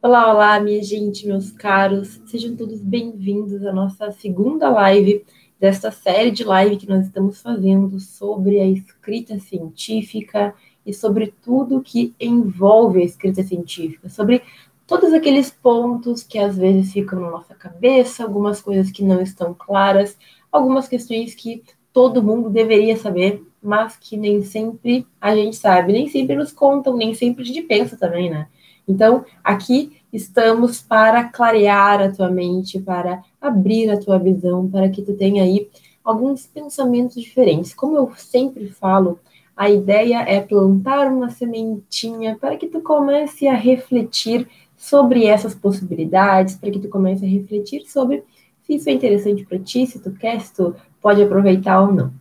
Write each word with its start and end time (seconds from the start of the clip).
Olá, 0.00 0.32
olá, 0.32 0.60
minha 0.60 0.80
gente, 0.80 1.26
meus 1.26 1.50
caros, 1.50 2.20
sejam 2.26 2.54
todos 2.54 2.80
bem-vindos 2.80 3.66
à 3.66 3.72
nossa 3.72 4.12
segunda 4.12 4.70
live 4.70 5.24
desta 5.58 5.90
série 5.90 6.30
de 6.30 6.44
live 6.44 6.76
que 6.76 6.88
nós 6.88 7.06
estamos 7.06 7.42
fazendo 7.42 7.98
sobre 7.98 8.60
a 8.60 8.64
escrita 8.64 9.40
científica 9.40 10.54
e 10.86 10.94
sobre 10.94 11.34
tudo 11.42 11.82
que 11.82 12.14
envolve 12.20 13.00
a 13.00 13.04
escrita 13.04 13.42
científica, 13.42 14.08
sobre 14.08 14.40
todos 14.86 15.12
aqueles 15.12 15.50
pontos 15.50 16.22
que 16.22 16.38
às 16.38 16.56
vezes 16.56 16.92
ficam 16.92 17.18
na 17.20 17.32
nossa 17.32 17.56
cabeça, 17.56 18.22
algumas 18.22 18.60
coisas 18.60 18.92
que 18.92 19.02
não 19.02 19.20
estão 19.20 19.52
claras, 19.52 20.16
algumas 20.52 20.86
questões 20.86 21.34
que 21.34 21.64
todo 21.92 22.22
mundo 22.22 22.48
deveria 22.48 22.96
saber, 22.96 23.42
mas 23.60 23.96
que 23.96 24.16
nem 24.16 24.44
sempre 24.44 25.04
a 25.20 25.34
gente 25.34 25.56
sabe, 25.56 25.92
nem 25.92 26.06
sempre 26.08 26.36
nos 26.36 26.52
contam, 26.52 26.96
nem 26.96 27.14
sempre 27.14 27.42
a 27.42 27.46
gente 27.46 27.62
pensa 27.62 27.96
também, 27.96 28.30
né? 28.30 28.46
Então, 28.88 29.24
aqui 29.44 29.92
estamos 30.12 30.80
para 30.80 31.24
clarear 31.24 32.00
a 32.00 32.10
tua 32.10 32.30
mente, 32.30 32.80
para 32.80 33.22
abrir 33.40 33.90
a 33.90 34.00
tua 34.00 34.18
visão, 34.18 34.68
para 34.68 34.88
que 34.88 35.02
tu 35.02 35.14
tenha 35.14 35.42
aí 35.42 35.68
alguns 36.02 36.46
pensamentos 36.46 37.20
diferentes. 37.20 37.74
Como 37.74 37.96
eu 37.96 38.10
sempre 38.16 38.68
falo, 38.68 39.20
a 39.54 39.68
ideia 39.68 40.22
é 40.22 40.40
plantar 40.40 41.08
uma 41.08 41.28
sementinha 41.28 42.38
para 42.40 42.56
que 42.56 42.66
tu 42.66 42.80
comece 42.80 43.46
a 43.46 43.54
refletir 43.54 44.48
sobre 44.76 45.26
essas 45.26 45.54
possibilidades, 45.54 46.54
para 46.54 46.70
que 46.70 46.78
tu 46.78 46.88
comece 46.88 47.26
a 47.26 47.28
refletir 47.28 47.82
sobre 47.86 48.24
se 48.62 48.74
isso 48.74 48.88
é 48.88 48.92
interessante 48.92 49.44
para 49.44 49.58
ti, 49.58 49.86
se 49.86 49.98
tu 49.98 50.12
quer, 50.12 50.40
se 50.40 50.54
tu 50.54 50.74
pode 51.00 51.22
aproveitar 51.22 51.80
ou 51.80 51.92
não. 51.92 52.12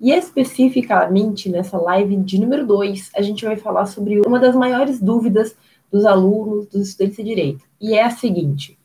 E 0.00 0.12
especificamente 0.12 1.50
nessa 1.50 1.76
live 1.76 2.16
de 2.16 2.40
número 2.40 2.64
2, 2.66 3.10
a 3.16 3.20
gente 3.20 3.44
vai 3.44 3.56
falar 3.56 3.86
sobre 3.86 4.20
uma 4.20 4.38
das 4.38 4.54
maiores 4.54 5.00
dúvidas 5.00 5.56
dos 5.90 6.04
alunos, 6.04 6.66
dos 6.66 6.88
estudantes 6.88 7.16
de 7.16 7.24
direito. 7.24 7.64
E 7.80 7.94
é 7.94 8.02
a 8.02 8.10
seguinte: 8.10 8.78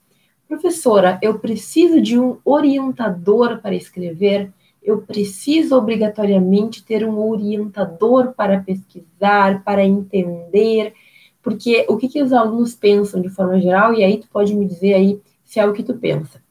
professora, 0.47 1.19
eu 1.21 1.39
preciso 1.39 2.01
de 2.01 2.19
um 2.19 2.37
orientador 2.45 3.59
para 3.59 3.75
escrever? 3.75 4.51
Eu 4.81 5.01
preciso 5.01 5.77
obrigatoriamente 5.77 6.83
ter 6.83 7.05
um 7.05 7.17
orientador 7.29 8.33
para 8.33 8.59
pesquisar, 8.59 9.63
para 9.63 9.83
entender? 9.83 10.93
Porque 11.41 11.85
o 11.89 11.97
que, 11.97 12.07
que 12.07 12.21
os 12.21 12.33
alunos 12.33 12.75
pensam 12.75 13.21
de 13.21 13.29
forma 13.29 13.59
geral, 13.59 13.93
e 13.93 14.03
aí 14.03 14.17
tu 14.17 14.27
pode 14.31 14.53
me 14.53 14.65
dizer 14.65 14.93
aí 14.93 15.21
se 15.43 15.59
é 15.59 15.65
o 15.65 15.73
que 15.73 15.83
tu 15.83 15.93
pensa. 15.93 16.41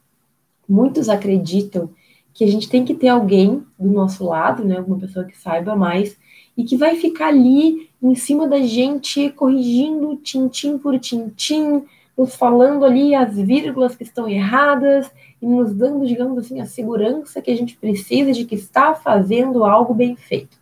Muitos 0.67 1.09
acreditam 1.09 1.89
que 2.33 2.43
a 2.43 2.47
gente 2.47 2.67
tem 2.67 2.83
que 2.83 2.95
ter 2.95 3.09
alguém 3.09 3.63
do 3.77 3.91
nosso 3.91 4.25
lado, 4.25 4.65
né, 4.65 4.77
alguma 4.77 4.99
pessoa 4.99 5.25
que 5.25 5.37
saiba 5.37 5.75
mais, 5.75 6.17
e 6.57 6.63
que 6.63 6.75
vai 6.75 6.95
ficar 6.95 7.27
ali 7.27 7.89
em 8.03 8.15
cima 8.15 8.47
da 8.47 8.61
gente, 8.61 9.29
corrigindo 9.29 10.17
tintim 10.17 10.77
por 10.77 10.99
tintim, 10.99 11.85
nos 12.17 12.35
falando 12.35 12.83
ali 12.83 13.15
as 13.15 13.35
vírgulas 13.35 13.95
que 13.95 14.03
estão 14.03 14.27
erradas 14.27 15.09
e 15.41 15.45
nos 15.47 15.73
dando, 15.73 16.05
digamos 16.05 16.37
assim, 16.37 16.59
a 16.59 16.65
segurança 16.65 17.41
que 17.41 17.49
a 17.49 17.55
gente 17.55 17.77
precisa 17.77 18.33
de 18.33 18.45
que 18.45 18.55
está 18.55 18.93
fazendo 18.93 19.63
algo 19.63 19.93
bem 19.93 20.15
feito. 20.15 20.61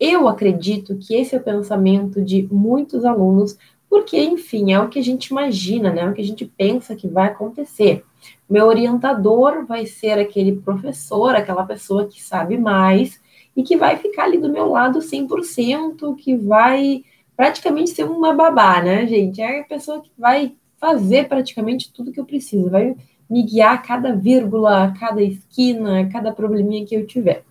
Eu 0.00 0.26
acredito 0.26 0.96
que 0.96 1.14
esse 1.14 1.34
é 1.34 1.38
o 1.38 1.42
pensamento 1.42 2.20
de 2.20 2.48
muitos 2.50 3.04
alunos, 3.04 3.56
porque, 3.88 4.20
enfim, 4.20 4.72
é 4.72 4.80
o 4.80 4.88
que 4.88 4.98
a 4.98 5.02
gente 5.02 5.26
imagina, 5.26 5.92
né? 5.92 6.00
É 6.00 6.08
o 6.08 6.14
que 6.14 6.20
a 6.22 6.24
gente 6.24 6.44
pensa 6.44 6.96
que 6.96 7.06
vai 7.06 7.28
acontecer. 7.28 8.04
Meu 8.50 8.66
orientador 8.66 9.64
vai 9.66 9.86
ser 9.86 10.18
aquele 10.18 10.56
professor, 10.56 11.36
aquela 11.36 11.64
pessoa 11.64 12.06
que 12.06 12.22
sabe 12.22 12.58
mais, 12.58 13.20
e 13.56 13.62
que 13.62 13.76
vai 13.76 13.96
ficar 13.96 14.24
ali 14.24 14.38
do 14.38 14.48
meu 14.48 14.68
lado 14.68 14.98
100%, 14.98 16.16
que 16.16 16.36
vai 16.36 17.04
praticamente 17.36 17.90
ser 17.90 18.04
uma 18.04 18.34
babá, 18.34 18.82
né, 18.82 19.06
gente? 19.06 19.40
É 19.40 19.60
a 19.60 19.64
pessoa 19.64 20.00
que 20.00 20.10
vai 20.18 20.54
fazer 20.78 21.28
praticamente 21.28 21.92
tudo 21.92 22.12
que 22.12 22.20
eu 22.20 22.24
preciso, 22.24 22.70
vai 22.70 22.94
me 23.28 23.42
guiar 23.42 23.74
a 23.74 23.78
cada 23.78 24.14
vírgula, 24.14 24.84
a 24.84 24.92
cada 24.92 25.22
esquina, 25.22 26.00
a 26.00 26.06
cada 26.08 26.32
probleminha 26.32 26.84
que 26.84 26.94
eu 26.94 27.06
tiver. 27.06 27.44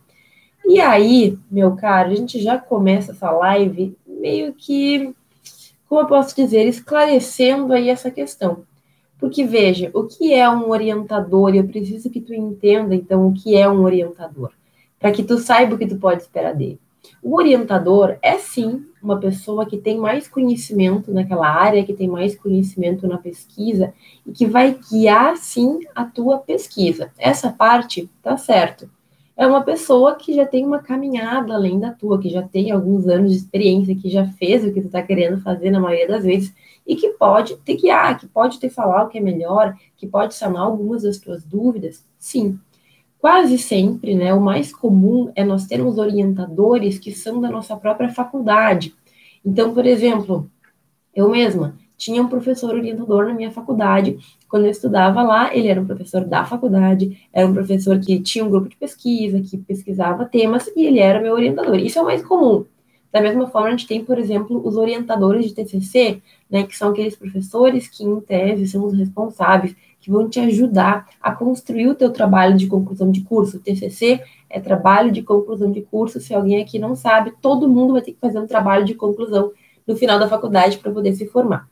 E 0.65 0.79
aí, 0.79 1.37
meu 1.49 1.75
caro, 1.75 2.11
a 2.11 2.15
gente 2.15 2.41
já 2.41 2.57
começa 2.57 3.11
essa 3.11 3.31
live 3.31 3.97
meio 4.05 4.53
que, 4.53 5.13
como 5.89 6.01
eu 6.01 6.07
posso 6.07 6.35
dizer, 6.35 6.65
esclarecendo 6.67 7.73
aí 7.73 7.89
essa 7.89 8.09
questão. 8.11 8.63
Porque 9.19 9.43
veja, 9.43 9.89
o 9.93 10.03
que 10.03 10.33
é 10.33 10.49
um 10.49 10.69
orientador? 10.69 11.55
Eu 11.55 11.65
preciso 11.65 12.09
que 12.09 12.21
tu 12.21 12.33
entenda, 12.33 12.93
então, 12.93 13.27
o 13.27 13.33
que 13.33 13.55
é 13.55 13.67
um 13.69 13.83
orientador 13.83 14.51
para 15.03 15.11
que 15.11 15.21
tu 15.21 15.37
saiba 15.37 15.75
o 15.75 15.77
que 15.77 15.85
tu 15.85 15.97
pode 15.97 16.21
esperar 16.21 16.55
dele. 16.55 16.79
O 17.21 17.35
orientador 17.35 18.15
é 18.21 18.37
sim 18.37 18.85
uma 19.01 19.19
pessoa 19.19 19.65
que 19.65 19.75
tem 19.75 19.97
mais 19.97 20.29
conhecimento 20.29 21.13
naquela 21.13 21.45
área, 21.45 21.83
que 21.83 21.91
tem 21.91 22.07
mais 22.07 22.37
conhecimento 22.37 23.05
na 23.05 23.17
pesquisa 23.17 23.93
e 24.25 24.31
que 24.31 24.45
vai 24.45 24.79
guiar 24.89 25.35
sim 25.35 25.81
a 25.93 26.05
tua 26.05 26.37
pesquisa. 26.37 27.11
Essa 27.19 27.51
parte 27.51 28.09
tá 28.21 28.37
certo. 28.37 28.89
É 29.35 29.45
uma 29.45 29.61
pessoa 29.61 30.15
que 30.15 30.33
já 30.33 30.45
tem 30.45 30.65
uma 30.65 30.79
caminhada 30.79 31.53
além 31.53 31.81
da 31.81 31.91
tua, 31.91 32.17
que 32.17 32.29
já 32.29 32.41
tem 32.41 32.71
alguns 32.71 33.05
anos 33.05 33.31
de 33.31 33.37
experiência, 33.39 33.97
que 33.97 34.09
já 34.09 34.25
fez 34.25 34.63
o 34.63 34.71
que 34.71 34.79
tu 34.79 34.87
está 34.87 35.01
querendo 35.01 35.41
fazer 35.41 35.69
na 35.69 35.81
maioria 35.81 36.07
das 36.07 36.23
vezes 36.23 36.55
e 36.87 36.95
que 36.95 37.09
pode 37.09 37.57
te 37.57 37.75
guiar, 37.75 38.17
que 38.17 38.27
pode 38.27 38.57
te 38.57 38.69
falar 38.69 39.03
o 39.03 39.09
que 39.09 39.17
é 39.17 39.21
melhor, 39.21 39.75
que 39.97 40.07
pode 40.07 40.33
sanar 40.33 40.61
algumas 40.61 41.03
das 41.03 41.17
tuas 41.17 41.43
dúvidas. 41.43 42.05
Sim, 42.17 42.57
Quase 43.23 43.57
sempre, 43.57 44.15
né, 44.15 44.33
o 44.33 44.41
mais 44.41 44.75
comum 44.75 45.31
é 45.33 45.45
nós 45.45 45.65
termos 45.65 45.97
orientadores 45.97 46.99
que 46.99 47.13
são 47.13 47.39
da 47.39 47.49
nossa 47.49 47.73
própria 47.77 48.09
faculdade. 48.09 48.93
Então, 49.45 49.73
por 49.73 49.85
exemplo, 49.85 50.51
eu 51.15 51.29
mesma 51.29 51.77
tinha 51.95 52.21
um 52.21 52.27
professor 52.27 52.75
orientador 52.75 53.25
na 53.25 53.33
minha 53.33 53.49
faculdade. 53.49 54.17
Quando 54.49 54.65
eu 54.65 54.71
estudava 54.71 55.23
lá, 55.23 55.55
ele 55.55 55.69
era 55.69 55.79
um 55.79 55.85
professor 55.85 56.25
da 56.25 56.43
faculdade, 56.43 57.17
era 57.31 57.47
um 57.47 57.53
professor 57.53 57.97
que 57.97 58.19
tinha 58.19 58.43
um 58.43 58.49
grupo 58.49 58.67
de 58.67 58.75
pesquisa, 58.75 59.39
que 59.39 59.57
pesquisava 59.57 60.25
temas, 60.25 60.69
e 60.75 60.85
ele 60.85 60.99
era 60.99 61.21
meu 61.21 61.31
orientador. 61.31 61.77
Isso 61.77 61.99
é 61.99 62.01
o 62.01 62.05
mais 62.05 62.21
comum. 62.21 62.65
Da 63.09 63.21
mesma 63.21 63.47
forma, 63.47 63.69
a 63.69 63.71
gente 63.71 63.87
tem, 63.87 64.03
por 64.03 64.19
exemplo, 64.19 64.61
os 64.67 64.75
orientadores 64.75 65.45
de 65.45 65.53
TCC, 65.53 66.21
né, 66.51 66.63
que 66.63 66.75
são 66.75 66.89
aqueles 66.89 67.15
professores 67.15 67.87
que, 67.87 68.03
em 68.03 68.19
tese, 68.19 68.67
são 68.67 68.83
os 68.83 68.93
responsáveis 68.93 69.73
que 70.03 70.11
vão 70.11 70.27
te 70.27 70.37
ajudar 70.41 71.07
a 71.21 71.31
construir 71.31 71.87
o 71.87 71.95
teu 71.95 72.11
trabalho 72.11 72.57
de 72.57 72.67
conclusão 72.67 73.09
de 73.09 73.21
curso. 73.21 73.55
O 73.55 73.59
TCC 73.61 74.21
é 74.49 74.59
trabalho 74.59 75.13
de 75.13 75.23
conclusão 75.23 75.71
de 75.71 75.81
curso. 75.81 76.19
Se 76.19 76.33
alguém 76.33 76.61
aqui 76.61 76.77
não 76.77 76.93
sabe, 76.93 77.33
todo 77.41 77.69
mundo 77.69 77.93
vai 77.93 78.01
ter 78.01 78.11
que 78.11 78.19
fazer 78.19 78.37
um 78.37 78.45
trabalho 78.45 78.83
de 78.83 78.95
conclusão 78.95 79.53
no 79.87 79.95
final 79.95 80.19
da 80.19 80.27
faculdade 80.27 80.77
para 80.77 80.91
poder 80.91 81.13
se 81.13 81.25
formar. 81.25 81.69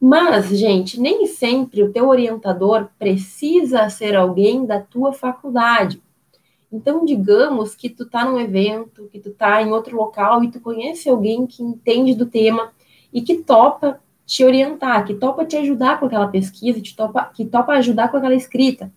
Mas, 0.00 0.56
gente, 0.56 1.00
nem 1.00 1.26
sempre 1.26 1.82
o 1.82 1.90
teu 1.90 2.06
orientador 2.06 2.90
precisa 2.96 3.90
ser 3.90 4.14
alguém 4.14 4.64
da 4.64 4.80
tua 4.80 5.12
faculdade. 5.12 6.00
Então, 6.70 7.04
digamos 7.04 7.74
que 7.74 7.90
tu 7.90 8.08
tá 8.08 8.24
num 8.24 8.38
evento, 8.38 9.08
que 9.10 9.18
tu 9.18 9.32
tá 9.32 9.60
em 9.60 9.72
outro 9.72 9.96
local 9.96 10.44
e 10.44 10.50
tu 10.52 10.60
conhece 10.60 11.08
alguém 11.08 11.44
que 11.44 11.60
entende 11.60 12.14
do 12.14 12.26
tema 12.26 12.70
e 13.12 13.20
que 13.20 13.38
topa 13.38 13.98
te 14.28 14.44
orientar, 14.44 15.06
que 15.06 15.14
topa 15.14 15.46
te 15.46 15.56
ajudar 15.56 15.98
com 15.98 16.04
aquela 16.04 16.28
pesquisa, 16.28 16.82
que 16.82 16.94
topa, 16.94 17.30
que 17.34 17.46
topa 17.46 17.72
ajudar 17.72 18.10
com 18.10 18.18
aquela 18.18 18.34
escrita. 18.34 18.92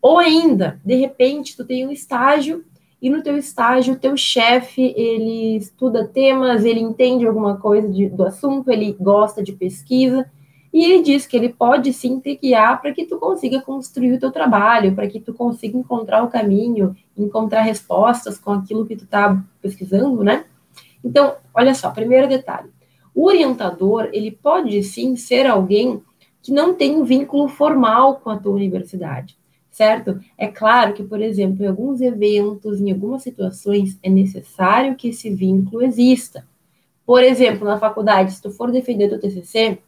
Ou 0.00 0.18
ainda, 0.18 0.80
de 0.82 0.94
repente, 0.94 1.54
tu 1.54 1.66
tem 1.66 1.86
um 1.86 1.92
estágio 1.92 2.64
e 3.00 3.10
no 3.10 3.22
teu 3.22 3.36
estágio, 3.36 3.92
o 3.92 3.98
teu 3.98 4.16
chefe, 4.16 4.94
ele 4.96 5.58
estuda 5.58 6.08
temas, 6.08 6.64
ele 6.64 6.80
entende 6.80 7.26
alguma 7.26 7.58
coisa 7.58 7.86
de, 7.86 8.08
do 8.08 8.24
assunto, 8.24 8.70
ele 8.70 8.96
gosta 8.98 9.42
de 9.42 9.52
pesquisa, 9.52 10.24
e 10.72 10.82
ele 10.82 11.02
diz 11.02 11.26
que 11.26 11.36
ele 11.36 11.50
pode 11.50 11.92
sim 11.92 12.18
te 12.18 12.34
guiar 12.34 12.80
para 12.80 12.92
que 12.94 13.04
tu 13.04 13.18
consiga 13.18 13.60
construir 13.60 14.14
o 14.14 14.18
teu 14.18 14.32
trabalho, 14.32 14.94
para 14.94 15.06
que 15.06 15.20
tu 15.20 15.34
consiga 15.34 15.76
encontrar 15.76 16.22
o 16.22 16.30
caminho, 16.30 16.96
encontrar 17.14 17.60
respostas 17.60 18.38
com 18.38 18.52
aquilo 18.52 18.86
que 18.86 18.96
tu 18.96 19.04
está 19.04 19.44
pesquisando, 19.60 20.24
né? 20.24 20.46
Então, 21.04 21.34
olha 21.52 21.74
só, 21.74 21.90
primeiro 21.90 22.26
detalhe. 22.26 22.73
O 23.14 23.26
orientador, 23.26 24.08
ele 24.12 24.30
pode 24.30 24.82
sim 24.82 25.14
ser 25.16 25.46
alguém 25.46 26.02
que 26.42 26.52
não 26.52 26.74
tem 26.74 26.96
um 26.96 27.04
vínculo 27.04 27.48
formal 27.48 28.16
com 28.16 28.28
a 28.28 28.36
tua 28.36 28.52
universidade, 28.52 29.36
certo? 29.70 30.20
É 30.36 30.48
claro 30.48 30.92
que, 30.92 31.02
por 31.02 31.22
exemplo, 31.22 31.64
em 31.64 31.68
alguns 31.68 32.00
eventos, 32.00 32.80
em 32.80 32.92
algumas 32.92 33.22
situações, 33.22 33.98
é 34.02 34.10
necessário 34.10 34.96
que 34.96 35.08
esse 35.08 35.30
vínculo 35.30 35.82
exista. 35.82 36.46
Por 37.06 37.22
exemplo, 37.22 37.66
na 37.66 37.78
faculdade, 37.78 38.32
se 38.32 38.42
tu 38.42 38.50
for 38.50 38.70
defender 38.70 39.08
teu 39.08 39.20
TCC, 39.20 39.78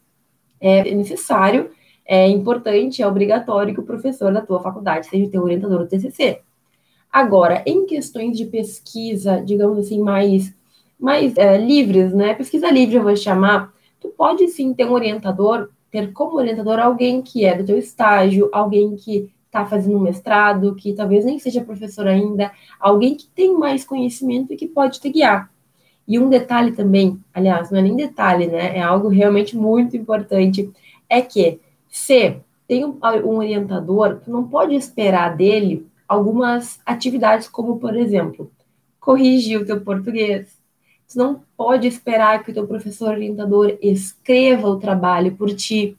é 0.61 0.95
necessário, 0.95 1.71
é 2.07 2.29
importante, 2.29 3.03
é 3.03 3.07
obrigatório 3.07 3.75
que 3.75 3.81
o 3.81 3.87
professor 3.87 4.33
da 4.33 4.41
tua 4.41 4.61
faculdade 4.61 5.07
seja 5.07 5.29
teu 5.29 5.43
orientador 5.43 5.81
do 5.81 5.89
TCC. 5.89 6.41
Agora, 7.13 7.63
em 7.67 7.87
questões 7.87 8.37
de 8.37 8.45
pesquisa, 8.45 9.41
digamos 9.41 9.79
assim, 9.79 10.01
mais 10.01 10.55
mais 10.99 11.37
é, 11.37 11.57
livres, 11.57 12.13
né? 12.13 12.35
Pesquisa 12.35 12.71
livre 12.71 12.97
eu 12.97 13.03
vou 13.03 13.17
chamar. 13.17 13.73
Tu 14.01 14.09
pode 14.09 14.49
sim 14.49 14.75
ter 14.75 14.87
um 14.87 14.93
orientador, 14.93 15.69
ter 15.91 16.13
como 16.13 16.37
orientador 16.37 16.79
alguém 16.79 17.23
que 17.23 17.45
é 17.45 17.57
do 17.57 17.65
teu 17.65 17.79
estágio, 17.79 18.49
alguém 18.53 18.97
que 18.97 19.31
está 19.47 19.65
fazendo 19.65 19.97
um 19.97 20.01
mestrado, 20.01 20.75
que 20.75 20.93
talvez 20.93 21.25
nem 21.25 21.39
seja 21.39 21.65
professor 21.65 22.07
ainda, 22.07 22.53
alguém 22.79 23.15
que 23.15 23.27
tem 23.29 23.57
mais 23.57 23.85
conhecimento 23.85 24.53
e 24.53 24.57
que 24.57 24.67
pode 24.67 25.01
te 25.01 25.09
guiar. 25.09 25.51
E 26.07 26.19
um 26.19 26.29
detalhe 26.29 26.73
também, 26.73 27.19
aliás, 27.33 27.71
não 27.71 27.79
é 27.79 27.83
nem 27.83 27.97
detalhe, 27.97 28.47
né? 28.47 28.77
É 28.77 28.83
algo 28.83 29.09
realmente 29.09 29.57
muito 29.57 29.97
importante, 29.97 30.71
é 31.09 31.21
que 31.21 31.61
se 31.89 32.37
tem 32.69 32.85
um, 32.85 32.99
um 33.25 33.39
orientador, 33.39 34.21
tu 34.25 34.31
não 34.31 34.47
pode 34.47 34.75
esperar 34.75 35.37
dele 35.37 35.87
algumas 36.07 36.79
atividades, 36.85 37.49
como, 37.49 37.79
por 37.79 37.97
exemplo, 37.97 38.51
corrigir 39.01 39.61
o 39.61 39.67
teu 39.67 39.81
português. 39.81 40.57
Tu 41.09 41.19
não 41.19 41.43
pode 41.57 41.87
esperar 41.87 42.43
que 42.43 42.51
o 42.51 42.55
teu 42.55 42.67
professor 42.67 43.11
orientador 43.11 43.79
escreva 43.81 44.69
o 44.69 44.79
trabalho 44.79 45.37
por 45.37 45.55
ti. 45.55 45.97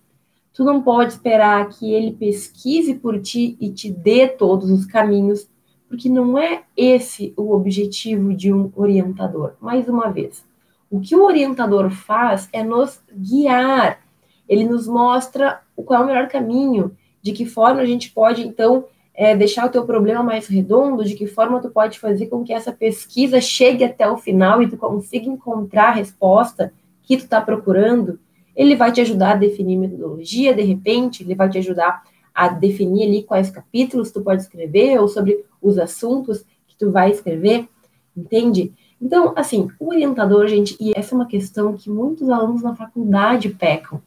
Tu 0.54 0.64
não 0.64 0.82
pode 0.82 1.14
esperar 1.14 1.70
que 1.70 1.94
ele 1.94 2.12
pesquise 2.12 2.96
por 2.96 3.22
ti 3.22 3.56
e 3.60 3.70
te 3.72 3.90
dê 3.90 4.28
todos 4.28 4.70
os 4.70 4.86
caminhos, 4.86 5.50
porque 5.88 6.10
não 6.10 6.38
é 6.38 6.64
esse 6.76 7.34
o 7.38 7.54
objetivo 7.54 8.34
de 8.34 8.52
um 8.52 8.72
orientador. 8.76 9.54
Mais 9.62 9.88
uma 9.88 10.10
vez, 10.10 10.44
o 10.90 11.00
que 11.00 11.16
o 11.16 11.24
orientador 11.24 11.90
faz 11.90 12.50
é 12.52 12.64
nos 12.64 13.02
guiar. 13.14 14.00
Ele 14.48 14.66
nos 14.66 14.88
mostra 14.88 15.62
qual 15.76 16.02
é 16.02 16.04
o 16.04 16.08
melhor 16.08 16.28
caminho, 16.28 16.96
de 17.22 17.32
que 17.32 17.46
forma 17.46 17.82
a 17.82 17.86
gente 17.86 18.12
pode, 18.12 18.46
então, 18.46 18.86
é, 19.18 19.36
deixar 19.36 19.66
o 19.66 19.70
teu 19.70 19.84
problema 19.84 20.22
mais 20.22 20.46
redondo, 20.46 21.04
de 21.04 21.16
que 21.16 21.26
forma 21.26 21.60
tu 21.60 21.72
pode 21.72 22.00
fazer 22.00 22.28
com 22.28 22.44
que 22.44 22.54
essa 22.54 22.72
pesquisa 22.72 23.42
chegue 23.42 23.84
até 23.84 24.08
o 24.08 24.16
final 24.16 24.62
e 24.62 24.70
tu 24.70 24.78
consiga 24.78 25.28
encontrar 25.28 25.90
a 25.90 25.94
resposta 25.94 26.72
que 27.02 27.18
tu 27.18 27.24
está 27.24 27.42
procurando. 27.42 28.20
Ele 28.56 28.76
vai 28.76 28.92
te 28.92 29.02
ajudar 29.02 29.32
a 29.32 29.36
definir 29.36 29.76
metodologia, 29.76 30.54
de 30.54 30.62
repente, 30.62 31.24
ele 31.24 31.34
vai 31.34 31.50
te 31.50 31.58
ajudar 31.58 32.04
a 32.34 32.48
definir 32.50 33.08
ali 33.08 33.24
quais 33.24 33.50
capítulos 33.50 34.12
tu 34.12 34.22
pode 34.22 34.44
escrever 34.44 35.00
ou 35.00 35.08
sobre 35.08 35.44
os 35.60 35.80
assuntos 35.80 36.46
que 36.68 36.78
tu 36.78 36.92
vai 36.92 37.10
escrever, 37.10 37.68
entende? 38.16 38.72
Então, 39.02 39.34
assim, 39.36 39.68
o 39.80 39.90
orientador, 39.90 40.48
gente, 40.48 40.78
e 40.80 40.92
essa 40.96 41.16
é 41.16 41.18
uma 41.18 41.26
questão 41.26 41.74
que 41.74 41.90
muitos 41.90 42.30
alunos 42.30 42.62
na 42.62 42.76
faculdade 42.76 43.50
pecam. 43.50 44.00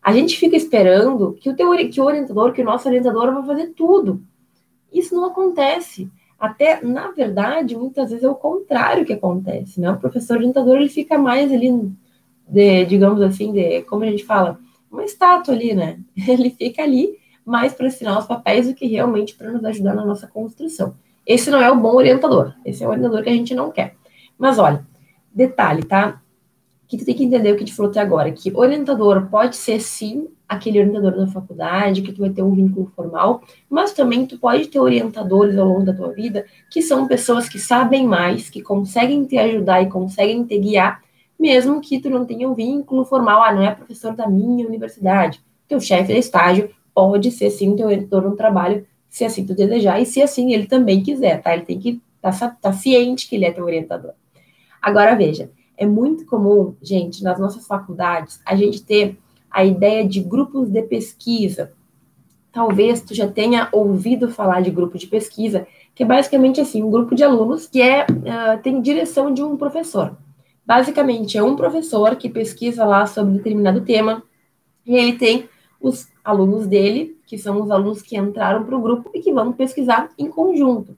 A 0.00 0.12
gente 0.12 0.38
fica 0.38 0.54
esperando 0.54 1.32
que 1.40 1.50
o, 1.50 1.56
teu, 1.56 1.72
que 1.90 2.00
o 2.00 2.04
orientador, 2.04 2.52
que 2.52 2.62
o 2.62 2.64
nosso 2.64 2.86
orientador 2.86 3.34
vai 3.34 3.44
fazer 3.44 3.72
tudo. 3.74 4.22
Isso 4.94 5.14
não 5.14 5.26
acontece. 5.26 6.08
Até, 6.38 6.82
na 6.84 7.10
verdade, 7.10 7.76
muitas 7.76 8.10
vezes 8.10 8.24
é 8.24 8.28
o 8.28 8.34
contrário 8.34 9.04
que 9.04 9.12
acontece, 9.12 9.80
né? 9.80 9.90
O 9.90 9.98
professor 9.98 10.36
orientador, 10.36 10.76
ele 10.76 10.88
fica 10.88 11.18
mais 11.18 11.52
ali, 11.52 11.70
de, 12.48 12.84
digamos 12.86 13.20
assim, 13.20 13.52
de, 13.52 13.82
como 13.82 14.04
a 14.04 14.06
gente 14.06 14.24
fala, 14.24 14.58
uma 14.90 15.04
estátua 15.04 15.54
ali, 15.54 15.74
né? 15.74 15.98
Ele 16.28 16.50
fica 16.50 16.82
ali 16.82 17.18
mais 17.44 17.74
para 17.74 17.88
assinar 17.88 18.18
os 18.18 18.26
papéis 18.26 18.68
do 18.68 18.74
que 18.74 18.86
realmente 18.86 19.34
para 19.34 19.50
nos 19.50 19.64
ajudar 19.64 19.94
na 19.94 20.04
nossa 20.04 20.26
construção. 20.26 20.94
Esse 21.26 21.50
não 21.50 21.60
é 21.60 21.70
o 21.70 21.76
bom 21.76 21.94
orientador. 21.94 22.54
Esse 22.64 22.84
é 22.84 22.86
o 22.86 22.90
orientador 22.90 23.22
que 23.22 23.28
a 23.28 23.32
gente 23.32 23.54
não 23.54 23.70
quer. 23.70 23.96
Mas 24.38 24.58
olha, 24.58 24.86
detalhe, 25.34 25.82
tá? 25.82 26.22
Que 26.94 26.98
tu 26.98 27.06
tem 27.06 27.16
que 27.16 27.24
entender 27.24 27.50
o 27.50 27.54
que 27.54 27.66
gente 27.66 27.74
falou 27.74 27.90
até 27.90 27.98
agora, 27.98 28.30
que 28.30 28.52
orientador 28.54 29.26
pode 29.26 29.56
ser 29.56 29.80
sim 29.80 30.28
aquele 30.48 30.78
orientador 30.78 31.16
da 31.16 31.26
faculdade, 31.26 32.02
que 32.02 32.12
tu 32.12 32.20
vai 32.20 32.30
ter 32.30 32.40
um 32.40 32.54
vínculo 32.54 32.92
formal, 32.94 33.42
mas 33.68 33.92
também 33.92 34.24
tu 34.24 34.38
pode 34.38 34.68
ter 34.68 34.78
orientadores 34.78 35.58
ao 35.58 35.66
longo 35.66 35.82
da 35.82 35.92
tua 35.92 36.12
vida 36.12 36.46
que 36.70 36.80
são 36.80 37.08
pessoas 37.08 37.48
que 37.48 37.58
sabem 37.58 38.06
mais, 38.06 38.48
que 38.48 38.62
conseguem 38.62 39.24
te 39.24 39.36
ajudar 39.36 39.82
e 39.82 39.88
conseguem 39.88 40.44
te 40.44 40.56
guiar, 40.56 41.02
mesmo 41.36 41.80
que 41.80 41.98
tu 41.98 42.08
não 42.08 42.24
tenha 42.24 42.48
um 42.48 42.54
vínculo 42.54 43.04
formal, 43.04 43.42
ah, 43.42 43.52
não 43.52 43.62
é 43.62 43.74
professor 43.74 44.14
da 44.14 44.28
minha 44.28 44.64
universidade. 44.64 45.42
Teu 45.66 45.80
chefe 45.80 46.12
de 46.12 46.20
estágio 46.20 46.70
pode 46.94 47.32
ser 47.32 47.50
sim 47.50 47.74
teu 47.74 47.86
orientador 47.86 48.30
no 48.30 48.36
trabalho, 48.36 48.86
se 49.10 49.24
assim 49.24 49.44
tu 49.44 49.52
desejar, 49.52 50.00
e 50.00 50.06
se 50.06 50.22
assim 50.22 50.52
ele 50.52 50.68
também 50.68 51.02
quiser, 51.02 51.42
tá? 51.42 51.54
Ele 51.54 51.64
tem 51.64 51.80
que 51.80 52.00
estar 52.24 52.38
tá, 52.38 52.56
tá 52.62 52.72
ciente 52.72 53.28
que 53.28 53.34
ele 53.34 53.46
é 53.46 53.50
teu 53.50 53.64
orientador. 53.64 54.12
Agora, 54.80 55.16
veja, 55.16 55.50
é 55.76 55.86
muito 55.86 56.24
comum, 56.26 56.74
gente, 56.82 57.22
nas 57.22 57.38
nossas 57.38 57.66
faculdades, 57.66 58.40
a 58.44 58.54
gente 58.54 58.82
ter 58.82 59.18
a 59.50 59.64
ideia 59.64 60.06
de 60.06 60.20
grupos 60.20 60.68
de 60.68 60.82
pesquisa. 60.82 61.72
Talvez 62.52 63.00
tu 63.00 63.14
já 63.14 63.28
tenha 63.28 63.68
ouvido 63.72 64.30
falar 64.30 64.60
de 64.60 64.70
grupo 64.70 64.98
de 64.98 65.06
pesquisa, 65.06 65.66
que 65.94 66.02
é 66.02 66.06
basicamente 66.06 66.60
assim, 66.60 66.82
um 66.82 66.90
grupo 66.90 67.14
de 67.14 67.22
alunos 67.22 67.66
que 67.66 67.80
é, 67.80 68.04
uh, 68.04 68.62
tem 68.62 68.80
direção 68.80 69.32
de 69.32 69.42
um 69.42 69.56
professor. 69.56 70.16
Basicamente, 70.66 71.36
é 71.36 71.42
um 71.42 71.56
professor 71.56 72.16
que 72.16 72.28
pesquisa 72.28 72.84
lá 72.84 73.06
sobre 73.06 73.34
determinado 73.34 73.82
tema, 73.82 74.22
e 74.86 74.96
ele 74.96 75.14
tem 75.14 75.48
os 75.80 76.08
alunos 76.24 76.66
dele, 76.66 77.16
que 77.26 77.36
são 77.36 77.60
os 77.62 77.70
alunos 77.70 78.00
que 78.00 78.16
entraram 78.16 78.64
para 78.64 78.76
o 78.76 78.80
grupo 78.80 79.10
e 79.14 79.20
que 79.20 79.32
vão 79.32 79.52
pesquisar 79.52 80.10
em 80.18 80.28
conjunto. 80.28 80.96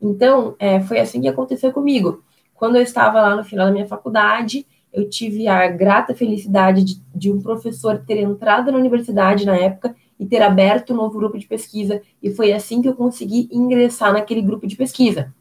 Então, 0.00 0.54
é, 0.58 0.80
foi 0.80 0.98
assim 0.98 1.20
que 1.20 1.28
aconteceu 1.28 1.72
comigo. 1.72 2.22
Quando 2.56 2.76
eu 2.76 2.82
estava 2.82 3.20
lá 3.20 3.36
no 3.36 3.44
final 3.44 3.66
da 3.66 3.72
minha 3.72 3.86
faculdade, 3.86 4.66
eu 4.92 5.08
tive 5.08 5.46
a 5.46 5.68
grata 5.68 6.14
felicidade 6.14 6.82
de, 6.82 7.02
de 7.14 7.30
um 7.30 7.40
professor 7.40 8.02
ter 8.06 8.18
entrado 8.18 8.72
na 8.72 8.78
universidade 8.78 9.44
na 9.44 9.56
época 9.56 9.94
e 10.18 10.24
ter 10.24 10.40
aberto 10.40 10.92
um 10.92 10.96
novo 10.96 11.18
grupo 11.18 11.38
de 11.38 11.46
pesquisa, 11.46 12.00
e 12.22 12.30
foi 12.30 12.52
assim 12.52 12.80
que 12.80 12.88
eu 12.88 12.94
consegui 12.94 13.48
ingressar 13.52 14.12
naquele 14.12 14.40
grupo 14.40 14.66
de 14.66 14.74
pesquisa. 14.74 15.34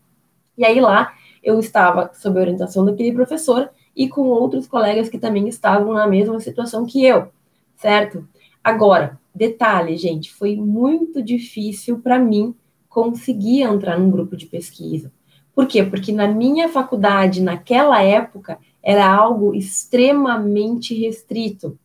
E 0.57 0.65
aí 0.65 0.81
lá 0.81 1.13
eu 1.41 1.59
estava 1.59 2.11
sob 2.13 2.37
a 2.37 2.41
orientação 2.41 2.83
daquele 2.83 3.13
professor 3.13 3.69
e 3.95 4.09
com 4.09 4.23
outros 4.23 4.67
colegas 4.67 5.07
que 5.07 5.17
também 5.17 5.47
estavam 5.47 5.93
na 5.93 6.05
mesma 6.05 6.39
situação 6.41 6.85
que 6.85 7.05
eu, 7.05 7.29
certo? 7.77 8.27
Agora, 8.61 9.17
detalhe, 9.33 9.95
gente, 9.95 10.33
foi 10.33 10.57
muito 10.57 11.23
difícil 11.23 11.99
para 11.99 12.19
mim 12.19 12.53
conseguir 12.89 13.61
entrar 13.61 13.97
num 13.97 14.09
grupo 14.09 14.35
de 14.35 14.47
pesquisa. 14.47 15.11
Por 15.55 15.65
quê? 15.65 15.83
Porque 15.83 16.11
na 16.11 16.27
minha 16.27 16.67
faculdade, 16.67 17.41
naquela 17.41 18.03
época, 18.03 18.59
era 18.83 19.09
algo 19.09 19.55
extremamente 19.55 20.93
restrito. 20.93 21.79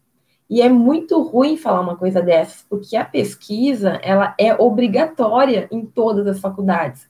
E 0.50 0.60
é 0.60 0.68
muito 0.68 1.22
ruim 1.22 1.56
falar 1.56 1.80
uma 1.80 1.96
coisa 1.96 2.20
dessas, 2.20 2.66
porque 2.68 2.96
a 2.96 3.04
pesquisa, 3.04 4.00
ela 4.02 4.34
é 4.36 4.52
obrigatória 4.52 5.68
em 5.70 5.86
todas 5.86 6.26
as 6.26 6.40
faculdades. 6.40 7.08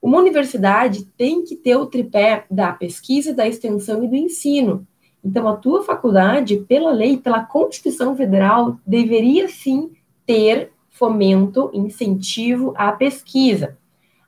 Uma 0.00 0.18
universidade 0.18 1.04
tem 1.16 1.44
que 1.44 1.54
ter 1.54 1.76
o 1.76 1.86
tripé 1.86 2.46
da 2.50 2.72
pesquisa, 2.72 3.34
da 3.34 3.46
extensão 3.46 4.02
e 4.02 4.08
do 4.08 4.16
ensino. 4.16 4.86
Então, 5.22 5.46
a 5.46 5.54
tua 5.54 5.84
faculdade, 5.84 6.56
pela 6.56 6.90
lei, 6.90 7.18
pela 7.18 7.44
Constituição 7.44 8.16
Federal, 8.16 8.78
deveria 8.86 9.46
sim 9.48 9.92
ter 10.26 10.72
fomento, 10.90 11.70
incentivo 11.74 12.72
à 12.76 12.90
pesquisa. 12.90 13.76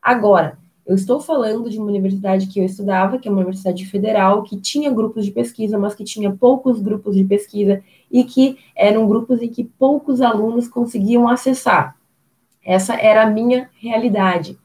Agora, 0.00 0.58
eu 0.86 0.94
estou 0.94 1.18
falando 1.18 1.70
de 1.70 1.78
uma 1.78 1.86
universidade 1.86 2.46
que 2.46 2.60
eu 2.60 2.64
estudava, 2.64 3.18
que 3.18 3.26
é 3.26 3.30
uma 3.30 3.40
universidade 3.40 3.86
federal, 3.86 4.42
que 4.42 4.60
tinha 4.60 4.90
grupos 4.90 5.24
de 5.24 5.30
pesquisa, 5.30 5.78
mas 5.78 5.94
que 5.94 6.04
tinha 6.04 6.30
poucos 6.30 6.80
grupos 6.80 7.16
de 7.16 7.24
pesquisa 7.24 7.82
e 8.10 8.22
que 8.22 8.58
eram 8.76 9.06
grupos 9.06 9.40
em 9.40 9.48
que 9.48 9.64
poucos 9.64 10.20
alunos 10.20 10.68
conseguiam 10.68 11.26
acessar. 11.26 11.96
Essa 12.62 12.94
era 12.94 13.22
a 13.22 13.30
minha 13.30 13.70
realidade. 13.80 14.58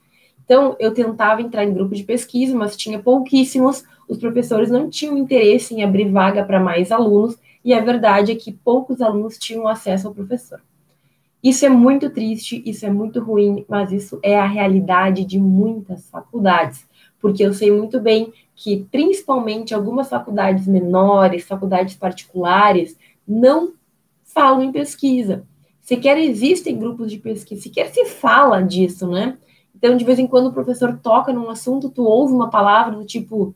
Então, 0.43 0.75
eu 0.79 0.93
tentava 0.93 1.41
entrar 1.41 1.63
em 1.63 1.73
grupo 1.73 1.95
de 1.95 2.03
pesquisa, 2.03 2.55
mas 2.55 2.75
tinha 2.75 2.99
pouquíssimos, 2.99 3.83
os 4.07 4.17
professores 4.17 4.69
não 4.69 4.89
tinham 4.89 5.17
interesse 5.17 5.73
em 5.73 5.83
abrir 5.83 6.11
vaga 6.11 6.43
para 6.43 6.59
mais 6.59 6.91
alunos, 6.91 7.37
e 7.63 7.73
a 7.73 7.79
verdade 7.79 8.31
é 8.31 8.35
que 8.35 8.51
poucos 8.51 9.01
alunos 9.01 9.37
tinham 9.37 9.67
acesso 9.67 10.07
ao 10.07 10.13
professor. 10.13 10.59
Isso 11.41 11.65
é 11.65 11.69
muito 11.69 12.09
triste, 12.09 12.61
isso 12.65 12.85
é 12.85 12.91
muito 12.91 13.21
ruim, 13.21 13.65
mas 13.67 13.93
isso 13.93 14.19
é 14.21 14.37
a 14.37 14.45
realidade 14.45 15.23
de 15.23 15.39
muitas 15.39 16.09
faculdades, 16.09 16.85
porque 17.17 17.43
eu 17.43 17.53
sei 17.53 17.71
muito 17.71 17.99
bem 17.99 18.33
que, 18.53 18.85
principalmente, 18.91 19.73
algumas 19.73 20.09
faculdades 20.09 20.67
menores, 20.67 21.45
faculdades 21.45 21.95
particulares, 21.95 22.97
não 23.25 23.73
falam 24.25 24.61
em 24.63 24.71
pesquisa. 24.71 25.45
Sequer 25.79 26.17
existem 26.17 26.77
grupos 26.77 27.09
de 27.09 27.17
pesquisa, 27.17 27.61
sequer 27.61 27.87
se 27.87 28.03
fala 28.05 28.61
disso, 28.61 29.07
né? 29.07 29.37
Então, 29.73 29.95
de 29.95 30.03
vez 30.03 30.19
em 30.19 30.27
quando, 30.27 30.47
o 30.47 30.53
professor 30.53 30.99
toca 31.01 31.31
num 31.31 31.49
assunto, 31.49 31.89
tu 31.89 32.03
ouve 32.03 32.33
uma 32.33 32.49
palavra 32.49 32.97
do 32.97 33.05
tipo, 33.05 33.55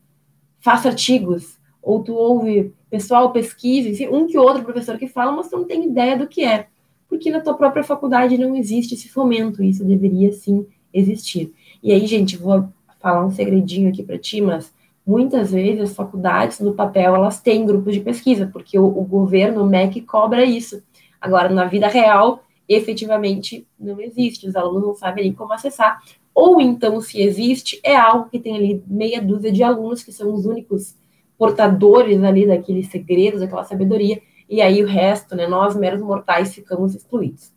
faça 0.61 0.87
artigos, 0.87 1.59
ou 1.81 2.01
tu 2.01 2.13
ouve, 2.13 2.73
pessoal, 2.89 3.33
pesquise, 3.33 4.07
um 4.07 4.25
que 4.25 4.37
outro 4.37 4.63
professor 4.63 4.97
que 4.97 5.05
fala, 5.05 5.33
mas 5.33 5.49
tu 5.49 5.57
não 5.57 5.65
tem 5.65 5.85
ideia 5.85 6.17
do 6.17 6.29
que 6.29 6.45
é 6.45 6.69
porque 7.13 7.29
na 7.29 7.41
tua 7.41 7.53
própria 7.53 7.83
faculdade 7.83 8.39
não 8.39 8.55
existe 8.55 8.95
esse 8.95 9.07
fomento, 9.07 9.63
isso 9.63 9.85
deveria 9.85 10.33
sim 10.33 10.65
existir. 10.91 11.53
E 11.83 11.91
aí, 11.91 12.07
gente, 12.07 12.35
vou 12.35 12.67
falar 12.99 13.23
um 13.23 13.29
segredinho 13.29 13.87
aqui 13.89 14.01
para 14.01 14.17
ti, 14.17 14.41
mas 14.41 14.73
muitas 15.05 15.51
vezes 15.51 15.91
as 15.91 15.95
faculdades 15.95 16.59
no 16.59 16.73
papel 16.73 17.13
elas 17.13 17.39
têm 17.39 17.67
grupos 17.67 17.93
de 17.93 17.99
pesquisa, 17.99 18.49
porque 18.51 18.79
o, 18.79 18.85
o 18.85 19.03
governo, 19.03 19.61
o 19.61 19.67
MEC, 19.67 20.01
cobra 20.01 20.43
isso. 20.43 20.81
Agora, 21.21 21.49
na 21.49 21.65
vida 21.65 21.87
real, 21.87 22.43
efetivamente 22.67 23.67
não 23.79 24.01
existe, 24.01 24.47
os 24.47 24.55
alunos 24.55 24.81
não 24.81 24.95
sabem 24.95 25.25
nem 25.25 25.33
como 25.33 25.53
acessar. 25.53 26.01
Ou 26.33 26.59
então, 26.59 26.99
se 26.99 27.21
existe, 27.21 27.79
é 27.83 27.95
algo 27.95 28.27
que 28.27 28.39
tem 28.39 28.55
ali 28.55 28.83
meia 28.87 29.21
dúzia 29.21 29.51
de 29.51 29.61
alunos 29.61 30.03
que 30.03 30.11
são 30.11 30.33
os 30.33 30.47
únicos 30.47 30.95
portadores 31.37 32.23
ali 32.23 32.47
daqueles 32.47 32.87
segredos, 32.87 33.41
daquela 33.41 33.63
sabedoria, 33.63 34.19
e 34.53 34.61
aí 34.61 34.83
o 34.83 34.87
resto, 34.87 35.35
né, 35.35 35.47
nós 35.47 35.75
meros 35.75 35.99
mortais 35.99 36.53
ficamos 36.53 36.93
excluídos. 36.93 37.51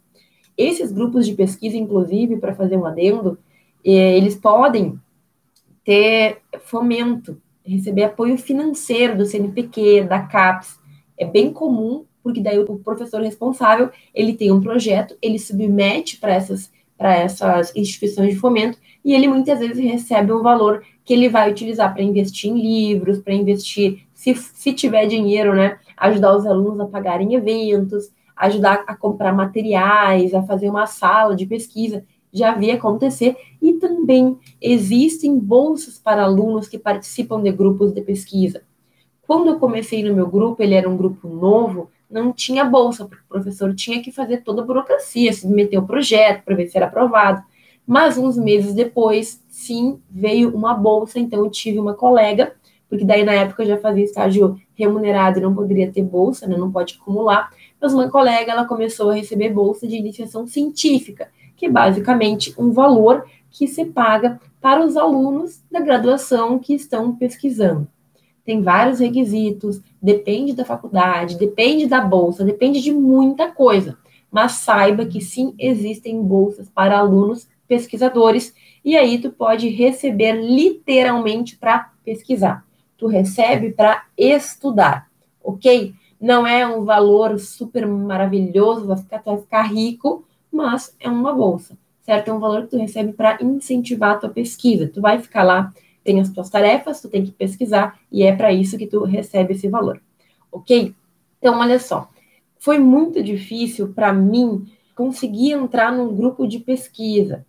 Esses 0.57 0.91
grupos 0.91 1.27
de 1.27 1.35
pesquisa, 1.35 1.77
inclusive, 1.77 2.39
para 2.39 2.55
fazer 2.55 2.79
um 2.79 2.87
adendo, 2.87 3.39
eh, 3.85 4.17
eles 4.17 4.35
podem 4.35 4.99
ter 5.85 6.39
fomento, 6.61 7.39
receber 7.63 8.05
apoio 8.05 8.39
financeiro 8.39 9.19
do 9.19 9.27
CNPq, 9.27 10.05
da 10.05 10.21
CAPES. 10.21 10.79
É 11.19 11.27
bem 11.27 11.53
comum 11.53 12.07
porque 12.23 12.41
daí 12.41 12.59
o 12.59 12.79
professor 12.79 13.21
responsável, 13.21 13.91
ele 14.15 14.33
tem 14.33 14.51
um 14.51 14.63
projeto, 14.63 15.15
ele 15.21 15.39
submete 15.39 16.17
para 16.17 16.33
essas 16.33 16.73
para 16.97 17.15
essas 17.15 17.77
instituições 17.77 18.31
de 18.31 18.41
fomento 18.41 18.79
e 19.05 19.15
ele 19.15 19.29
muitas 19.29 19.59
vezes 19.59 19.79
recebe 19.79 20.33
um 20.33 20.43
valor 20.43 20.83
que 21.05 21.13
ele 21.13 21.29
vai 21.29 21.51
utilizar 21.51 21.93
para 21.93 22.03
investir 22.03 22.51
em 22.51 22.59
livros, 22.59 23.19
para 23.19 23.35
investir, 23.35 24.07
se, 24.15 24.35
se 24.35 24.73
tiver 24.73 25.07
dinheiro, 25.07 25.55
né, 25.55 25.79
ajudar 25.97 26.37
os 26.37 26.47
alunos 26.47 26.81
a 26.81 26.87
pagarem 26.87 27.35
eventos, 27.35 28.11
ajudar 28.37 28.85
a 28.87 28.95
comprar 28.95 29.33
materiais, 29.33 30.35
a 30.35 30.43
fazer 30.43 30.69
uma 30.69 30.87
sala 30.87 31.35
de 31.35 31.47
pesquisa 31.47 32.05
já 32.37 32.55
vi 32.55 32.71
acontecer, 32.71 33.37
e 33.63 33.75
também 33.75 34.39
existem 34.61 35.39
bolsas 35.39 35.99
para 35.99 36.23
alunos 36.23 36.69
que 36.69 36.79
participam 36.79 37.43
de 37.43 37.51
grupos 37.51 37.93
de 37.93 38.03
pesquisa. 38.03 38.63
Quando 39.23 39.49
eu 39.49 39.59
comecei 39.59 40.05
no 40.05 40.15
meu 40.15 40.29
grupo, 40.29 40.63
ele 40.63 40.75
era 40.75 40.89
um 40.89 40.97
grupo 40.97 41.27
novo, 41.29 41.91
não 42.11 42.33
tinha 42.33 42.65
bolsa, 42.65 43.07
porque 43.07 43.25
o 43.25 43.29
professor 43.29 43.75
tinha 43.75 44.03
que 44.03 44.13
fazer 44.13 44.43
toda 44.43 44.63
a 44.63 44.65
burocracia, 44.65 45.33
submeter 45.33 45.83
o 45.83 45.87
projeto 45.87 46.45
para 46.45 46.55
ver 46.55 46.69
se 46.69 46.77
era 46.77 46.87
aprovado. 46.87 47.43
Mas 47.87 48.19
uns 48.19 48.37
meses 48.37 48.75
depois, 48.75 49.43
sim, 49.49 49.99
veio 50.11 50.55
uma 50.55 50.75
bolsa, 50.75 51.19
então 51.19 51.45
eu 51.45 51.51
tive 51.51 51.79
uma 51.79 51.95
colega, 51.95 52.55
porque 52.89 53.05
daí 53.05 53.25
na 53.25 53.33
época 53.33 53.63
eu 53.63 53.69
já 53.69 53.79
fazia 53.79 54.05
estágio 54.05 54.61
remunerado 54.77 55.39
e 55.39 55.43
não 55.43 55.55
poderia 55.55 55.91
ter 55.91 56.03
bolsa, 56.03 56.47
né, 56.47 56.57
não 56.57 56.71
pode 56.71 56.99
acumular, 57.01 57.51
mas 57.81 57.93
uma 57.93 58.09
colega, 58.09 58.53
ela 58.53 58.67
começou 58.67 59.11
a 59.11 59.15
receber 59.15 59.51
bolsa 59.51 59.87
de 59.89 59.97
iniciação 59.97 60.47
científica, 60.47 61.29
que 61.57 61.67
é 61.67 61.71
basicamente 61.71 62.55
um 62.59 62.71
valor 62.71 63.25
que 63.51 63.67
se 63.67 63.87
paga 63.87 64.39
para 64.61 64.85
os 64.85 64.97
alunos 64.97 65.63
da 65.71 65.81
graduação 65.81 66.59
que 66.59 66.75
estão 66.75 67.17
pesquisando. 67.17 67.89
Tem 68.45 68.63
vários 68.63 69.01
requisitos, 69.01 69.81
depende 70.01 70.53
da 70.53 70.65
faculdade, 70.65 71.39
depende 71.39 71.87
da 71.87 72.01
bolsa, 72.01 72.45
depende 72.45 72.81
de 72.81 72.93
muita 72.93 73.51
coisa. 73.51 73.99
Mas 74.31 74.53
saiba 74.53 75.07
que 75.07 75.21
sim 75.21 75.55
existem 75.59 76.23
bolsas 76.23 76.69
para 76.69 76.99
alunos 76.99 77.49
pesquisadores 77.67 78.55
e 78.85 78.97
aí 78.97 79.19
tu 79.19 79.31
pode 79.31 79.69
receber 79.69 80.33
literalmente 80.33 81.57
para 81.57 81.91
pesquisar. 82.05 82.66
Tu 82.97 83.07
recebe 83.07 83.73
para 83.73 84.05
estudar, 84.17 85.09
ok? 85.43 85.95
Não 86.21 86.47
é 86.47 86.67
um 86.67 86.85
valor 86.85 87.39
super 87.39 87.87
maravilhoso, 87.87 88.87
vai 88.87 88.97
ficar, 88.97 89.19
tu 89.19 89.31
vai 89.31 89.39
ficar 89.39 89.63
rico, 89.63 90.25
mas 90.51 90.97
é 90.99 91.09
uma 91.09 91.33
bolsa, 91.35 91.77
certo? 92.03 92.29
É 92.29 92.33
um 92.33 92.39
valor 92.39 92.63
que 92.63 92.71
tu 92.71 92.79
recebe 92.79 93.13
para 93.13 93.43
incentivar 93.43 94.13
a 94.13 94.19
tua 94.19 94.31
pesquisa. 94.31 94.89
Tu 94.89 95.01
vai 95.01 95.21
ficar 95.21 95.43
lá, 95.43 95.73
tem 96.03 96.21
as 96.21 96.31
tuas 96.31 96.49
tarefas, 96.49 97.01
tu 97.01 97.09
tem 97.09 97.25
que 97.25 97.33
pesquisar 97.33 97.99
e 98.11 98.23
é 98.23 98.35
para 98.35 98.53
isso 98.53 98.79
que 98.79 98.87
tu 98.87 99.05
recebe 99.05 99.53
esse 99.53 99.69
valor, 99.69 100.01
ok? 100.51 100.95
Então, 101.39 101.59
olha 101.59 101.79
só, 101.79 102.09
foi 102.59 102.79
muito 102.79 103.23
difícil 103.23 103.93
para 103.93 104.13
mim 104.13 104.67
conseguir 104.95 105.53
entrar 105.53 105.93
num 105.93 106.17
grupo 106.17 106.47
de 106.47 106.59
pesquisa. 106.59 107.45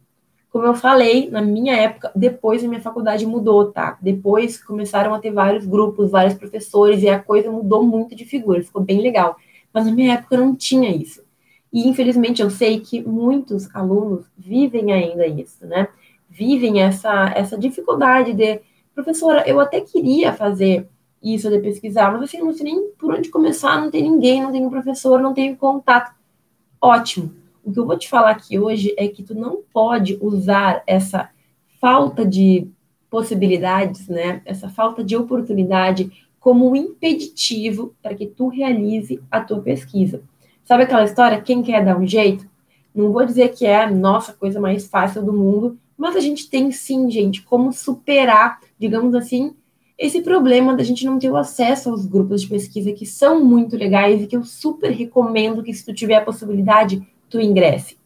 Como 0.57 0.65
eu 0.65 0.73
falei, 0.73 1.29
na 1.29 1.39
minha 1.39 1.75
época, 1.75 2.11
depois 2.15 2.63
a 2.63 2.67
minha 2.67 2.81
faculdade 2.81 3.23
mudou, 3.27 3.71
tá? 3.71 3.95
Depois 4.01 4.57
começaram 4.59 5.13
a 5.13 5.19
ter 5.19 5.29
vários 5.29 5.67
grupos, 5.67 6.09
vários 6.09 6.33
professores, 6.33 7.03
e 7.03 7.07
a 7.07 7.19
coisa 7.19 7.51
mudou 7.51 7.83
muito 7.83 8.15
de 8.15 8.25
figura, 8.25 8.63
ficou 8.63 8.81
bem 8.81 8.99
legal. 8.99 9.37
Mas 9.71 9.85
na 9.85 9.91
minha 9.91 10.15
época 10.15 10.35
não 10.35 10.55
tinha 10.55 10.89
isso. 10.89 11.23
E 11.71 11.87
infelizmente 11.87 12.41
eu 12.41 12.49
sei 12.49 12.79
que 12.79 13.03
muitos 13.03 13.69
alunos 13.75 14.25
vivem 14.35 14.91
ainda 14.91 15.27
isso, 15.27 15.63
né? 15.67 15.89
Vivem 16.27 16.81
essa, 16.81 17.31
essa 17.35 17.55
dificuldade 17.55 18.33
de, 18.33 18.59
professora, 18.95 19.47
eu 19.47 19.59
até 19.59 19.79
queria 19.79 20.33
fazer 20.33 20.89
isso 21.21 21.51
de 21.51 21.59
pesquisar, 21.59 22.11
mas 22.11 22.23
assim, 22.23 22.39
não 22.39 22.51
sei 22.51 22.63
nem 22.63 22.89
por 22.97 23.13
onde 23.13 23.29
começar, 23.29 23.79
não 23.79 23.91
tem 23.91 24.01
ninguém, 24.01 24.41
não 24.41 24.51
tenho 24.51 24.71
professor, 24.71 25.21
não 25.21 25.35
tenho 25.35 25.55
contato. 25.55 26.15
Ótimo. 26.81 27.31
O 27.67 27.71
que 27.73 27.79
eu 27.79 27.85
vou 27.85 27.97
te 27.97 28.07
falar 28.07 28.31
aqui 28.31 28.57
hoje 28.57 28.95
é 28.97 29.09
que 29.09 29.21
tu 29.21 29.35
não 29.35 29.57
pode 29.73 30.17
usar 30.21 30.81
essa 30.87 31.29
falta 31.81 32.25
de 32.25 32.65
possibilidades, 33.09 34.07
né? 34.07 34.41
Essa 34.45 34.69
falta 34.69 35.03
de 35.03 35.17
oportunidade 35.17 36.09
como 36.39 36.71
um 36.71 36.77
impeditivo 36.77 37.93
para 38.01 38.15
que 38.15 38.25
tu 38.25 38.47
realize 38.47 39.21
a 39.29 39.41
tua 39.41 39.59
pesquisa. 39.59 40.21
Sabe 40.63 40.83
aquela 40.83 41.03
história? 41.03 41.41
Quem 41.41 41.61
quer 41.61 41.83
dar 41.83 41.99
um 41.99 42.07
jeito? 42.07 42.47
Não 42.95 43.11
vou 43.11 43.25
dizer 43.25 43.49
que 43.49 43.65
é 43.65 43.83
a 43.83 43.91
nossa 43.91 44.31
coisa 44.31 44.61
mais 44.61 44.87
fácil 44.87 45.21
do 45.21 45.33
mundo, 45.33 45.77
mas 45.97 46.15
a 46.15 46.21
gente 46.21 46.49
tem 46.49 46.71
sim, 46.71 47.11
gente, 47.11 47.41
como 47.41 47.73
superar, 47.73 48.61
digamos 48.79 49.13
assim, 49.13 49.53
esse 49.97 50.21
problema 50.21 50.73
da 50.73 50.83
gente 50.83 51.05
não 51.05 51.19
ter 51.19 51.29
o 51.29 51.35
acesso 51.35 51.89
aos 51.89 52.05
grupos 52.05 52.43
de 52.43 52.47
pesquisa 52.47 52.93
que 52.93 53.05
são 53.05 53.43
muito 53.43 53.75
legais 53.75 54.21
e 54.21 54.27
que 54.27 54.37
eu 54.37 54.45
super 54.45 54.91
recomendo 54.91 55.61
que 55.61 55.73
se 55.73 55.83
tu 55.83 55.93
tiver 55.93 56.15
a 56.15 56.23
possibilidade, 56.23 57.05
tu 57.29 57.39
ingresse. 57.39 57.97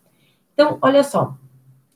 Então, 0.53 0.77
olha 0.81 1.03
só, 1.03 1.35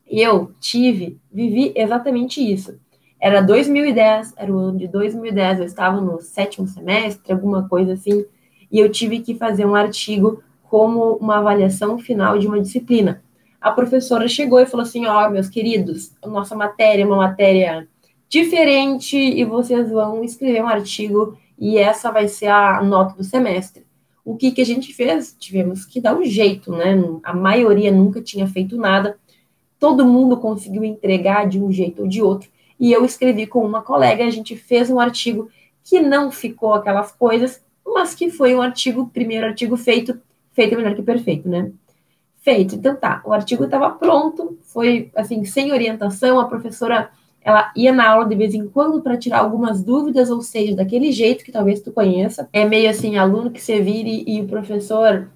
eu 0.08 0.51
tive, 0.60 1.20
vivi 1.32 1.72
exatamente 1.75 2.41
isso. 2.41 2.79
Era 3.20 3.41
2010, 3.41 4.34
era 4.38 4.51
o 4.51 4.58
ano 4.58 4.77
de 4.77 4.88
2010, 4.88 5.60
eu 5.60 5.65
estava 5.65 6.00
no 6.00 6.22
sétimo 6.22 6.67
semestre, 6.67 7.34
alguma 7.34 7.67
coisa 7.67 7.94
assim, 7.94 8.25
e 8.72 8.79
eu 8.79 8.89
tive 8.89 9.20
que 9.20 9.36
fazer 9.36 9.65
um 9.65 9.75
artigo 9.75 10.44
como 10.70 11.15
uma 11.17 11.38
avaliação 11.38 11.98
final 11.98 12.38
de 12.38 12.48
uma 12.48 12.60
disciplina. 12.60 13.24
A 13.60 13.72
professora 13.72 14.27
chegou 14.27 14.60
e 14.60 14.65
falou 14.65 14.86
assim: 14.86 15.05
Ó, 15.08 15.25
oh, 15.25 15.29
meus 15.29 15.50
queridos, 15.50 16.13
nossa 16.24 16.55
matéria 16.55 17.03
é 17.03 17.05
uma 17.05 17.17
matéria 17.17 17.88
diferente 18.29 19.17
e 19.17 19.44
vocês 19.44 19.89
vão 19.89 20.24
escrever 20.24 20.62
um 20.62 20.67
artigo 20.67 21.38
e 21.58 21.77
essa 21.77 22.12
vai 22.12 22.27
ser 22.27 22.48
a 22.48 22.84
nota 22.84 23.15
do 23.15 23.24
semestre. 23.24 23.86
O 24.25 24.36
que, 24.36 24.51
que 24.51 24.62
a 24.62 24.65
gente 24.65 24.94
fez? 24.94 25.36
Tivemos 25.39 25.86
que 25.86 26.01
dar 26.01 26.17
um 26.17 26.25
jeito, 26.25 26.72
né? 26.72 26.96
A 27.24 27.34
maioria 27.34 27.91
nunca 27.91 28.22
tinha 28.22 28.48
feito 28.48 28.75
nada, 28.75 29.17
todo 29.79 30.05
mundo 30.05 30.38
conseguiu 30.38 30.84
entregar 30.84 31.48
de 31.48 31.62
um 31.62 31.72
jeito 31.72 32.01
ou 32.01 32.08
de 32.08 32.22
outro. 32.22 32.50
E 32.79 32.91
eu 32.91 33.05
escrevi 33.05 33.46
com 33.48 33.63
uma 33.65 33.82
colega, 33.82 34.25
a 34.25 34.29
gente 34.29 34.55
fez 34.55 34.89
um 34.89 35.00
artigo 35.00 35.50
que 35.84 36.00
não 36.00 36.32
ficou 36.32 36.74
aquelas 36.74 37.12
coisas, 37.12 37.63
mas 37.86 38.15
que 38.15 38.29
foi 38.32 38.55
um 38.55 38.62
artigo, 38.62 39.08
primeiro 39.13 39.46
artigo 39.46 39.77
feito 39.77 40.20
feito 40.55 40.74
é 40.74 40.77
melhor 40.77 40.96
que 40.96 41.03
perfeito, 41.03 41.48
né? 41.50 41.72
Feito. 42.38 42.75
Então 42.75 42.96
tá, 42.96 43.22
o 43.25 43.34
artigo 43.34 43.65
estava 43.65 43.89
pronto, 43.91 44.58
foi 44.63 45.12
assim, 45.13 45.44
sem 45.44 45.72
orientação, 45.72 46.39
a 46.39 46.48
professora 46.48 47.12
ela 47.45 47.71
ia 47.75 47.93
na 47.93 48.09
aula 48.09 48.25
de 48.25 48.35
vez 48.35 48.55
em 48.55 48.67
quando 48.67 49.03
para 49.03 49.15
tirar 49.15 49.37
algumas 49.37 49.83
dúvidas, 49.83 50.31
ou 50.31 50.41
seja, 50.41 50.75
daquele 50.75 51.11
jeito 51.11 51.45
que 51.45 51.51
talvez 51.51 51.79
tu 51.79 51.91
conheça. 51.91 52.49
É 52.51 52.65
meio 52.65 52.89
assim, 52.89 53.17
aluno 53.17 53.51
que 53.51 53.61
você 53.61 53.79
vire 53.79 54.23
e 54.25 54.41
o 54.41 54.47
professor 54.47 55.29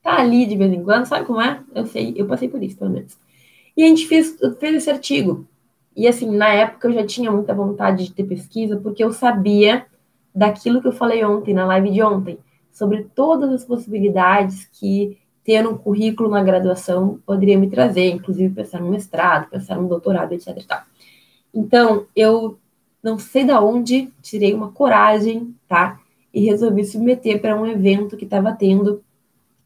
tá 0.00 0.20
ali 0.20 0.46
de 0.46 0.56
vez 0.56 0.72
em 0.72 0.80
quando, 0.84 1.06
sabe 1.06 1.26
como 1.26 1.40
é? 1.40 1.60
Eu 1.74 1.86
sei, 1.86 2.14
eu 2.16 2.24
passei 2.24 2.48
por 2.48 2.62
isso, 2.62 2.78
pelo 2.78 2.92
menos. 2.92 3.18
E 3.76 3.82
a 3.82 3.88
gente 3.88 4.06
fez, 4.06 4.38
fez 4.60 4.76
esse 4.76 4.90
artigo. 4.90 5.44
E 5.96 6.06
assim, 6.06 6.30
na 6.30 6.48
época 6.50 6.86
eu 6.86 6.92
já 6.92 7.04
tinha 7.04 7.32
muita 7.32 7.52
vontade 7.52 8.04
de 8.04 8.12
ter 8.12 8.22
pesquisa, 8.22 8.76
porque 8.76 9.02
eu 9.02 9.12
sabia 9.12 9.84
daquilo 10.32 10.80
que 10.80 10.86
eu 10.86 10.92
falei 10.92 11.24
ontem, 11.24 11.52
na 11.52 11.66
live 11.66 11.90
de 11.90 12.00
ontem 12.00 12.38
sobre 12.70 13.08
todas 13.12 13.50
as 13.50 13.64
possibilidades 13.64 14.68
que 14.72 15.18
ter 15.44 15.66
um 15.66 15.76
currículo 15.76 16.30
na 16.30 16.44
graduação 16.44 17.18
poderia 17.26 17.58
me 17.58 17.68
trazer, 17.68 18.08
inclusive 18.08 18.54
pensar 18.54 18.80
no 18.80 18.88
mestrado, 18.88 19.50
pensar 19.50 19.76
no 19.76 19.88
doutorado, 19.88 20.32
etc. 20.32 20.64
Então, 21.54 22.06
eu 22.14 22.58
não 23.02 23.18
sei 23.18 23.44
da 23.44 23.60
onde 23.60 24.10
tirei 24.22 24.54
uma 24.54 24.70
coragem, 24.70 25.54
tá? 25.68 26.00
E 26.32 26.44
resolvi 26.44 26.84
submeter 26.84 27.40
para 27.40 27.60
um 27.60 27.66
evento 27.66 28.16
que 28.16 28.24
estava 28.24 28.52
tendo 28.52 29.02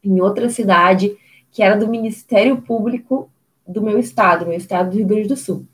em 0.03 0.19
outra 0.19 0.49
cidade, 0.49 1.17
que 1.51 1.61
era 1.63 1.77
do 1.77 1.87
Ministério 1.87 2.61
Público 2.61 3.29
do 3.67 3.81
meu 3.81 3.99
estado, 3.99 4.45
meu 4.45 4.57
estado 4.57 4.91
do 4.91 4.97
Rio 4.97 5.07
Grande 5.07 5.27
do 5.27 5.37
Sul. 5.37 5.65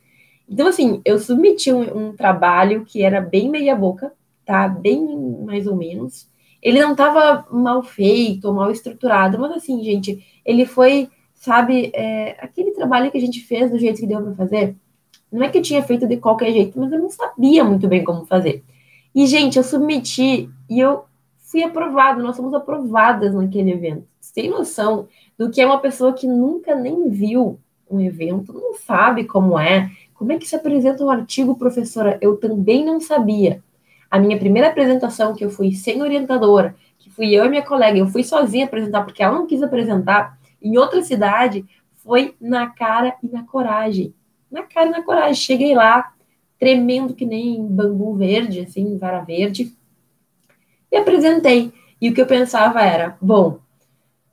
Então, 0.50 0.68
assim, 0.68 1.02
eu 1.06 1.18
submeti 1.20 1.72
um, 1.72 2.10
um 2.10 2.16
trabalho 2.16 2.86
que 2.86 3.02
era 3.02 3.22
bem 3.22 3.50
meia-boca, 3.50 4.14
tá? 4.46 4.68
Bem 4.68 5.06
mais 5.46 5.68
ou 5.68 5.76
menos, 5.76 6.28
ele 6.64 6.82
não 6.82 6.94
estava 6.94 7.46
mal 7.52 7.84
feito 7.84 8.54
mal 8.54 8.72
estruturado, 8.72 9.38
mas 9.38 9.52
assim, 9.52 9.84
gente, 9.84 10.26
ele 10.46 10.66
foi, 10.66 11.10
sabe, 11.34 11.92
é, 11.94 12.38
aquele 12.40 12.72
trabalho 12.72 13.12
que 13.12 13.18
a 13.18 13.22
gente 13.22 13.42
fez 13.42 13.70
do 13.70 13.78
jeito 13.78 14.00
que 14.00 14.08
deu 14.08 14.22
para 14.22 14.34
fazer. 14.34 14.76
Não 15.34 15.44
é 15.44 15.50
que 15.50 15.58
eu 15.58 15.64
tinha 15.64 15.82
feito 15.82 16.08
de 16.08 16.18
qualquer 16.18 16.52
jeito, 16.52 16.80
mas 16.80 16.92
eu 16.92 17.00
não 17.00 17.10
sabia 17.10 17.64
muito 17.64 17.88
bem 17.88 18.04
como 18.04 18.24
fazer. 18.26 18.64
E, 19.16 19.26
gente, 19.26 19.58
eu 19.58 19.64
submeti 19.64 20.48
e 20.70 20.80
eu 20.80 21.06
fui 21.40 21.64
aprovada, 21.64 22.22
nós 22.22 22.38
fomos 22.38 22.54
aprovadas 22.54 23.34
naquele 23.34 23.72
evento. 23.72 24.08
Tem 24.34 24.50
noção 24.50 25.08
do 25.38 25.50
que 25.50 25.60
é 25.60 25.66
uma 25.66 25.80
pessoa 25.80 26.14
que 26.14 26.28
nunca 26.28 26.76
nem 26.76 27.10
viu 27.10 27.60
um 27.90 28.00
evento, 28.00 28.54
não 28.54 28.76
sabe 28.76 29.24
como 29.26 29.58
é, 29.60 29.92
como 30.14 30.32
é 30.32 30.38
que 30.38 30.48
se 30.48 30.56
apresenta 30.56 31.04
um 31.04 31.10
artigo, 31.10 31.56
professora? 31.56 32.18
Eu 32.22 32.38
também 32.38 32.86
não 32.86 33.00
sabia. 33.00 33.62
A 34.10 34.20
minha 34.20 34.38
primeira 34.38 34.70
apresentação, 34.70 35.36
que 35.36 35.44
eu 35.44 35.50
fui 35.50 35.74
sem 35.74 36.02
orientadora, 36.02 36.76
que 36.98 37.10
fui 37.10 37.34
eu 37.34 37.46
e 37.46 37.50
minha 37.50 37.64
colega, 37.64 37.98
eu 37.98 38.08
fui 38.08 38.24
sozinha 38.24 38.66
apresentar, 38.66 39.04
porque 39.04 39.22
ela 39.22 39.34
não 39.34 39.48
quis 39.48 39.62
apresentar, 39.62 40.38
em 40.62 40.78
outra 40.78 41.02
cidade, 41.02 41.66
foi 41.98 42.36
na 42.40 42.70
cara 42.70 43.16
e 43.22 43.28
na 43.28 43.44
coragem. 43.44 44.14
Na 44.54 44.62
cara 44.62 44.88
e 44.88 44.92
na 44.92 45.02
coragem. 45.02 45.34
Cheguei 45.34 45.74
lá, 45.74 46.14
tremendo 46.60 47.16
que 47.16 47.26
nem 47.26 47.66
bambu 47.66 48.16
verde, 48.16 48.60
assim, 48.60 48.98
vara 48.98 49.22
verde, 49.22 49.74
e 50.92 50.96
apresentei. 50.96 51.74
E 52.00 52.10
o 52.10 52.14
que 52.14 52.22
eu 52.22 52.28
pensava 52.28 52.82
era, 52.82 53.18
bom, 53.20 53.58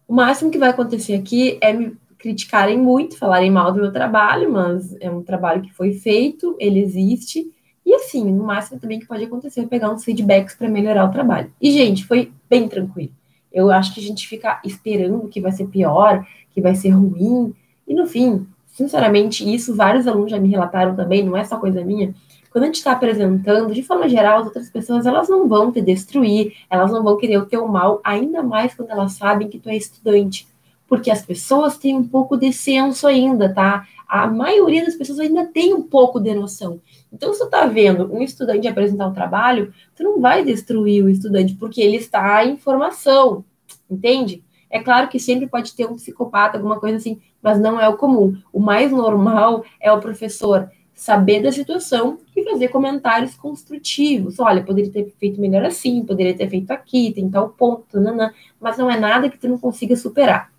o 0.06 0.14
máximo 0.14 0.50
que 0.50 0.58
vai 0.58 0.68
acontecer 0.68 1.14
aqui 1.14 1.56
é 1.62 1.72
me 1.72 1.96
criticarem 2.18 2.76
muito, 2.76 3.16
falarem 3.16 3.50
mal 3.50 3.72
do 3.72 3.80
meu 3.80 3.90
trabalho, 3.90 4.52
mas 4.52 4.94
é 5.00 5.10
um 5.10 5.22
trabalho 5.22 5.62
que 5.62 5.72
foi 5.72 5.94
feito, 5.94 6.54
ele 6.60 6.80
existe, 6.80 7.50
e 7.86 7.94
assim, 7.94 8.30
no 8.30 8.44
máximo 8.44 8.78
também 8.78 9.00
que 9.00 9.06
pode 9.06 9.24
acontecer 9.24 9.62
é 9.62 9.66
pegar 9.66 9.90
uns 9.90 10.04
feedbacks 10.04 10.54
para 10.54 10.68
melhorar 10.68 11.06
o 11.06 11.12
trabalho. 11.12 11.50
E, 11.58 11.72
gente, 11.72 12.04
foi 12.04 12.30
bem 12.48 12.68
tranquilo. 12.68 13.12
Eu 13.50 13.70
acho 13.70 13.94
que 13.94 14.00
a 14.00 14.02
gente 14.02 14.28
fica 14.28 14.60
esperando 14.64 15.28
que 15.28 15.40
vai 15.40 15.50
ser 15.50 15.66
pior, 15.68 16.26
que 16.50 16.60
vai 16.60 16.74
ser 16.74 16.90
ruim, 16.90 17.54
e 17.88 17.94
no 17.94 18.06
fim, 18.06 18.46
sinceramente, 18.80 19.44
isso 19.44 19.76
vários 19.76 20.06
alunos 20.06 20.30
já 20.30 20.40
me 20.40 20.48
relataram 20.48 20.96
também, 20.96 21.22
não 21.22 21.36
é 21.36 21.44
só 21.44 21.58
coisa 21.58 21.84
minha. 21.84 22.14
Quando 22.50 22.64
a 22.64 22.66
gente 22.66 22.76
está 22.76 22.92
apresentando, 22.92 23.74
de 23.74 23.82
forma 23.82 24.08
geral, 24.08 24.40
as 24.40 24.46
outras 24.46 24.70
pessoas, 24.70 25.04
elas 25.04 25.28
não 25.28 25.46
vão 25.46 25.70
te 25.70 25.82
destruir, 25.82 26.54
elas 26.70 26.90
não 26.90 27.02
vão 27.04 27.18
querer 27.18 27.36
o 27.36 27.44
teu 27.44 27.68
mal, 27.68 28.00
ainda 28.02 28.42
mais 28.42 28.74
quando 28.74 28.90
elas 28.90 29.12
sabem 29.12 29.50
que 29.50 29.58
tu 29.58 29.68
é 29.68 29.76
estudante. 29.76 30.48
Porque 30.88 31.10
as 31.10 31.20
pessoas 31.20 31.76
têm 31.76 31.94
um 31.94 32.08
pouco 32.08 32.38
de 32.38 32.54
senso 32.54 33.06
ainda, 33.06 33.52
tá? 33.52 33.86
A 34.08 34.26
maioria 34.26 34.84
das 34.84 34.96
pessoas 34.96 35.20
ainda 35.20 35.44
tem 35.44 35.74
um 35.74 35.82
pouco 35.82 36.18
de 36.18 36.34
noção. 36.34 36.80
Então, 37.12 37.34
se 37.34 37.40
tu 37.40 37.50
tá 37.50 37.66
vendo 37.66 38.10
um 38.10 38.22
estudante 38.22 38.66
apresentar 38.66 39.08
um 39.08 39.12
trabalho, 39.12 39.74
tu 39.94 40.02
não 40.02 40.20
vai 40.20 40.42
destruir 40.42 41.04
o 41.04 41.10
estudante, 41.10 41.54
porque 41.54 41.82
ele 41.82 41.98
está 41.98 42.42
em 42.46 42.56
formação, 42.56 43.44
entende? 43.90 44.42
É 44.70 44.80
claro 44.80 45.08
que 45.08 45.18
sempre 45.18 45.46
pode 45.46 45.74
ter 45.74 45.86
um 45.86 45.96
psicopata, 45.96 46.56
alguma 46.56 46.80
coisa 46.80 46.96
assim, 46.96 47.20
mas 47.42 47.60
não 47.60 47.80
é 47.80 47.88
o 47.88 47.96
comum. 47.96 48.36
O 48.52 48.60
mais 48.60 48.90
normal 48.92 49.64
é 49.80 49.90
o 49.92 50.00
professor 50.00 50.70
saber 50.94 51.42
da 51.42 51.50
situação 51.50 52.18
e 52.36 52.44
fazer 52.44 52.68
comentários 52.68 53.34
construtivos. 53.34 54.38
Olha, 54.38 54.62
poderia 54.62 54.92
ter 54.92 55.10
feito 55.18 55.40
melhor 55.40 55.64
assim, 55.64 56.04
poderia 56.04 56.36
ter 56.36 56.48
feito 56.48 56.70
aqui, 56.70 57.12
tem 57.12 57.30
tal 57.30 57.48
ponto, 57.48 57.98
nanã, 57.98 58.30
mas 58.60 58.76
não 58.76 58.90
é 58.90 59.00
nada 59.00 59.30
que 59.30 59.38
tu 59.38 59.48
não 59.48 59.56
consiga 59.56 59.96
superar. 59.96 60.52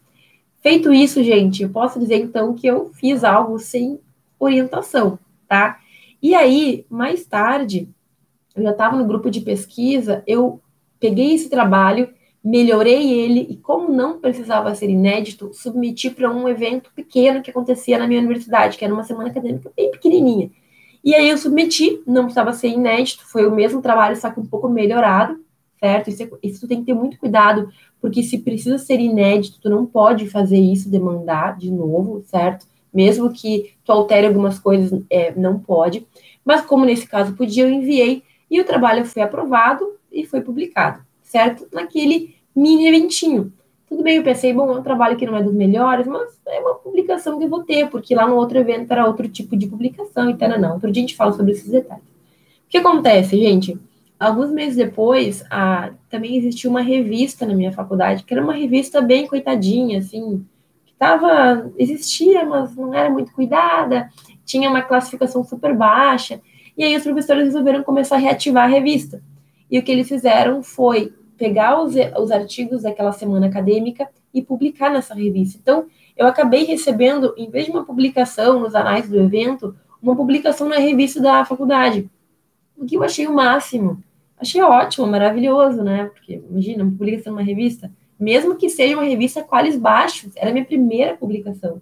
Feito 0.60 0.92
isso, 0.92 1.24
gente, 1.24 1.62
eu 1.62 1.70
posso 1.70 2.00
dizer 2.00 2.16
então 2.16 2.56
que 2.56 2.66
eu 2.66 2.90
fiz 2.94 3.24
algo 3.24 3.60
sem 3.60 4.00
orientação, 4.40 5.20
tá? 5.48 5.80
E 6.22 6.34
aí, 6.34 6.86
mais 6.90 7.24
tarde, 7.26 7.88
eu 8.56 8.64
já 8.64 8.72
estava 8.72 8.98
no 8.98 9.06
grupo 9.06 9.30
de 9.30 9.42
pesquisa, 9.42 10.24
eu 10.26 10.60
peguei 11.00 11.34
esse 11.34 11.50
trabalho, 11.50 12.10
melhorei 12.44 13.12
ele 13.12 13.48
e, 13.50 13.58
como 13.58 13.92
não 13.92 14.20
precisava 14.20 14.74
ser 14.74 14.90
inédito, 14.90 15.52
submeti 15.54 16.10
para 16.10 16.32
um 16.32 16.48
evento 16.48 16.92
pequeno 16.96 17.42
que 17.42 17.52
acontecia 17.52 17.98
na 17.98 18.08
minha 18.08 18.20
universidade, 18.20 18.78
que 18.78 18.86
era 18.86 18.94
uma 18.94 19.04
semana 19.04 19.30
acadêmica 19.30 19.72
bem 19.76 19.92
pequenininha. 19.92 20.50
E 21.04 21.16
aí 21.16 21.30
eu 21.30 21.38
submeti, 21.38 22.02
não 22.06 22.24
precisava 22.24 22.54
ser 22.54 22.70
inédito, 22.70 23.26
foi 23.26 23.46
o 23.48 23.52
mesmo 23.52 23.82
trabalho, 23.82 24.16
só 24.16 24.30
que 24.30 24.40
um 24.40 24.46
pouco 24.46 24.68
melhorado, 24.70 25.40
certo? 25.80 26.10
Isso, 26.10 26.24
é, 26.24 26.30
isso 26.44 26.68
tem 26.68 26.80
que 26.80 26.86
ter 26.86 26.94
muito 26.94 27.18
cuidado, 27.18 27.70
porque 28.00 28.24
se 28.24 28.40
precisa 28.40 28.78
ser 28.78 29.00
inédito, 29.00 29.60
tu 29.62 29.70
não 29.70 29.86
pode 29.86 30.30
fazer 30.30 30.60
isso, 30.60 30.90
demandar 30.90 31.58
de 31.58 31.72
novo, 31.72 32.22
certo? 32.26 32.66
mesmo 32.94 33.32
que 33.32 33.74
tu 33.84 33.92
altere 33.92 34.28
algumas 34.28 34.60
coisas, 34.60 35.02
é, 35.10 35.34
não 35.36 35.60
pode. 35.60 36.06
Mas 36.44 36.62
como 36.62 36.86
nesse 36.86 37.08
caso 37.08 37.36
podia, 37.36 37.64
eu 37.64 37.70
enviei 37.70 38.24
e 38.50 38.60
o 38.60 38.66
trabalho 38.66 39.06
foi 39.06 39.22
aprovado 39.22 39.96
e 40.12 40.26
foi 40.26 40.42
publicado, 40.42 41.02
certo? 41.32 41.66
Naquele 41.72 42.36
mini 42.54 42.88
eventinho. 42.88 43.54
Tudo 43.88 44.04
bem, 44.04 44.18
eu 44.18 44.24
pensei, 44.24 44.54
bom, 44.54 44.70
é 44.72 44.80
um 44.80 44.84
trabalho 44.84 45.18
que 45.18 45.26
não 45.26 45.36
é 45.36 45.44
dos 45.44 45.54
melhores, 45.54 46.06
mas 46.06 46.30
é 46.46 46.60
uma 46.60 46.76
publicação 46.76 47.38
que 47.38 47.46
eu 47.46 47.50
vou 47.50 47.64
ter, 47.64 47.90
porque 47.90 48.14
lá 48.14 48.28
no 48.28 48.36
outro 48.36 48.58
evento 48.58 48.92
era 48.92 49.06
outro 49.06 49.28
tipo 49.28 49.56
de 49.56 49.68
publicação 49.68 50.30
e 50.30 50.36
tal, 50.36 50.60
não. 50.60 50.74
Outro 50.74 50.92
dia 50.92 51.02
a 51.02 51.08
gente 51.08 51.16
fala 51.16 51.32
sobre 51.32 51.54
esses 51.54 51.70
detalhes. 51.70 52.04
O 52.04 52.70
que 52.70 52.78
acontece, 52.78 53.38
gente? 53.38 53.78
Alguns 54.20 54.52
meses 54.52 54.76
depois, 54.76 55.44
a, 55.50 55.92
também 56.10 56.38
existiu 56.38 56.70
uma 56.70 56.82
revista 56.82 57.46
na 57.46 57.54
minha 57.54 57.72
faculdade, 57.72 58.24
que 58.24 58.34
era 58.34 58.44
uma 58.44 58.54
revista 58.54 59.02
bem 59.02 59.26
coitadinha, 59.26 60.00
assim, 60.00 60.46
tava, 61.00 61.72
existia, 61.78 62.46
mas 62.46 62.76
não 62.76 62.94
era 62.94 63.10
muito 63.10 63.32
cuidada, 63.32 64.10
tinha 64.46 64.70
uma 64.70 64.82
classificação 64.82 65.44
super 65.44 65.76
baixa, 65.76 66.40
e 66.78 66.84
aí 66.84 66.96
os 66.96 67.04
professores 67.04 67.46
resolveram 67.46 67.84
começar 67.84 68.16
a 68.16 68.20
reativar 68.20 68.66
a 68.66 68.68
revista. 68.68 69.22
E 69.70 69.80
o 69.80 69.84
que 69.84 69.92
eles 69.92 70.08
fizeram 70.08 70.62
foi 70.62 71.14
pegar 71.42 71.82
os, 71.82 71.96
os 72.20 72.30
artigos 72.30 72.84
daquela 72.84 73.12
semana 73.12 73.48
acadêmica 73.48 74.08
e 74.32 74.44
publicar 74.44 74.92
nessa 74.92 75.16
revista. 75.16 75.58
Então, 75.60 75.88
eu 76.16 76.28
acabei 76.28 76.66
recebendo, 76.66 77.34
em 77.36 77.50
vez 77.50 77.66
de 77.66 77.72
uma 77.72 77.84
publicação 77.84 78.60
nos 78.60 78.76
anais 78.76 79.10
do 79.10 79.20
evento, 79.20 79.76
uma 80.00 80.16
publicação 80.16 80.70
na 80.70 80.78
revista 80.78 81.20
da 81.20 81.44
faculdade. 81.44 82.08
O 82.78 82.86
que 82.86 82.96
eu 82.96 83.04
achei 83.04 83.26
o 83.26 83.34
máximo. 83.34 84.04
Achei 84.38 84.62
ótimo, 84.62 85.08
maravilhoso, 85.08 85.82
né? 85.82 86.12
Porque, 86.14 86.42
imagina, 86.48 86.84
uma 86.84 86.92
publicação 86.92 87.34
numa 87.34 87.44
revista 87.44 87.92
mesmo 88.22 88.56
que 88.56 88.70
seja 88.70 88.96
uma 88.96 89.04
revista 89.04 89.42
quales 89.42 89.76
baixos, 89.76 90.32
era 90.36 90.52
a 90.52 90.54
minha 90.54 90.64
primeira 90.64 91.18
publicação. 91.18 91.82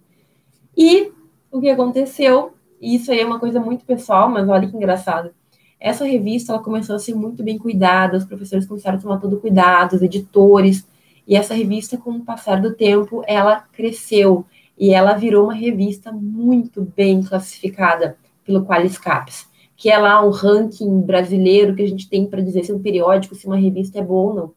E 0.75 1.11
o 1.51 1.59
que 1.59 1.69
aconteceu, 1.69 2.53
e 2.79 2.95
isso 2.95 3.11
aí 3.11 3.19
é 3.19 3.25
uma 3.25 3.41
coisa 3.41 3.59
muito 3.59 3.83
pessoal, 3.83 4.29
mas 4.29 4.47
olha 4.47 4.65
que 4.65 4.77
engraçado. 4.77 5.31
Essa 5.79 6.05
revista 6.05 6.51
ela 6.51 6.61
começou 6.61 6.95
a 6.95 6.99
ser 6.99 7.15
muito 7.15 7.41
bem 7.41 7.57
cuidada, 7.57 8.17
os 8.17 8.25
professores 8.25 8.65
começaram 8.65 8.97
a 8.97 9.01
tomar 9.01 9.17
todo 9.19 9.39
cuidado, 9.39 9.93
os 9.93 10.01
editores, 10.01 10.85
e 11.25 11.35
essa 11.35 11.53
revista, 11.53 11.95
com 11.95 12.11
o 12.11 12.25
passar 12.25 12.59
do 12.59 12.73
tempo, 12.73 13.23
ela 13.27 13.61
cresceu 13.71 14.45
e 14.77 14.91
ela 14.91 15.13
virou 15.13 15.43
uma 15.43 15.53
revista 15.53 16.11
muito 16.11 16.81
bem 16.95 17.21
classificada 17.21 18.17
pelo 18.43 18.65
Qualis 18.65 18.97
Caps, 18.97 19.47
que 19.77 19.91
é 19.91 19.97
lá 19.97 20.25
um 20.25 20.31
ranking 20.31 21.01
brasileiro 21.01 21.75
que 21.75 21.83
a 21.83 21.87
gente 21.87 22.09
tem 22.09 22.25
para 22.25 22.41
dizer 22.41 22.63
se 22.63 22.73
um 22.73 22.79
periódico, 22.79 23.35
se 23.35 23.45
uma 23.45 23.57
revista 23.57 23.99
é 23.99 24.03
boa 24.03 24.29
ou 24.29 24.35
não. 24.35 24.53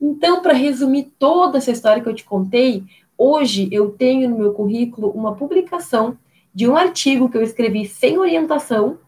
Então, 0.00 0.42
para 0.42 0.52
resumir 0.52 1.12
toda 1.18 1.58
essa 1.58 1.72
história 1.72 2.02
que 2.02 2.08
eu 2.08 2.14
te 2.14 2.24
contei, 2.24 2.84
hoje 3.18 3.68
eu 3.72 3.90
tenho 3.90 4.30
no 4.30 4.38
meu 4.38 4.52
currículo 4.52 5.10
uma 5.10 5.34
publicação 5.34 6.16
de 6.54 6.68
um 6.68 6.76
artigo 6.76 7.28
que 7.28 7.36
eu 7.36 7.42
escrevi 7.42 7.86
sem 7.86 8.16
orientação, 8.16 8.98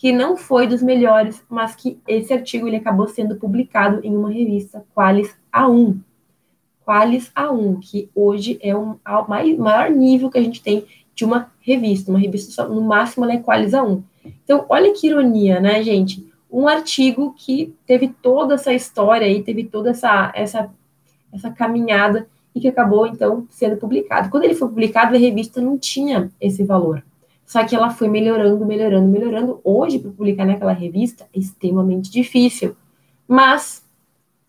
que 0.00 0.12
não 0.12 0.34
foi 0.34 0.66
dos 0.66 0.82
melhores, 0.82 1.44
mas 1.46 1.76
que 1.76 1.98
esse 2.08 2.32
artigo 2.32 2.66
ele 2.66 2.78
acabou 2.78 3.06
sendo 3.06 3.36
publicado 3.36 4.00
em 4.02 4.16
uma 4.16 4.30
revista, 4.30 4.82
Qualis 4.94 5.36
A1. 5.52 5.98
Qualis 6.82 7.30
A1, 7.36 7.78
que 7.82 8.08
hoje 8.14 8.58
é 8.62 8.74
o 8.74 8.96
maior 9.28 9.90
nível 9.90 10.30
que 10.30 10.38
a 10.38 10.42
gente 10.42 10.62
tem 10.62 10.86
de 11.14 11.22
uma 11.22 11.52
revista. 11.60 12.10
Uma 12.10 12.18
revista, 12.18 12.66
no 12.66 12.80
máximo, 12.80 13.26
ela 13.26 13.34
é 13.34 13.42
Qualis 13.42 13.72
A1. 13.72 14.02
Então, 14.42 14.64
olha 14.70 14.90
que 14.94 15.06
ironia, 15.06 15.60
né, 15.60 15.82
gente? 15.82 16.30
um 16.50 16.66
artigo 16.66 17.34
que 17.36 17.74
teve 17.86 18.08
toda 18.08 18.54
essa 18.54 18.72
história 18.72 19.26
aí, 19.26 19.42
teve 19.42 19.64
toda 19.64 19.90
essa, 19.90 20.32
essa, 20.34 20.70
essa 21.30 21.50
caminhada 21.50 22.26
e 22.54 22.60
que 22.60 22.68
acabou, 22.68 23.06
então, 23.06 23.46
sendo 23.50 23.76
publicado. 23.76 24.30
Quando 24.30 24.44
ele 24.44 24.54
foi 24.54 24.66
publicado, 24.66 25.14
a 25.14 25.18
revista 25.18 25.60
não 25.60 25.78
tinha 25.78 26.30
esse 26.40 26.64
valor. 26.64 27.04
Só 27.50 27.64
que 27.64 27.74
ela 27.74 27.90
foi 27.90 28.08
melhorando, 28.08 28.64
melhorando, 28.64 29.08
melhorando. 29.08 29.60
Hoje, 29.64 29.98
para 29.98 30.12
publicar 30.12 30.44
naquela 30.44 30.72
revista, 30.72 31.26
é 31.34 31.38
extremamente 31.40 32.08
difícil. 32.08 32.76
Mas, 33.26 33.84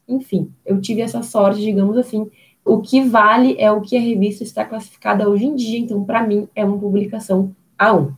enfim, 0.08 0.52
eu 0.64 0.80
tive 0.80 1.02
essa 1.02 1.24
sorte, 1.24 1.62
digamos 1.62 1.98
assim. 1.98 2.30
O 2.64 2.80
que 2.80 3.02
vale 3.02 3.56
é 3.58 3.72
o 3.72 3.82
que 3.82 3.98
a 3.98 4.00
revista 4.00 4.44
está 4.44 4.64
classificada 4.64 5.28
hoje 5.28 5.46
em 5.46 5.56
dia. 5.56 5.80
Então, 5.80 6.04
para 6.04 6.22
mim, 6.28 6.48
é 6.54 6.64
uma 6.64 6.78
publicação 6.78 7.56
A1. 7.80 8.14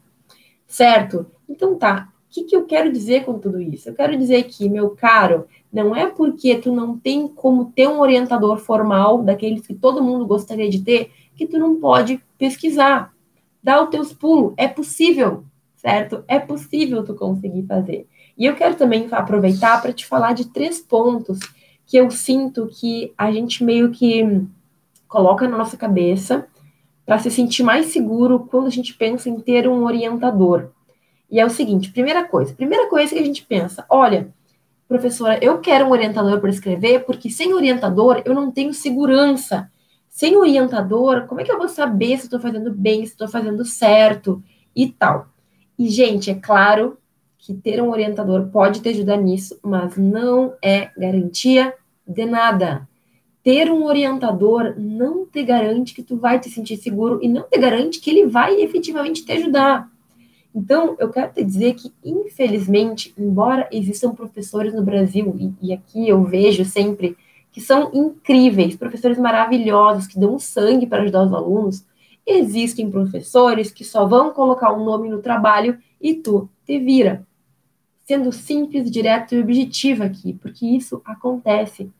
Certo? 0.67 1.27
Então, 1.47 1.77
tá 1.77 2.09
que, 2.33 2.43
que 2.45 2.55
eu 2.55 2.65
quero 2.65 2.91
dizer 2.91 3.25
com 3.25 3.37
tudo 3.37 3.61
isso? 3.61 3.89
Eu 3.89 3.93
quero 3.93 4.17
dizer 4.17 4.43
que, 4.43 4.67
meu 4.67 4.89
caro, 4.89 5.45
não 5.71 5.95
é 5.95 6.07
porque 6.07 6.55
tu 6.55 6.73
não 6.73 6.97
tem 6.97 7.27
como 7.27 7.65
ter 7.65 7.87
um 7.87 7.99
orientador 7.99 8.57
formal, 8.57 9.21
daqueles 9.21 9.65
que 9.65 9.75
todo 9.75 10.03
mundo 10.03 10.25
gostaria 10.25 10.67
de 10.67 10.81
ter, 10.81 11.11
que 11.35 11.45
tu 11.45 11.59
não 11.59 11.79
pode 11.79 12.19
pesquisar. 12.37 13.12
Dá 13.63 13.81
os 13.81 13.89
teus 13.89 14.11
pulos. 14.11 14.53
É 14.57 14.67
possível, 14.67 15.45
certo? 15.75 16.23
É 16.27 16.37
possível 16.37 17.03
tu 17.03 17.15
conseguir 17.15 17.63
fazer. 17.63 18.07
E 18.37 18.45
eu 18.45 18.55
quero 18.55 18.75
também 18.75 19.07
aproveitar 19.11 19.81
para 19.81 19.93
te 19.93 20.05
falar 20.05 20.33
de 20.33 20.49
três 20.49 20.79
pontos 20.81 21.39
que 21.85 21.97
eu 21.97 22.09
sinto 22.11 22.67
que 22.67 23.13
a 23.17 23.31
gente 23.31 23.63
meio 23.63 23.91
que 23.91 24.45
coloca 25.07 25.47
na 25.47 25.57
nossa 25.57 25.77
cabeça 25.77 26.47
para 27.05 27.19
se 27.19 27.29
sentir 27.29 27.63
mais 27.63 27.87
seguro 27.87 28.47
quando 28.49 28.67
a 28.67 28.71
gente 28.71 28.93
pensa 28.93 29.29
em 29.29 29.39
ter 29.39 29.67
um 29.67 29.83
orientador. 29.83 30.69
E 31.29 31.39
é 31.39 31.45
o 31.45 31.49
seguinte: 31.49 31.91
primeira 31.91 32.23
coisa, 32.23 32.53
primeira 32.53 32.89
coisa 32.89 33.13
que 33.13 33.19
a 33.19 33.25
gente 33.25 33.45
pensa, 33.45 33.85
olha, 33.89 34.33
professora, 34.87 35.37
eu 35.41 35.59
quero 35.59 35.85
um 35.85 35.91
orientador 35.91 36.39
para 36.39 36.49
escrever, 36.49 37.05
porque 37.05 37.29
sem 37.29 37.53
orientador 37.53 38.21
eu 38.25 38.33
não 38.33 38.51
tenho 38.51 38.73
segurança. 38.73 39.71
Sem 40.13 40.37
orientador, 40.37 41.25
como 41.25 41.41
é 41.41 41.43
que 41.43 41.51
eu 41.51 41.57
vou 41.57 41.67
saber 41.67 42.19
se 42.19 42.25
estou 42.25 42.39
fazendo 42.39 42.71
bem, 42.71 43.03
se 43.03 43.13
estou 43.13 43.27
fazendo 43.27 43.65
certo 43.65 44.43
e 44.75 44.87
tal? 44.87 45.27
E, 45.77 45.89
gente, 45.89 46.29
é 46.29 46.35
claro 46.35 46.99
que 47.35 47.51
ter 47.51 47.81
um 47.81 47.89
orientador 47.89 48.47
pode 48.49 48.79
te 48.79 48.89
ajudar 48.89 49.17
nisso, 49.17 49.59
mas 49.63 49.97
não 49.97 50.53
é 50.63 50.91
garantia 50.95 51.73
de 52.07 52.27
nada. 52.27 52.87
Ter 53.43 53.71
um 53.71 53.85
orientador 53.85 54.75
não 54.77 55.25
te 55.25 55.43
garante 55.43 55.95
que 55.95 56.03
tu 56.03 56.15
vai 56.15 56.39
te 56.39 56.47
sentir 56.47 56.77
seguro 56.77 57.17
e 57.19 57.27
não 57.27 57.41
te 57.49 57.57
garante 57.57 57.99
que 57.99 58.11
ele 58.11 58.27
vai 58.27 58.61
efetivamente 58.61 59.25
te 59.25 59.31
ajudar. 59.31 59.89
Então, 60.53 60.95
eu 60.99 61.09
quero 61.09 61.33
te 61.33 61.43
dizer 61.43 61.73
que, 61.73 61.91
infelizmente, 62.05 63.11
embora 63.17 63.67
existam 63.71 64.13
professores 64.13 64.75
no 64.75 64.83
Brasil, 64.83 65.35
e, 65.39 65.69
e 65.69 65.73
aqui 65.73 66.07
eu 66.07 66.23
vejo 66.23 66.63
sempre 66.63 67.17
que 67.53 67.61
são 67.61 67.91
incríveis, 67.93 68.75
professores 68.75 69.19
maravilhosos 69.19 70.07
que 70.07 70.19
dão 70.19 70.39
sangue 70.39 70.87
para 70.87 71.03
ajudar 71.03 71.23
os 71.23 71.33
alunos, 71.33 71.85
existem 72.25 72.89
professores 72.89 73.69
que 73.69 73.85
só 73.85 74.07
vão 74.07 74.31
colocar 74.31 74.73
um 74.73 74.83
nome 74.83 75.07
no 75.07 75.21
trabalho 75.21 75.77
e 76.01 76.15
tu 76.15 76.49
te 76.65 76.79
vira. 76.79 77.25
Sendo 78.05 78.31
simples, 78.31 78.89
direto 78.89 79.35
e 79.35 79.39
objetivo 79.39 80.03
aqui, 80.03 80.33
porque 80.33 80.65
isso 80.65 80.99
acontece. 81.05 81.91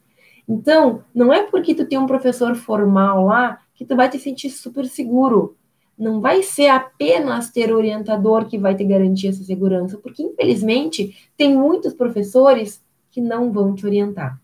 Então, 0.50 1.04
não 1.14 1.32
é 1.32 1.44
porque 1.44 1.76
tu 1.76 1.86
tem 1.86 2.00
um 2.00 2.08
professor 2.08 2.56
formal 2.56 3.26
lá 3.26 3.60
que 3.76 3.86
tu 3.86 3.96
vai 3.96 4.10
te 4.10 4.18
sentir 4.18 4.50
super 4.50 4.88
seguro. 4.88 5.56
Não 5.98 6.20
vai 6.20 6.42
ser 6.42 6.68
apenas 6.68 7.52
ter 7.52 7.72
orientador 7.72 8.46
que 8.48 8.58
vai 8.58 8.76
te 8.76 8.84
garantir 8.84 9.28
essa 9.28 9.44
segurança, 9.44 10.00
porque 10.00 10.24
infelizmente 10.24 11.16
tem 11.38 11.56
muitos 11.56 11.94
professores 11.94 12.84
que 13.12 13.22
não 13.22 13.52
vão 13.52 13.76
te 13.76 13.86
orientar. 13.86 14.43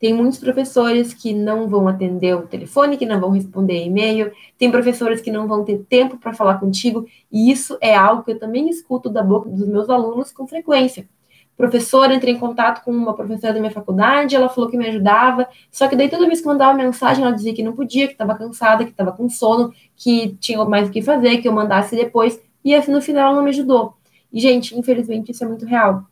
Tem 0.00 0.14
muitos 0.14 0.38
professores 0.38 1.12
que 1.12 1.34
não 1.34 1.68
vão 1.68 1.86
atender 1.86 2.34
o 2.34 2.46
telefone, 2.46 2.96
que 2.96 3.04
não 3.04 3.20
vão 3.20 3.28
responder 3.28 3.84
e-mail, 3.84 4.32
tem 4.56 4.70
professores 4.70 5.20
que 5.20 5.30
não 5.30 5.46
vão 5.46 5.62
ter 5.62 5.84
tempo 5.90 6.16
para 6.16 6.32
falar 6.32 6.58
contigo, 6.58 7.06
e 7.30 7.52
isso 7.52 7.76
é 7.82 7.94
algo 7.94 8.22
que 8.22 8.30
eu 8.30 8.38
também 8.38 8.70
escuto 8.70 9.10
da 9.10 9.22
boca 9.22 9.50
dos 9.50 9.68
meus 9.68 9.90
alunos 9.90 10.32
com 10.32 10.46
frequência. 10.46 11.06
Professora, 11.54 12.14
entrei 12.14 12.32
em 12.32 12.38
contato 12.38 12.82
com 12.82 12.90
uma 12.90 13.12
professora 13.12 13.52
da 13.52 13.60
minha 13.60 13.70
faculdade, 13.70 14.34
ela 14.34 14.48
falou 14.48 14.70
que 14.70 14.76
me 14.78 14.88
ajudava, 14.88 15.46
só 15.70 15.86
que 15.86 15.94
daí 15.94 16.08
toda 16.08 16.26
vez 16.26 16.40
que 16.40 16.46
mandava 16.46 16.72
mensagem, 16.72 17.22
ela 17.22 17.34
dizia 17.34 17.52
que 17.52 17.62
não 17.62 17.74
podia, 17.74 18.06
que 18.06 18.14
estava 18.14 18.34
cansada, 18.34 18.86
que 18.86 18.92
estava 18.92 19.12
com 19.12 19.28
sono, 19.28 19.70
que 19.94 20.34
tinha 20.40 20.64
mais 20.64 20.88
o 20.88 20.90
que 20.90 21.02
fazer, 21.02 21.42
que 21.42 21.46
eu 21.46 21.52
mandasse 21.52 21.94
depois, 21.94 22.40
e 22.64 22.74
assim, 22.74 22.90
no 22.90 23.02
final 23.02 23.26
ela 23.26 23.36
não 23.36 23.44
me 23.44 23.50
ajudou. 23.50 23.92
E, 24.32 24.40
gente, 24.40 24.74
infelizmente 24.78 25.30
isso 25.30 25.44
é 25.44 25.46
muito 25.46 25.66
real. 25.66 26.04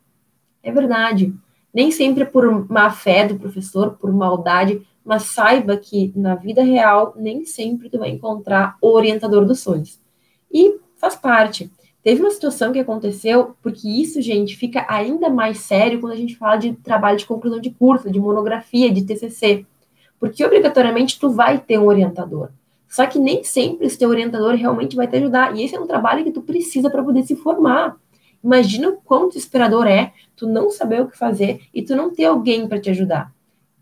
É 0.61 0.71
verdade 0.71 1.33
nem 1.73 1.91
sempre 1.91 2.25
por 2.25 2.69
má 2.69 2.89
fé 2.89 3.27
do 3.27 3.35
professor, 3.35 3.91
por 3.91 4.11
maldade, 4.11 4.81
mas 5.03 5.23
saiba 5.23 5.77
que 5.77 6.11
na 6.15 6.35
vida 6.35 6.63
real 6.63 7.13
nem 7.17 7.45
sempre 7.45 7.89
tu 7.89 7.97
vai 7.97 8.09
encontrar 8.09 8.77
o 8.81 8.89
orientador 8.89 9.45
dos 9.45 9.59
sonhos. 9.59 9.99
E 10.51 10.77
faz 10.97 11.15
parte. 11.15 11.71
Teve 12.03 12.21
uma 12.21 12.31
situação 12.31 12.71
que 12.71 12.79
aconteceu, 12.79 13.55
porque 13.61 13.87
isso, 13.87 14.21
gente, 14.21 14.55
fica 14.55 14.85
ainda 14.87 15.29
mais 15.29 15.59
sério 15.59 15.99
quando 15.99 16.13
a 16.13 16.17
gente 16.17 16.35
fala 16.35 16.57
de 16.57 16.73
trabalho 16.73 17.17
de 17.17 17.25
conclusão 17.25 17.59
de 17.59 17.69
curso, 17.71 18.09
de 18.09 18.19
monografia, 18.19 18.91
de 18.91 19.03
TCC. 19.03 19.65
Porque 20.19 20.43
obrigatoriamente 20.43 21.19
tu 21.19 21.29
vai 21.29 21.57
ter 21.59 21.77
um 21.77 21.87
orientador. 21.87 22.49
Só 22.87 23.05
que 23.05 23.19
nem 23.19 23.43
sempre 23.43 23.85
esse 23.85 23.97
teu 23.97 24.09
orientador 24.09 24.55
realmente 24.55 24.95
vai 24.95 25.07
te 25.07 25.15
ajudar. 25.17 25.55
E 25.55 25.63
esse 25.63 25.75
é 25.75 25.79
um 25.79 25.85
trabalho 25.85 26.23
que 26.23 26.31
tu 26.31 26.41
precisa 26.41 26.89
para 26.89 27.03
poder 27.03 27.23
se 27.23 27.35
formar. 27.35 27.95
Imagina 28.43 28.89
o 28.89 28.97
quão 28.97 29.27
desesperador 29.27 29.87
é 29.87 30.13
tu 30.35 30.47
não 30.47 30.69
saber 30.69 31.01
o 31.01 31.07
que 31.07 31.17
fazer 31.17 31.61
e 31.73 31.81
tu 31.81 31.95
não 31.95 32.13
ter 32.13 32.25
alguém 32.25 32.67
para 32.67 32.79
te 32.79 32.89
ajudar. 32.89 33.33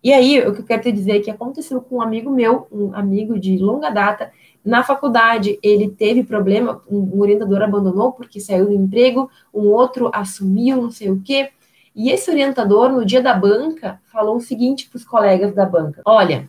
E 0.04 0.14
aí, 0.14 0.40
o 0.48 0.54
que 0.54 0.62
eu 0.62 0.66
quero 0.66 0.84
te 0.84 0.92
dizer 0.92 1.18
é 1.18 1.20
que 1.20 1.30
aconteceu 1.30 1.82
com 1.82 1.98
um 1.98 2.02
amigo 2.02 2.30
meu, 2.30 2.68
um 2.72 2.94
amigo 2.94 3.38
de 3.40 3.58
longa 3.58 3.90
data, 3.90 4.32
na 4.64 4.84
faculdade 4.84 5.58
ele 5.62 5.90
teve 5.90 6.24
problema, 6.24 6.82
um 6.90 7.20
orientador 7.20 7.62
abandonou 7.62 8.12
porque 8.12 8.40
saiu 8.40 8.68
do 8.68 8.74
emprego, 8.74 9.30
um 9.54 9.68
outro 9.68 10.10
assumiu, 10.14 10.82
não 10.82 10.92
sei 10.92 11.10
o 11.10 11.22
quê. 11.22 11.50
E 11.96 12.10
esse 12.12 12.30
orientador, 12.30 12.92
no 12.92 13.04
dia 13.04 13.22
da 13.22 13.34
banca, 13.34 14.00
falou 14.12 14.38
o 14.38 14.42
seguinte 14.42 14.88
para 14.88 14.98
os 14.98 15.04
colegas 15.04 15.54
da 15.54 15.66
banca: 15.66 16.02
Olha, 16.06 16.48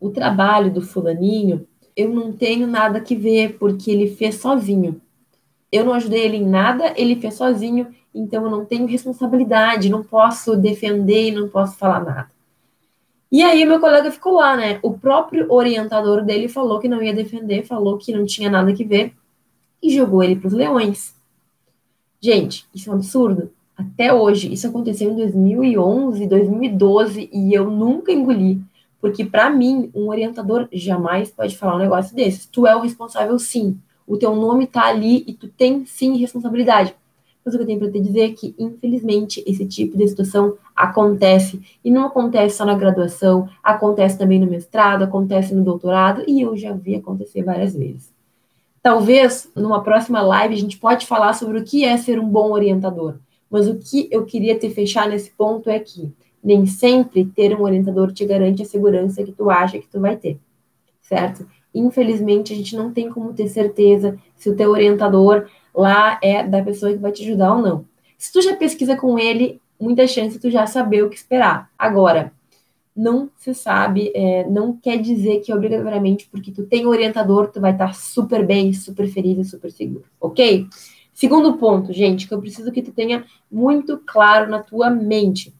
o 0.00 0.10
trabalho 0.10 0.72
do 0.72 0.80
fulaninho, 0.80 1.66
eu 1.96 2.08
não 2.08 2.32
tenho 2.32 2.66
nada 2.66 3.00
que 3.00 3.16
ver, 3.16 3.58
porque 3.58 3.90
ele 3.90 4.08
fez 4.08 4.36
sozinho 4.36 5.01
eu 5.72 5.86
não 5.86 5.94
ajudei 5.94 6.22
ele 6.22 6.36
em 6.36 6.46
nada, 6.46 6.92
ele 6.96 7.16
fez 7.16 7.34
sozinho, 7.34 7.86
então 8.14 8.44
eu 8.44 8.50
não 8.50 8.62
tenho 8.62 8.86
responsabilidade, 8.86 9.88
não 9.88 10.02
posso 10.02 10.54
defender 10.54 11.28
e 11.28 11.32
não 11.32 11.48
posso 11.48 11.78
falar 11.78 12.04
nada. 12.04 12.28
E 13.30 13.42
aí 13.42 13.64
meu 13.64 13.80
colega 13.80 14.10
ficou 14.10 14.34
lá, 14.34 14.54
né? 14.54 14.78
O 14.82 14.92
próprio 14.92 15.50
orientador 15.50 16.22
dele 16.22 16.46
falou 16.46 16.78
que 16.78 16.88
não 16.88 17.02
ia 17.02 17.14
defender, 17.14 17.64
falou 17.64 17.96
que 17.96 18.12
não 18.12 18.26
tinha 18.26 18.50
nada 18.50 18.74
que 18.74 18.84
ver 18.84 19.14
e 19.82 19.94
jogou 19.94 20.22
ele 20.22 20.36
para 20.36 20.48
os 20.48 20.52
leões. 20.52 21.14
Gente, 22.20 22.66
isso 22.74 22.90
é 22.90 22.92
um 22.92 22.96
absurdo. 22.96 23.50
Até 23.74 24.12
hoje, 24.12 24.52
isso 24.52 24.68
aconteceu 24.68 25.10
em 25.10 25.16
2011, 25.16 26.26
2012 26.26 27.30
e 27.32 27.54
eu 27.54 27.70
nunca 27.70 28.12
engoli, 28.12 28.60
porque 29.00 29.24
para 29.24 29.48
mim 29.48 29.90
um 29.94 30.10
orientador 30.10 30.68
jamais 30.70 31.30
pode 31.30 31.56
falar 31.56 31.76
um 31.76 31.78
negócio 31.78 32.14
desses. 32.14 32.44
Tu 32.44 32.66
é 32.66 32.76
o 32.76 32.80
responsável, 32.80 33.38
sim 33.38 33.80
o 34.06 34.16
teu 34.16 34.34
nome 34.34 34.66
tá 34.66 34.86
ali 34.86 35.24
e 35.26 35.32
tu 35.32 35.48
tem 35.48 35.84
sim 35.86 36.16
responsabilidade. 36.16 36.94
Mas 37.44 37.54
o 37.54 37.58
que 37.58 37.62
eu 37.62 37.66
tenho 37.66 37.78
para 37.78 37.90
te 37.90 38.00
dizer 38.00 38.20
é 38.20 38.32
que, 38.32 38.54
infelizmente, 38.58 39.42
esse 39.46 39.66
tipo 39.66 39.96
de 39.96 40.06
situação 40.06 40.56
acontece. 40.76 41.60
E 41.84 41.90
não 41.90 42.06
acontece 42.06 42.56
só 42.56 42.64
na 42.64 42.76
graduação, 42.76 43.48
acontece 43.62 44.16
também 44.16 44.38
no 44.38 44.46
mestrado, 44.46 45.02
acontece 45.02 45.54
no 45.54 45.64
doutorado, 45.64 46.22
e 46.26 46.40
eu 46.40 46.56
já 46.56 46.72
vi 46.72 46.94
acontecer 46.94 47.42
várias 47.42 47.74
vezes. 47.74 48.12
Talvez, 48.80 49.48
numa 49.56 49.82
próxima 49.82 50.22
live, 50.22 50.54
a 50.54 50.58
gente 50.58 50.78
pode 50.78 51.06
falar 51.06 51.32
sobre 51.34 51.58
o 51.58 51.64
que 51.64 51.84
é 51.84 51.96
ser 51.96 52.18
um 52.18 52.28
bom 52.28 52.52
orientador. 52.52 53.16
Mas 53.50 53.68
o 53.68 53.76
que 53.76 54.08
eu 54.10 54.24
queria 54.24 54.58
te 54.58 54.70
fechar 54.70 55.08
nesse 55.08 55.30
ponto 55.30 55.68
é 55.68 55.78
que 55.78 56.12
nem 56.42 56.66
sempre 56.66 57.24
ter 57.24 57.54
um 57.54 57.62
orientador 57.62 58.12
te 58.12 58.24
garante 58.24 58.62
a 58.62 58.64
segurança 58.64 59.22
que 59.22 59.30
tu 59.30 59.50
acha 59.50 59.78
que 59.78 59.86
tu 59.86 60.00
vai 60.00 60.16
ter, 60.16 60.38
certo? 61.00 61.46
Infelizmente, 61.74 62.52
a 62.52 62.56
gente 62.56 62.76
não 62.76 62.92
tem 62.92 63.10
como 63.10 63.32
ter 63.32 63.48
certeza 63.48 64.18
se 64.36 64.50
o 64.50 64.56
teu 64.56 64.70
orientador 64.70 65.48
lá 65.74 66.18
é 66.22 66.42
da 66.42 66.62
pessoa 66.62 66.92
que 66.92 66.98
vai 66.98 67.12
te 67.12 67.22
ajudar 67.22 67.54
ou 67.54 67.62
não. 67.62 67.84
Se 68.18 68.32
tu 68.32 68.42
já 68.42 68.54
pesquisa 68.54 68.96
com 68.96 69.18
ele, 69.18 69.60
muita 69.80 70.06
chance 70.06 70.38
tu 70.38 70.50
já 70.50 70.66
saber 70.66 71.02
o 71.02 71.10
que 71.10 71.16
esperar. 71.16 71.70
Agora, 71.78 72.32
não 72.94 73.30
se 73.36 73.54
sabe, 73.54 74.12
é, 74.14 74.48
não 74.48 74.76
quer 74.76 74.98
dizer 74.98 75.40
que 75.40 75.52
obrigatoriamente 75.52 76.28
porque 76.30 76.52
tu 76.52 76.64
tem 76.64 76.86
orientador, 76.86 77.50
tu 77.50 77.60
vai 77.60 77.72
estar 77.72 77.94
super 77.94 78.46
bem, 78.46 78.72
super 78.72 79.08
feliz 79.08 79.38
e 79.38 79.50
super 79.50 79.72
seguro, 79.72 80.04
ok? 80.20 80.66
Segundo 81.12 81.56
ponto, 81.56 81.92
gente, 81.92 82.28
que 82.28 82.34
eu 82.34 82.40
preciso 82.40 82.72
que 82.72 82.82
tu 82.82 82.92
tenha 82.92 83.24
muito 83.50 83.98
claro 84.06 84.50
na 84.50 84.62
tua 84.62 84.90
mente. 84.90 85.54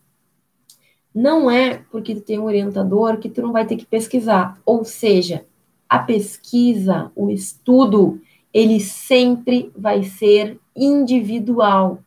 Não 1.15 1.51
é 1.51 1.83
porque 1.91 2.15
tu 2.15 2.23
tem 2.23 2.39
um 2.39 2.45
orientador 2.45 3.19
que 3.19 3.29
tu 3.29 3.43
não 3.43 3.53
vai 3.53 3.67
ter 3.67 3.77
que 3.77 3.85
pesquisar. 3.85 4.59
Ou 4.65 4.83
seja, 4.83 5.45
a 5.93 5.99
pesquisa, 5.99 7.13
o 7.15 7.29
estudo, 7.29 8.19
ele 8.51 8.81
sempre 8.81 9.71
vai 9.77 10.03
ser 10.03 10.59
individual. 10.75 11.99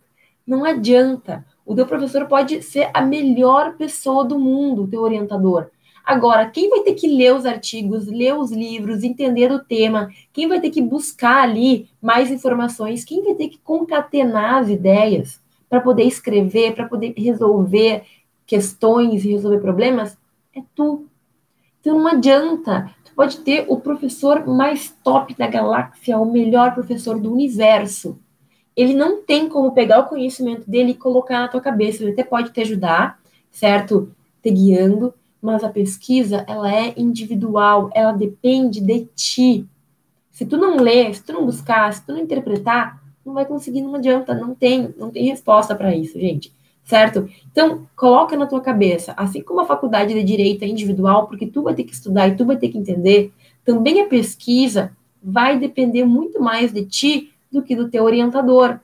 Não 0.45 0.65
adianta. 0.65 1.45
O 1.63 1.75
teu 1.75 1.85
professor 1.85 2.25
pode 2.25 2.63
ser 2.63 2.89
a 2.95 3.01
melhor 3.03 3.77
pessoa 3.77 4.25
do 4.25 4.39
mundo, 4.39 4.81
o 4.81 4.87
teu 4.87 5.03
orientador. 5.03 5.67
Agora, 6.03 6.49
quem 6.49 6.67
vai 6.67 6.79
ter 6.79 6.95
que 6.95 7.07
ler 7.07 7.35
os 7.35 7.45
artigos, 7.45 8.07
ler 8.07 8.35
os 8.35 8.51
livros, 8.51 9.03
entender 9.03 9.51
o 9.51 9.63
tema, 9.63 10.09
quem 10.33 10.47
vai 10.47 10.59
ter 10.59 10.71
que 10.71 10.81
buscar 10.81 11.43
ali 11.43 11.87
mais 12.01 12.31
informações, 12.31 13.05
quem 13.05 13.23
vai 13.23 13.35
ter 13.35 13.49
que 13.49 13.59
concatenar 13.59 14.63
as 14.63 14.69
ideias 14.69 15.39
para 15.69 15.79
poder 15.79 16.05
escrever, 16.05 16.73
para 16.73 16.87
poder 16.87 17.13
resolver 17.15 18.01
questões 18.47 19.23
e 19.23 19.31
resolver 19.31 19.59
problemas, 19.59 20.17
é 20.55 20.63
tu. 20.73 21.05
Então 21.79 21.99
não 21.99 22.07
adianta 22.07 22.91
pode 23.15 23.37
ter 23.37 23.65
o 23.67 23.79
professor 23.79 24.45
mais 24.45 24.93
top 25.03 25.33
da 25.35 25.47
galáxia, 25.47 26.17
o 26.17 26.31
melhor 26.31 26.73
professor 26.73 27.19
do 27.19 27.31
universo. 27.31 28.19
Ele 28.75 28.93
não 28.93 29.23
tem 29.23 29.47
como 29.47 29.71
pegar 29.71 29.99
o 29.99 30.07
conhecimento 30.07 30.69
dele 30.69 30.91
e 30.91 30.95
colocar 30.95 31.39
na 31.39 31.47
tua 31.47 31.61
cabeça. 31.61 32.03
Ele 32.03 32.11
até 32.11 32.23
pode 32.23 32.51
te 32.51 32.59
ajudar, 32.61 33.19
certo? 33.49 34.11
Te 34.43 34.51
guiando, 34.51 35.13
mas 35.41 35.63
a 35.63 35.69
pesquisa, 35.69 36.43
ela 36.47 36.73
é 36.73 36.93
individual, 36.97 37.89
ela 37.93 38.11
depende 38.11 38.81
de 38.81 39.05
ti. 39.15 39.65
Se 40.29 40.45
tu 40.45 40.57
não 40.57 40.77
ler, 40.77 41.15
se 41.15 41.23
tu 41.23 41.31
não 41.31 41.45
buscar, 41.45 41.93
se 41.93 42.05
tu 42.05 42.11
não 42.11 42.19
interpretar, 42.19 43.01
não 43.25 43.33
vai 43.33 43.45
conseguir, 43.45 43.81
não 43.81 43.95
adianta, 43.95 44.35
não 44.35 44.53
tem, 44.53 44.93
não 44.97 45.09
tem 45.09 45.23
resposta 45.25 45.73
para 45.73 45.95
isso, 45.95 46.19
gente 46.19 46.54
certo? 46.85 47.27
Então, 47.51 47.87
coloca 47.95 48.37
na 48.37 48.45
tua 48.45 48.61
cabeça, 48.61 49.13
assim 49.17 49.41
como 49.41 49.59
a 49.59 49.65
faculdade 49.65 50.13
de 50.13 50.23
direito 50.23 50.63
é 50.63 50.67
individual, 50.67 51.27
porque 51.27 51.47
tu 51.47 51.63
vai 51.63 51.73
ter 51.73 51.83
que 51.83 51.93
estudar 51.93 52.27
e 52.27 52.35
tu 52.35 52.45
vai 52.45 52.55
ter 52.55 52.69
que 52.69 52.77
entender, 52.77 53.33
também 53.65 53.99
a 54.01 54.07
pesquisa 54.07 54.95
vai 55.21 55.57
depender 55.57 56.05
muito 56.05 56.39
mais 56.39 56.71
de 56.71 56.85
ti 56.85 57.33
do 57.51 57.63
que 57.63 57.75
do 57.75 57.89
teu 57.89 58.03
orientador. 58.03 58.79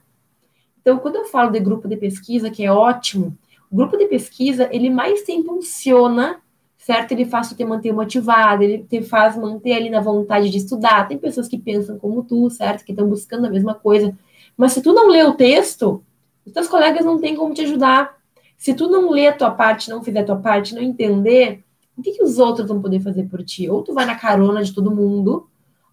Então, 0.82 0.98
quando 0.98 1.18
eu 1.18 1.26
falo 1.26 1.52
de 1.52 1.60
grupo 1.60 1.88
de 1.88 1.96
pesquisa, 1.96 2.50
que 2.50 2.66
é 2.66 2.72
ótimo, 2.72 3.38
o 3.70 3.76
grupo 3.76 3.96
de 3.96 4.08
pesquisa, 4.08 4.68
ele 4.72 4.90
mais 4.90 5.22
te 5.22 5.32
impulsiona, 5.32 6.42
certo? 6.80 7.12
Ele 7.12 7.26
faz 7.26 7.50
te 7.50 7.64
manter 7.64 7.94
motivado, 7.94 8.64
ele 8.64 8.80
te 8.90 9.04
faz 9.04 9.38
manter 9.38 9.74
ali 9.74 9.90
na 9.92 10.02
vontade 10.02 10.50
de 10.50 10.58
estudar. 10.58 11.08
Tem 11.08 11.18
pessoas 11.18 11.48
que 11.48 11.58
pensam 11.58 12.00
como 12.00 12.24
tu, 12.24 12.50
certo? 12.50 12.84
Que 12.84 12.92
estão 12.92 13.08
buscando 13.08 13.46
a 13.46 13.50
mesma 13.50 13.76
coisa. 13.76 14.18
Mas 14.58 14.74
se 14.74 14.82
tu 14.82 14.92
não 14.92 15.08
lê 15.08 15.24
o 15.24 15.36
texto, 15.36 16.04
os 16.52 16.54
teus 16.54 16.68
colegas 16.68 17.06
não 17.06 17.18
têm 17.18 17.34
como 17.34 17.54
te 17.54 17.62
ajudar. 17.62 18.18
Se 18.58 18.74
tu 18.74 18.90
não 18.90 19.10
ler 19.10 19.28
a 19.28 19.34
tua 19.34 19.52
parte, 19.52 19.90
não 19.90 20.04
fizer 20.04 20.20
a 20.20 20.26
tua 20.26 20.36
parte, 20.36 20.76
não 20.76 20.82
entender, 20.82 21.64
o 21.98 22.02
que, 22.02 22.12
que 22.12 22.22
os 22.22 22.40
outros 22.40 22.68
vão 22.68 22.82
poder 22.82 23.00
fazer 23.00 23.24
por 23.30 23.42
ti? 23.42 23.70
Ou 23.70 23.82
tu 23.82 23.94
vai 23.94 24.06
na 24.06 24.16
carona 24.16 24.62
de 24.62 24.74
todo 24.74 24.94
mundo, 24.94 25.48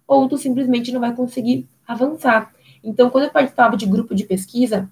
ou 0.05 0.27
tu 0.27 0.37
simplesmente 0.37 0.91
não 0.91 0.99
vai 0.99 1.15
conseguir 1.15 1.65
avançar. 1.87 2.53
Então, 2.83 3.09
quando 3.09 3.23
eu 3.23 3.29
participava 3.31 3.77
de 3.77 3.85
grupo 3.85 4.13
de 4.13 4.25
pesquisa, 4.25 4.89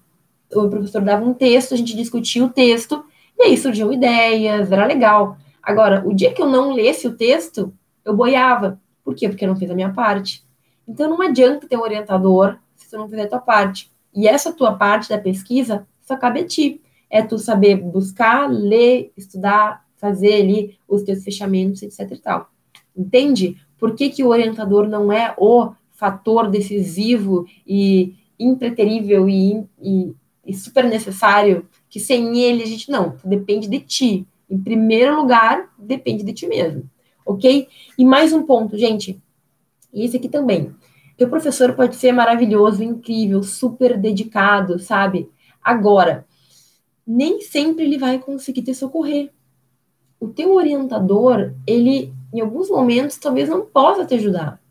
o 0.54 0.70
professor 0.70 1.02
dava 1.02 1.26
um 1.26 1.34
texto, 1.34 1.74
a 1.74 1.78
gente 1.78 1.98
discutia 1.98 2.46
o 2.46 2.50
texto, 2.50 3.04
e 3.38 3.44
aí 3.44 3.58
surgiam 3.58 3.92
ideias, 3.92 4.72
era 4.72 4.86
legal. 4.86 5.38
Agora, 5.62 6.02
o 6.08 6.16
dia 6.16 6.34
que 6.34 6.42
eu 6.42 6.48
não 6.48 6.72
lesse 6.72 7.08
o 7.08 7.18
texto, 7.18 7.74
eu 8.06 8.16
boiava. 8.16 8.80
Por 9.04 9.14
quê? 9.14 9.28
Porque 9.28 9.44
eu 9.44 9.50
não 9.50 9.56
fiz 9.58 9.70
a 9.70 9.76
minha 9.76 9.92
parte. 9.92 10.46
Então 10.88 11.10
não 11.10 11.22
adianta 11.22 11.68
ter 11.68 11.76
um 11.76 11.82
orientador 11.82 12.58
se 12.74 12.90
tu 12.90 12.98
não 12.98 13.10
fizer 13.10 13.24
a 13.24 13.28
tua 13.28 13.40
parte. 13.40 13.92
E 14.18 14.28
essa 14.28 14.52
tua 14.52 14.74
parte 14.74 15.10
da 15.10 15.18
pesquisa 15.20 15.88
só 16.02 16.18
cabe 16.18 16.40
a 16.40 16.46
ti. 16.48 16.82
É 17.08 17.22
tu 17.22 17.38
saber 17.38 17.76
buscar, 17.76 18.50
ler, 18.50 19.12
estudar, 19.16 19.86
fazer 19.96 20.42
ali 20.42 20.76
os 20.88 21.04
teus 21.04 21.24
fechamentos, 21.24 21.84
etc 21.84 22.12
e 22.12 22.18
tal. 22.18 22.50
Entende? 22.96 23.56
Por 23.78 23.94
que, 23.94 24.10
que 24.10 24.24
o 24.24 24.30
orientador 24.30 24.88
não 24.88 25.12
é 25.14 25.36
o 25.38 25.72
fator 25.92 26.50
decisivo 26.50 27.46
e 27.66 28.16
impreterível 28.40 29.30
e, 29.30 29.64
e, 29.80 30.16
e 30.44 30.54
super 30.54 30.86
necessário, 30.86 31.68
que 31.88 32.00
sem 32.00 32.40
ele 32.40 32.64
a 32.64 32.68
gente 32.68 32.90
não, 32.90 33.18
depende 33.24 33.68
de 33.68 33.80
ti. 33.80 34.28
Em 34.50 34.58
primeiro 34.58 35.16
lugar, 35.16 35.70
depende 35.78 36.24
de 36.24 36.34
ti 36.34 36.48
mesmo, 36.48 36.90
ok? 37.24 37.68
E 37.98 38.04
mais 38.04 38.34
um 38.34 38.44
ponto, 38.44 38.78
gente, 38.78 39.22
e 39.94 40.06
esse 40.06 40.18
aqui 40.18 40.30
também. 40.30 40.74
Teu 41.18 41.28
professor 41.28 41.74
pode 41.74 41.96
ser 41.96 42.12
maravilhoso, 42.12 42.84
incrível, 42.84 43.42
super 43.42 43.98
dedicado, 43.98 44.78
sabe? 44.78 45.30
Agora, 45.64 46.28
nem 47.06 47.42
sempre 47.42 47.86
ele 47.86 47.98
vai 47.98 48.20
conseguir 48.20 48.62
te 48.62 48.76
socorrer. 48.76 49.32
O 50.20 50.28
teu 50.28 50.54
orientador, 50.54 51.54
ele, 51.66 52.14
em 52.34 52.40
alguns 52.40 52.70
momentos, 52.70 53.18
talvez 53.18 53.50
não 53.50 53.66
possa 53.66 54.06
te 54.06 54.14
ajudar. 54.16 54.62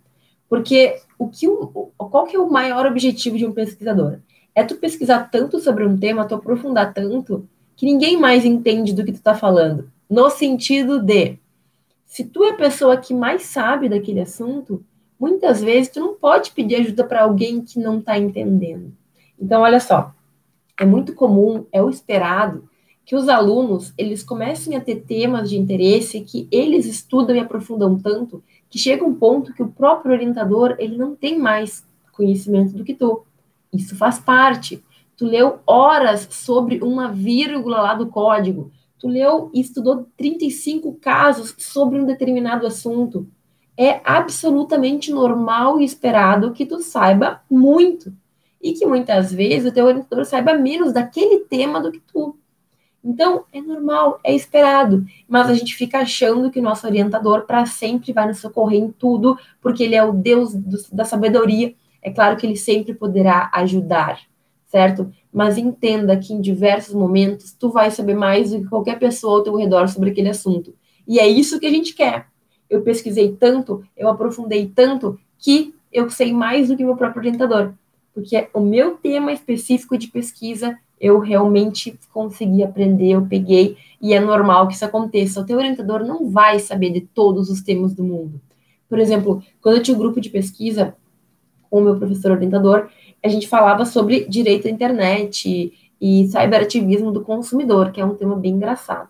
Porque 0.48 1.00
o 1.18 1.28
que 1.28 1.48
o, 1.48 1.90
qual 1.96 2.26
que 2.26 2.36
é 2.36 2.38
o 2.38 2.50
maior 2.50 2.86
objetivo 2.86 3.36
de 3.36 3.44
um 3.44 3.52
pesquisador? 3.52 4.20
É 4.54 4.62
tu 4.62 4.76
pesquisar 4.76 5.28
tanto 5.30 5.58
sobre 5.58 5.84
um 5.84 5.98
tema, 5.98 6.26
tu 6.26 6.34
aprofundar 6.36 6.94
tanto, 6.94 7.48
que 7.74 7.84
ninguém 7.84 8.16
mais 8.18 8.44
entende 8.44 8.92
do 8.92 9.04
que 9.04 9.12
tu 9.12 9.16
está 9.16 9.34
falando. 9.34 9.90
No 10.08 10.30
sentido 10.30 11.02
de, 11.02 11.38
se 12.04 12.24
tu 12.24 12.44
é 12.44 12.50
a 12.50 12.56
pessoa 12.56 12.96
que 12.96 13.12
mais 13.12 13.42
sabe 13.42 13.88
daquele 13.88 14.20
assunto, 14.20 14.84
muitas 15.18 15.62
vezes 15.62 15.90
tu 15.90 16.00
não 16.00 16.14
pode 16.14 16.50
pedir 16.52 16.76
ajuda 16.76 17.04
para 17.04 17.22
alguém 17.22 17.62
que 17.62 17.78
não 17.78 17.98
está 17.98 18.18
entendendo. 18.18 18.92
Então, 19.38 19.62
olha 19.62 19.80
só, 19.80 20.12
é 20.78 20.84
muito 20.84 21.14
comum, 21.14 21.66
é 21.72 21.82
o 21.82 21.90
esperado, 21.90 22.68
que 23.04 23.14
os 23.14 23.28
alunos 23.28 23.94
eles 23.96 24.22
comecem 24.22 24.76
a 24.76 24.80
ter 24.80 24.96
temas 24.96 25.48
de 25.48 25.56
interesse 25.56 26.20
que 26.20 26.48
eles 26.50 26.86
estudam 26.86 27.36
e 27.36 27.38
aprofundam 27.38 27.96
tanto 27.98 28.42
que 28.68 28.78
chega 28.78 29.04
um 29.04 29.14
ponto 29.14 29.54
que 29.54 29.62
o 29.62 29.68
próprio 29.68 30.12
orientador 30.12 30.74
ele 30.78 30.98
não 30.98 31.14
tem 31.14 31.38
mais 31.38 31.86
conhecimento 32.12 32.74
do 32.74 32.84
que 32.84 32.94
tu. 32.94 33.24
Isso 33.72 33.94
faz 33.96 34.18
parte. 34.18 34.82
Tu 35.16 35.24
leu 35.24 35.60
horas 35.66 36.28
sobre 36.30 36.82
uma 36.82 37.08
vírgula 37.08 37.80
lá 37.80 37.94
do 37.94 38.08
código. 38.08 38.70
Tu 38.98 39.08
leu 39.08 39.50
e 39.54 39.60
estudou 39.60 40.06
35 40.16 40.94
casos 40.94 41.54
sobre 41.58 42.00
um 42.00 42.06
determinado 42.06 42.66
assunto. 42.66 43.26
É 43.76 44.00
absolutamente 44.04 45.10
normal 45.10 45.80
e 45.80 45.84
esperado 45.84 46.52
que 46.52 46.64
tu 46.64 46.80
saiba 46.80 47.42
muito. 47.50 48.12
E 48.62 48.72
que 48.72 48.86
muitas 48.86 49.32
vezes 49.32 49.70
o 49.70 49.74
teu 49.74 49.84
orientador 49.84 50.24
saiba 50.24 50.54
menos 50.54 50.92
daquele 50.92 51.40
tema 51.40 51.80
do 51.80 51.92
que 51.92 52.00
tu. 52.00 52.36
Então, 53.06 53.44
é 53.52 53.60
normal, 53.60 54.18
é 54.24 54.34
esperado, 54.34 55.06
mas 55.28 55.48
a 55.48 55.54
gente 55.54 55.76
fica 55.76 56.00
achando 56.00 56.50
que 56.50 56.58
o 56.58 56.62
nosso 56.62 56.84
orientador 56.88 57.46
para 57.46 57.64
sempre 57.64 58.12
vai 58.12 58.26
nos 58.26 58.38
socorrer 58.38 58.80
em 58.80 58.90
tudo, 58.90 59.38
porque 59.60 59.84
ele 59.84 59.94
é 59.94 60.02
o 60.02 60.12
Deus 60.12 60.52
do, 60.52 60.76
da 60.90 61.04
sabedoria. 61.04 61.72
É 62.02 62.10
claro 62.10 62.36
que 62.36 62.44
ele 62.44 62.56
sempre 62.56 62.94
poderá 62.94 63.48
ajudar, 63.54 64.22
certo? 64.66 65.12
Mas 65.32 65.56
entenda 65.56 66.16
que 66.16 66.32
em 66.32 66.40
diversos 66.40 66.94
momentos 66.94 67.52
tu 67.52 67.70
vai 67.70 67.92
saber 67.92 68.14
mais 68.14 68.50
do 68.50 68.62
que 68.62 68.68
qualquer 68.68 68.98
pessoa 68.98 69.38
ao 69.38 69.44
teu 69.44 69.56
redor 69.56 69.86
sobre 69.86 70.10
aquele 70.10 70.30
assunto. 70.30 70.74
E 71.06 71.20
é 71.20 71.28
isso 71.28 71.60
que 71.60 71.66
a 71.66 71.70
gente 71.70 71.94
quer. 71.94 72.26
Eu 72.68 72.82
pesquisei 72.82 73.32
tanto, 73.32 73.84
eu 73.96 74.08
aprofundei 74.08 74.66
tanto, 74.66 75.18
que 75.38 75.74
eu 75.92 76.10
sei 76.10 76.32
mais 76.32 76.68
do 76.68 76.76
que 76.76 76.84
meu 76.84 76.96
próprio 76.96 77.20
orientador. 77.20 77.72
Porque 78.12 78.48
o 78.52 78.60
meu 78.60 78.96
tema 78.96 79.32
específico 79.32 79.96
de 79.96 80.08
pesquisa 80.08 80.76
eu 81.00 81.18
realmente 81.18 81.98
consegui 82.12 82.62
aprender, 82.62 83.10
eu 83.10 83.26
peguei, 83.26 83.76
e 84.00 84.14
é 84.14 84.20
normal 84.20 84.66
que 84.66 84.74
isso 84.74 84.84
aconteça. 84.84 85.40
O 85.40 85.44
teu 85.44 85.58
orientador 85.58 86.04
não 86.04 86.30
vai 86.30 86.58
saber 86.58 86.90
de 86.90 87.02
todos 87.02 87.50
os 87.50 87.60
temas 87.60 87.92
do 87.92 88.02
mundo. 88.02 88.40
Por 88.88 88.98
exemplo, 88.98 89.42
quando 89.60 89.76
eu 89.76 89.82
tinha 89.82 89.94
um 89.94 90.00
grupo 90.00 90.20
de 90.20 90.30
pesquisa 90.30 90.94
com 91.68 91.80
o 91.80 91.82
meu 91.82 91.98
professor 91.98 92.32
orientador, 92.32 92.88
a 93.22 93.28
gente 93.28 93.48
falava 93.48 93.84
sobre 93.84 94.24
direito 94.26 94.68
à 94.68 94.70
internet 94.70 95.72
e 96.00 96.26
cyberativismo 96.28 97.10
do 97.10 97.22
consumidor, 97.22 97.90
que 97.90 98.00
é 98.00 98.04
um 98.04 98.14
tema 98.14 98.36
bem 98.36 98.54
engraçado. 98.54 99.08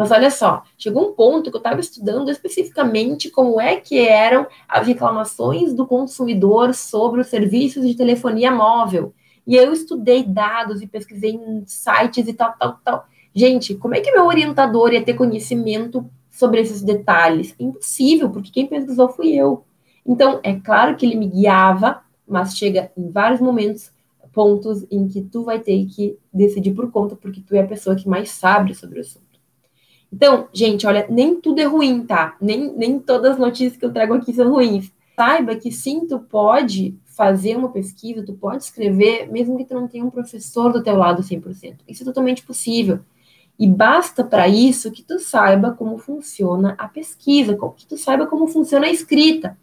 Mas 0.00 0.10
olha 0.12 0.30
só, 0.30 0.62
chegou 0.78 1.10
um 1.10 1.12
ponto 1.12 1.50
que 1.50 1.56
eu 1.58 1.60
estava 1.60 1.78
estudando 1.78 2.30
especificamente 2.30 3.28
como 3.28 3.60
é 3.60 3.76
que 3.76 3.98
eram 3.98 4.46
as 4.66 4.86
reclamações 4.86 5.74
do 5.74 5.86
consumidor 5.86 6.72
sobre 6.72 7.20
os 7.20 7.26
serviços 7.26 7.86
de 7.86 7.94
telefonia 7.94 8.50
móvel. 8.50 9.12
E 9.46 9.54
eu 9.54 9.74
estudei 9.74 10.24
dados 10.24 10.80
e 10.80 10.86
pesquisei 10.86 11.32
em 11.32 11.64
sites 11.66 12.26
e 12.26 12.32
tal, 12.32 12.54
tal, 12.58 12.80
tal. 12.82 13.04
Gente, 13.34 13.74
como 13.74 13.94
é 13.94 14.00
que 14.00 14.10
meu 14.10 14.24
orientador 14.24 14.94
ia 14.94 15.04
ter 15.04 15.12
conhecimento 15.12 16.08
sobre 16.30 16.62
esses 16.62 16.80
detalhes? 16.80 17.54
Impossível, 17.60 18.30
porque 18.30 18.50
quem 18.50 18.66
pesquisou 18.66 19.10
fui 19.10 19.34
eu. 19.34 19.66
Então, 20.06 20.40
é 20.42 20.54
claro 20.54 20.96
que 20.96 21.04
ele 21.04 21.16
me 21.16 21.28
guiava, 21.28 22.00
mas 22.26 22.56
chega 22.56 22.90
em 22.96 23.10
vários 23.10 23.38
momentos, 23.38 23.92
pontos 24.32 24.82
em 24.90 25.06
que 25.06 25.20
tu 25.20 25.44
vai 25.44 25.58
ter 25.58 25.84
que 25.84 26.16
decidir 26.32 26.72
por 26.72 26.90
conta, 26.90 27.14
porque 27.14 27.42
tu 27.42 27.54
é 27.54 27.60
a 27.60 27.66
pessoa 27.66 27.94
que 27.94 28.08
mais 28.08 28.30
sabe 28.30 28.74
sobre 28.74 28.96
o 28.96 29.02
assunto. 29.02 29.29
Então, 30.12 30.48
gente, 30.52 30.86
olha, 30.86 31.06
nem 31.08 31.40
tudo 31.40 31.60
é 31.60 31.64
ruim, 31.64 32.04
tá? 32.04 32.36
Nem, 32.40 32.72
nem 32.76 32.98
todas 32.98 33.32
as 33.32 33.38
notícias 33.38 33.76
que 33.76 33.84
eu 33.84 33.92
trago 33.92 34.14
aqui 34.14 34.32
são 34.32 34.50
ruins. 34.50 34.92
Saiba 35.14 35.54
que 35.54 35.70
sim, 35.70 36.06
tu 36.06 36.18
pode 36.18 36.96
fazer 37.04 37.56
uma 37.56 37.68
pesquisa, 37.68 38.24
tu 38.24 38.32
pode 38.32 38.64
escrever, 38.64 39.30
mesmo 39.30 39.56
que 39.56 39.64
tu 39.64 39.74
não 39.74 39.86
tenha 39.86 40.04
um 40.04 40.10
professor 40.10 40.72
do 40.72 40.82
teu 40.82 40.96
lado 40.96 41.22
100%. 41.22 41.76
Isso 41.86 42.02
é 42.02 42.06
totalmente 42.06 42.42
possível. 42.42 43.00
E 43.58 43.66
basta 43.66 44.24
para 44.24 44.48
isso 44.48 44.90
que 44.90 45.02
tu 45.02 45.18
saiba 45.18 45.72
como 45.72 45.98
funciona 45.98 46.74
a 46.78 46.88
pesquisa, 46.88 47.58
que 47.76 47.86
tu 47.86 47.98
saiba 47.98 48.26
como 48.26 48.46
funciona 48.46 48.86
a 48.86 48.90
escrita. 48.90 49.56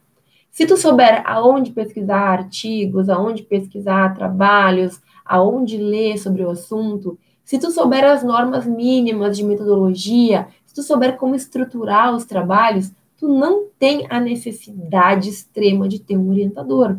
Se 0.51 0.67
tu 0.67 0.77
souber 0.77 1.23
aonde 1.25 1.71
pesquisar 1.71 2.19
artigos, 2.19 3.09
aonde 3.09 3.41
pesquisar 3.43 4.13
trabalhos, 4.13 5.01
aonde 5.25 5.77
ler 5.77 6.17
sobre 6.19 6.43
o 6.43 6.51
assunto, 6.51 7.17
se 7.47 7.57
tu 7.57 7.71
souber 7.71 8.03
as 8.03 8.25
normas 8.25 8.65
mínimas 8.65 9.37
de 9.37 9.41
metodologia, 9.41 10.49
se 10.65 10.75
tu 10.75 10.83
souber 10.83 11.15
como 11.15 11.33
estruturar 11.33 12.13
os 12.13 12.25
trabalhos, 12.25 12.91
tu 13.17 13.25
não 13.25 13.67
tem 13.79 14.05
a 14.09 14.19
necessidade 14.19 15.29
extrema 15.29 15.87
de 15.87 15.97
ter 15.97 16.17
um 16.17 16.29
orientador. 16.29 16.97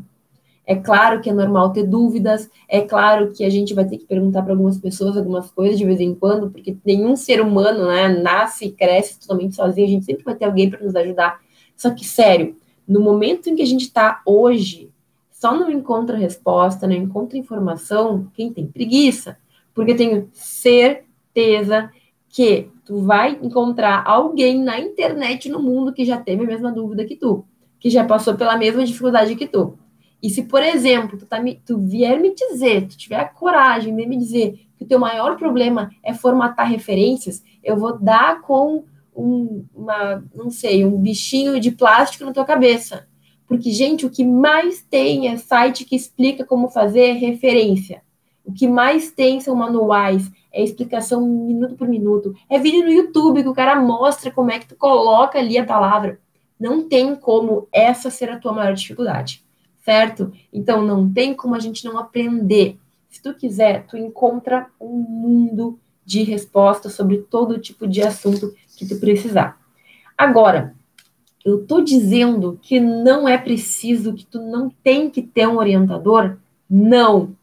É 0.65 0.75
claro 0.75 1.21
que 1.21 1.29
é 1.29 1.35
normal 1.35 1.71
ter 1.75 1.83
dúvidas, 1.83 2.49
é 2.67 2.81
claro 2.81 3.31
que 3.31 3.45
a 3.45 3.51
gente 3.51 3.75
vai 3.75 3.85
ter 3.85 3.99
que 3.99 4.07
perguntar 4.07 4.41
para 4.41 4.55
algumas 4.55 4.79
pessoas 4.79 5.19
algumas 5.19 5.51
coisas 5.51 5.77
de 5.77 5.85
vez 5.85 6.01
em 6.01 6.15
quando, 6.15 6.51
porque 6.51 6.79
nenhum 6.83 7.15
ser 7.15 7.43
humano 7.43 7.87
né, 7.87 8.09
nasce 8.09 8.69
e 8.69 8.73
cresce 8.73 9.21
totalmente 9.21 9.55
sozinho, 9.55 9.87
a 9.87 9.91
gente 9.91 10.07
sempre 10.07 10.25
vai 10.25 10.35
ter 10.35 10.47
alguém 10.47 10.71
para 10.71 10.83
nos 10.83 10.97
ajudar. 10.97 11.43
Só 11.77 11.91
que, 11.91 12.07
sério, 12.07 12.57
no 12.89 13.01
momento 13.01 13.51
em 13.51 13.55
que 13.55 13.61
a 13.61 13.67
gente 13.67 13.83
está 13.83 14.23
hoje, 14.25 14.91
só 15.31 15.55
não 15.55 15.71
encontra 15.71 16.17
resposta, 16.17 16.87
não 16.87 16.97
encontra 16.97 17.37
informação, 17.37 18.29
quem 18.33 18.51
tem 18.51 18.67
preguiça. 18.67 19.37
Porque 19.79 19.93
eu 19.93 19.97
tenho 19.97 20.29
certeza 20.33 21.89
que 22.29 22.67
tu 22.85 22.99
vai 22.99 23.39
encontrar 23.41 24.03
alguém 24.05 24.61
na 24.61 24.81
internet 24.81 25.49
no 25.49 25.63
mundo 25.63 25.93
que 25.93 26.05
já 26.05 26.17
teve 26.17 26.43
a 26.43 26.47
mesma 26.49 26.73
dúvida 26.73 27.05
que 27.05 27.15
tu, 27.15 27.45
que 27.79 27.89
já 27.89 28.05
passou 28.05 28.35
pela 28.35 28.57
mesma 28.57 28.85
dificuldade 28.85 29.37
que 29.37 29.47
tu. 29.47 29.79
E 30.21 30.31
se, 30.31 30.43
por 30.43 30.65
exemplo, 30.65 31.17
tu, 31.17 31.27
tá 31.27 31.41
me, 31.41 31.63
tu 31.65 31.79
vier 31.79 32.21
me 32.21 32.35
dizer, 32.35 32.89
tu 32.89 32.99
tiver 32.99 33.21
a 33.21 33.29
coragem 33.29 33.95
de 33.95 34.05
me 34.05 34.17
dizer 34.17 34.67
que 34.77 34.83
o 34.83 34.89
teu 34.89 34.99
maior 34.99 35.37
problema 35.37 35.93
é 36.03 36.13
formatar 36.13 36.69
referências, 36.69 37.45
eu 37.63 37.77
vou 37.77 37.97
dar 37.97 38.41
com 38.41 38.83
um, 39.15 39.65
uma, 39.73 40.25
não 40.35 40.51
sei, 40.51 40.85
um 40.85 41.01
bichinho 41.01 41.61
de 41.61 41.71
plástico 41.71 42.25
na 42.25 42.33
tua 42.33 42.45
cabeça. 42.45 43.07
Porque, 43.47 43.71
gente, 43.71 44.05
o 44.05 44.11
que 44.11 44.25
mais 44.25 44.83
tem 44.83 45.29
é 45.29 45.37
site 45.37 45.85
que 45.85 45.95
explica 45.95 46.45
como 46.45 46.67
fazer 46.67 47.13
referência. 47.13 48.03
O 48.49 48.53
que 48.53 48.67
mais 48.67 49.13
tem 49.13 49.41
são 49.41 49.55
manuais, 49.55 50.29
é 50.51 50.65
explicação 50.65 51.25
minuto 51.25 51.77
por 51.77 51.87
minuto. 51.87 52.35
É 52.49 52.59
vídeo 52.59 52.83
no 52.83 52.91
YouTube 52.91 53.43
que 53.43 53.49
o 53.49 53.55
cara 53.55 53.81
mostra 53.81 54.31
como 54.31 54.51
é 54.51 54.59
que 54.59 54.67
tu 54.67 54.75
coloca 54.75 55.39
ali 55.39 55.59
a 55.59 55.65
palavra. 55.65 56.19
Não 56.59 56.89
tem 56.89 57.15
como 57.15 57.69
essa 57.71 58.11
ser 58.11 58.31
a 58.31 58.39
tua 58.39 58.53
maior 58.53 58.73
dificuldade 58.73 59.47
certo? 59.89 60.31
Então 60.53 60.85
não 60.85 61.11
tem 61.11 61.33
como 61.33 61.55
a 61.55 61.59
gente 61.59 61.83
não 61.83 61.97
aprender. 61.97 62.79
Se 63.09 63.23
tu 63.23 63.33
quiser, 63.33 63.87
tu 63.87 63.97
encontra 63.97 64.67
um 64.79 64.99
mundo 64.99 65.79
de 66.05 66.23
respostas 66.25 66.93
sobre 66.93 67.17
todo 67.17 67.59
tipo 67.59 67.89
de 67.89 68.03
assunto 68.03 68.55
que 68.77 68.87
tu 68.87 69.01
precisar. 69.01 69.59
Agora, 70.17 70.75
eu 71.43 71.65
tô 71.67 71.81
dizendo 71.81 72.59
que 72.61 72.79
não 72.79 73.27
é 73.27 73.39
preciso, 73.39 74.13
que 74.13 74.27
tu 74.27 74.43
não 74.43 74.69
tem 74.69 75.09
que 75.09 75.23
ter 75.23 75.49
um 75.49 75.57
orientador? 75.57 76.37
Não. 76.69 77.35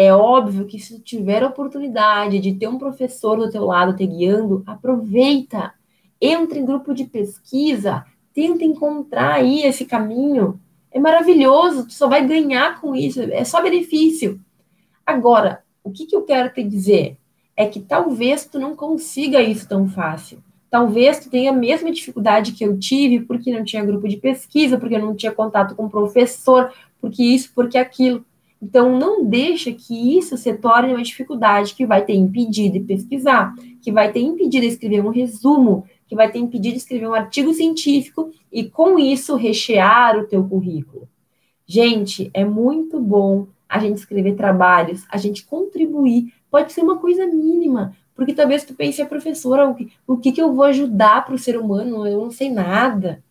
É 0.00 0.14
óbvio 0.14 0.64
que 0.64 0.78
se 0.78 1.00
tiver 1.00 1.42
a 1.42 1.48
oportunidade 1.48 2.38
de 2.38 2.54
ter 2.54 2.68
um 2.68 2.78
professor 2.78 3.36
do 3.36 3.50
teu 3.50 3.64
lado 3.64 3.96
te 3.96 4.06
guiando, 4.06 4.62
aproveita. 4.64 5.74
Entre 6.20 6.60
em 6.60 6.64
grupo 6.64 6.94
de 6.94 7.02
pesquisa, 7.02 8.04
tenta 8.32 8.62
encontrar 8.62 9.34
aí 9.34 9.62
esse 9.64 9.84
caminho. 9.84 10.60
É 10.92 11.00
maravilhoso, 11.00 11.84
tu 11.84 11.92
só 11.92 12.06
vai 12.06 12.24
ganhar 12.24 12.80
com 12.80 12.94
isso, 12.94 13.20
é 13.20 13.42
só 13.42 13.60
benefício. 13.60 14.40
Agora, 15.04 15.64
o 15.82 15.90
que, 15.90 16.06
que 16.06 16.14
eu 16.14 16.22
quero 16.22 16.54
te 16.54 16.62
dizer? 16.62 17.18
É 17.56 17.66
que 17.66 17.80
talvez 17.80 18.44
tu 18.44 18.60
não 18.60 18.76
consiga 18.76 19.42
isso 19.42 19.68
tão 19.68 19.88
fácil. 19.88 20.38
Talvez 20.70 21.18
tu 21.18 21.28
tenha 21.28 21.50
a 21.50 21.54
mesma 21.54 21.90
dificuldade 21.90 22.52
que 22.52 22.64
eu 22.64 22.78
tive, 22.78 23.24
porque 23.24 23.50
não 23.50 23.64
tinha 23.64 23.84
grupo 23.84 24.06
de 24.06 24.16
pesquisa, 24.16 24.78
porque 24.78 24.96
não 24.96 25.16
tinha 25.16 25.32
contato 25.32 25.74
com 25.74 25.86
o 25.86 25.90
professor, 25.90 26.72
porque 27.00 27.24
isso, 27.24 27.50
porque 27.52 27.76
aquilo. 27.76 28.24
Então, 28.60 28.98
não 28.98 29.24
deixa 29.24 29.72
que 29.72 30.18
isso 30.18 30.36
se 30.36 30.52
torne 30.54 30.92
uma 30.92 31.02
dificuldade 31.02 31.74
que 31.74 31.86
vai 31.86 32.04
ter 32.04 32.14
impedido 32.14 32.78
de 32.78 32.84
pesquisar, 32.84 33.54
que 33.80 33.92
vai 33.92 34.10
ter 34.10 34.20
impedido 34.20 34.66
de 34.66 34.72
escrever 34.72 35.04
um 35.04 35.10
resumo, 35.10 35.84
que 36.08 36.16
vai 36.16 36.30
ter 36.30 36.38
impedido 36.38 36.74
de 36.74 36.80
escrever 36.80 37.06
um 37.06 37.14
artigo 37.14 37.52
científico 37.54 38.30
e, 38.50 38.64
com 38.64 38.98
isso, 38.98 39.36
rechear 39.36 40.18
o 40.18 40.26
teu 40.26 40.42
currículo. 40.42 41.08
Gente, 41.66 42.30
é 42.34 42.44
muito 42.44 42.98
bom 42.98 43.46
a 43.68 43.78
gente 43.78 43.98
escrever 43.98 44.34
trabalhos, 44.34 45.04
a 45.10 45.18
gente 45.18 45.44
contribuir. 45.44 46.32
Pode 46.50 46.72
ser 46.72 46.80
uma 46.80 46.96
coisa 46.96 47.26
mínima, 47.26 47.94
porque 48.14 48.32
talvez 48.32 48.64
tu 48.64 48.74
pense, 48.74 49.02
a 49.02 49.06
professora, 49.06 49.68
o 49.68 49.74
que, 49.74 49.92
o 50.06 50.16
que, 50.16 50.32
que 50.32 50.40
eu 50.40 50.54
vou 50.54 50.64
ajudar 50.64 51.24
para 51.24 51.34
o 51.34 51.38
ser 51.38 51.58
humano? 51.58 52.06
Eu 52.06 52.22
não 52.22 52.30
sei 52.30 52.50
nada. 52.50 53.22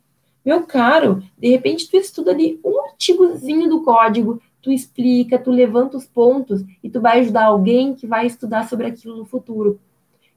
Meu 0.46 0.64
caro, 0.64 1.22
de 1.38 1.50
repente 1.50 1.90
tu 1.90 1.98
estuda 1.98 2.32
ali 2.32 2.60
um 2.64 2.80
artigozinho 2.86 3.68
do 3.68 3.84
código, 3.84 4.42
tu 4.68 4.72
explica, 4.74 5.40
tu 5.40 5.50
levanta 5.50 5.96
os 5.96 6.06
pontos 6.06 6.62
e 6.84 6.90
tu 6.90 7.00
vai 7.00 7.22
ajudar 7.22 7.46
alguém 7.46 7.96
que 7.96 8.06
vai 8.06 8.28
estudar 8.28 8.68
sobre 8.68 8.86
aquilo 8.86 9.16
no 9.16 9.24
futuro. 9.24 9.80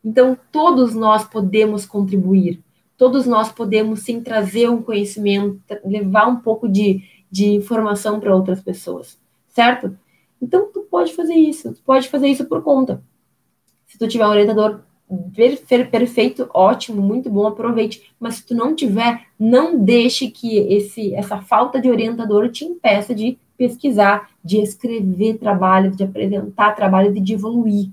Então, 0.04 0.38
todos 0.52 0.94
nós 0.94 1.24
podemos 1.24 1.84
contribuir, 1.84 2.62
todos 2.96 3.26
nós 3.26 3.50
podemos 3.50 4.00
sim 4.00 4.20
trazer 4.20 4.70
um 4.70 4.82
conhecimento, 4.82 5.60
levar 5.84 6.28
um 6.28 6.36
pouco 6.36 6.68
de, 6.68 7.02
de 7.28 7.46
informação 7.46 8.20
para 8.20 8.34
outras 8.34 8.60
pessoas, 8.62 9.18
certo? 9.48 9.98
Então, 10.40 10.70
tu 10.72 10.82
pode 10.82 11.12
fazer 11.12 11.34
isso, 11.34 11.74
tu 11.74 11.82
pode 11.84 12.08
fazer 12.08 12.28
isso 12.28 12.44
por 12.44 12.62
conta. 12.62 13.02
Se 13.88 13.98
tu 13.98 14.06
tiver 14.06 14.28
um 14.28 14.30
orientador 14.30 14.78
per, 15.34 15.90
perfeito, 15.90 16.48
ótimo, 16.54 17.02
muito 17.02 17.28
bom, 17.28 17.48
aproveite. 17.48 18.12
Mas 18.18 18.36
se 18.36 18.46
tu 18.46 18.54
não 18.54 18.76
tiver, 18.76 19.26
não 19.36 19.76
deixe 19.76 20.30
que 20.30 20.58
esse, 20.72 21.12
essa 21.16 21.42
falta 21.42 21.80
de 21.80 21.90
orientador 21.90 22.48
te 22.48 22.64
impeça 22.64 23.12
de 23.12 23.36
pesquisar, 23.60 24.30
de 24.42 24.58
escrever 24.58 25.36
trabalho, 25.36 25.90
de 25.90 26.02
apresentar 26.02 26.74
trabalho, 26.74 27.12
de 27.12 27.34
evoluir. 27.34 27.90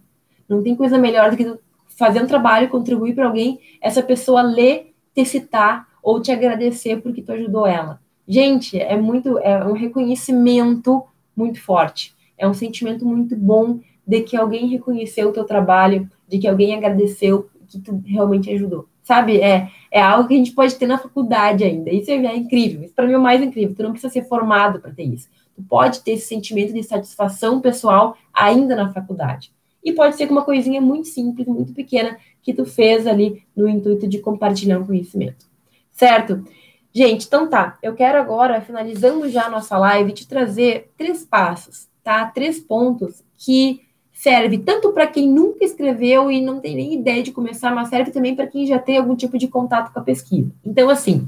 Não 0.47 0.63
tem 0.63 0.73
coisa 0.77 0.97
melhor 0.97 1.29
do 1.29 1.35
que 1.35 1.53
fazer 1.89 2.23
um 2.23 2.25
trabalho, 2.25 2.69
contribuir 2.69 3.13
para 3.13 3.25
alguém, 3.25 3.59
essa 3.81 4.01
pessoa 4.01 4.41
ler, 4.41 4.93
te 5.13 5.25
citar 5.25 5.85
ou 6.01 6.21
te 6.21 6.31
agradecer 6.31 7.01
porque 7.01 7.21
tu 7.21 7.33
ajudou 7.33 7.67
ela. 7.67 7.99
Gente, 8.25 8.79
é 8.79 8.95
muito, 8.95 9.37
é 9.39 9.65
um 9.65 9.73
reconhecimento 9.73 11.03
muito 11.35 11.61
forte. 11.61 12.15
É 12.37 12.47
um 12.47 12.53
sentimento 12.53 13.05
muito 13.05 13.35
bom 13.35 13.81
de 14.05 14.21
que 14.21 14.37
alguém 14.37 14.69
reconheceu 14.69 15.27
o 15.27 15.33
teu 15.33 15.43
trabalho, 15.43 16.09
de 16.29 16.37
que 16.37 16.47
alguém 16.47 16.75
agradeceu 16.75 17.49
que 17.67 17.77
tu 17.77 18.01
realmente 18.05 18.49
ajudou. 18.51 18.87
Sabe? 19.03 19.41
É, 19.41 19.69
é 19.91 20.01
algo 20.01 20.27
que 20.29 20.33
a 20.33 20.37
gente 20.37 20.51
pode 20.51 20.75
ter 20.75 20.87
na 20.87 20.97
faculdade 20.97 21.65
ainda. 21.65 21.89
Isso 21.89 22.09
é 22.09 22.35
incrível. 22.35 22.83
Isso 22.83 22.93
para 22.93 23.05
mim 23.05 23.13
é 23.13 23.17
o 23.17 23.21
mais 23.21 23.41
incrível. 23.41 23.75
Tu 23.75 23.83
não 23.83 23.91
precisa 23.91 24.11
ser 24.11 24.23
formado 24.23 24.79
para 24.79 24.91
ter 24.91 25.03
isso. 25.03 25.27
Tu 25.57 25.63
pode 25.63 26.01
ter 26.01 26.11
esse 26.11 26.27
sentimento 26.27 26.71
de 26.71 26.83
satisfação 26.83 27.59
pessoal 27.59 28.15
ainda 28.31 28.75
na 28.75 28.93
faculdade. 28.93 29.51
E 29.83 29.91
pode 29.91 30.15
ser 30.15 30.27
com 30.27 30.33
uma 30.33 30.45
coisinha 30.45 30.79
muito 30.79 31.07
simples, 31.07 31.47
muito 31.47 31.73
pequena, 31.73 32.15
que 32.43 32.53
tu 32.53 32.63
fez 32.63 33.07
ali 33.07 33.43
no 33.55 33.67
intuito 33.67 34.07
de 34.07 34.19
compartilhar 34.19 34.77
um 34.77 34.85
conhecimento. 34.85 35.47
Certo? 35.91 36.45
Gente, 36.93 37.25
então 37.25 37.49
tá. 37.49 37.79
Eu 37.81 37.95
quero 37.95 38.19
agora, 38.19 38.61
finalizando 38.61 39.27
já 39.29 39.45
a 39.45 39.49
nossa 39.49 39.75
live, 39.79 40.13
te 40.13 40.27
trazer 40.27 40.91
três 40.95 41.25
passos, 41.25 41.87
tá? 42.03 42.25
Três 42.27 42.59
pontos 42.59 43.23
que 43.35 43.81
serve 44.13 44.59
tanto 44.59 44.91
para 44.93 45.07
quem 45.07 45.27
nunca 45.27 45.65
escreveu 45.65 46.29
e 46.29 46.39
não 46.39 46.59
tem 46.59 46.75
nem 46.75 46.93
ideia 46.93 47.23
de 47.23 47.31
começar, 47.31 47.73
mas 47.73 47.89
serve 47.89 48.11
também 48.11 48.35
para 48.35 48.47
quem 48.47 48.65
já 48.67 48.77
tem 48.77 48.97
algum 48.97 49.15
tipo 49.15 49.37
de 49.37 49.47
contato 49.47 49.91
com 49.91 49.99
a 49.99 50.03
pesquisa. 50.03 50.51
Então, 50.63 50.89
assim, 50.89 51.27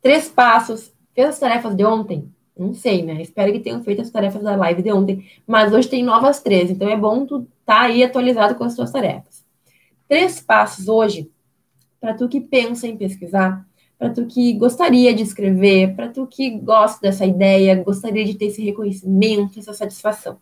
três 0.00 0.28
passos. 0.28 0.92
Fez 1.14 1.28
as 1.28 1.38
tarefas 1.38 1.74
de 1.74 1.84
ontem? 1.84 2.28
Não 2.60 2.74
sei, 2.74 3.02
né? 3.02 3.22
Espero 3.22 3.50
que 3.54 3.60
tenham 3.60 3.82
feito 3.82 4.02
as 4.02 4.10
tarefas 4.10 4.42
da 4.42 4.54
live 4.54 4.82
de 4.82 4.92
ontem, 4.92 5.24
mas 5.46 5.72
hoje 5.72 5.88
tem 5.88 6.02
novas 6.02 6.42
três, 6.42 6.70
então 6.70 6.90
é 6.90 6.94
bom 6.94 7.24
tu 7.24 7.38
estar 7.38 7.74
tá 7.74 7.80
aí 7.80 8.04
atualizado 8.04 8.54
com 8.54 8.64
as 8.64 8.76
tuas 8.76 8.92
tarefas. 8.92 9.42
Três 10.06 10.42
passos 10.42 10.86
hoje 10.86 11.30
para 11.98 12.12
tu 12.12 12.28
que 12.28 12.38
pensa 12.38 12.86
em 12.86 12.98
pesquisar, 12.98 13.66
para 13.98 14.10
tu 14.10 14.26
que 14.26 14.52
gostaria 14.52 15.14
de 15.14 15.22
escrever, 15.22 15.96
para 15.96 16.10
tu 16.10 16.26
que 16.26 16.50
gosta 16.50 17.00
dessa 17.00 17.24
ideia, 17.24 17.82
gostaria 17.82 18.26
de 18.26 18.34
ter 18.34 18.46
esse 18.46 18.62
reconhecimento, 18.62 19.58
essa 19.58 19.72
satisfação. 19.72 20.38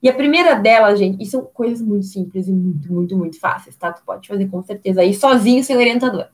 E 0.00 0.08
a 0.08 0.14
primeira 0.14 0.54
delas, 0.54 0.96
gente, 0.96 1.20
e 1.20 1.26
são 1.26 1.44
coisas 1.44 1.82
muito 1.82 2.06
simples 2.06 2.46
e 2.46 2.52
muito, 2.52 2.92
muito, 2.92 3.16
muito 3.16 3.40
fáceis, 3.40 3.74
tá? 3.74 3.92
Tu 3.92 4.04
pode 4.06 4.28
fazer 4.28 4.46
com 4.46 4.62
certeza 4.62 5.00
aí 5.00 5.12
sozinho, 5.12 5.64
sem 5.64 5.76
orientador. 5.76 6.28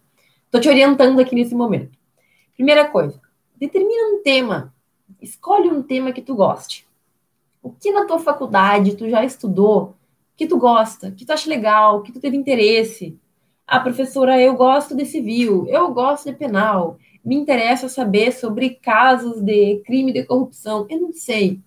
Tô 0.50 0.60
te 0.60 0.68
orientando 0.68 1.18
aqui 1.18 1.34
nesse 1.34 1.54
momento. 1.54 1.98
Primeira 2.54 2.90
coisa, 2.90 3.18
determina 3.58 4.14
um 4.14 4.22
tema. 4.22 4.73
Escolhe 5.20 5.68
um 5.68 5.82
tema 5.82 6.12
que 6.12 6.22
tu 6.22 6.34
goste. 6.34 6.86
O 7.62 7.70
que 7.70 7.90
na 7.90 8.04
tua 8.04 8.18
faculdade 8.18 8.96
tu 8.96 9.08
já 9.08 9.24
estudou, 9.24 9.94
que 10.36 10.46
tu 10.46 10.58
gosta, 10.58 11.10
que 11.10 11.24
tu 11.24 11.32
acha 11.32 11.48
legal, 11.48 12.02
que 12.02 12.12
tu 12.12 12.20
teve 12.20 12.36
interesse. 12.36 13.18
Ah, 13.66 13.80
professora, 13.80 14.40
eu 14.40 14.54
gosto 14.54 14.94
de 14.94 15.06
civil, 15.06 15.66
eu 15.68 15.92
gosto 15.92 16.26
de 16.26 16.36
penal, 16.36 16.98
me 17.24 17.34
interessa 17.34 17.88
saber 17.88 18.32
sobre 18.32 18.70
casos 18.70 19.40
de 19.40 19.80
crime 19.86 20.12
de 20.12 20.24
corrupção. 20.24 20.86
Eu 20.90 21.00
não 21.00 21.12
sei. 21.12 21.60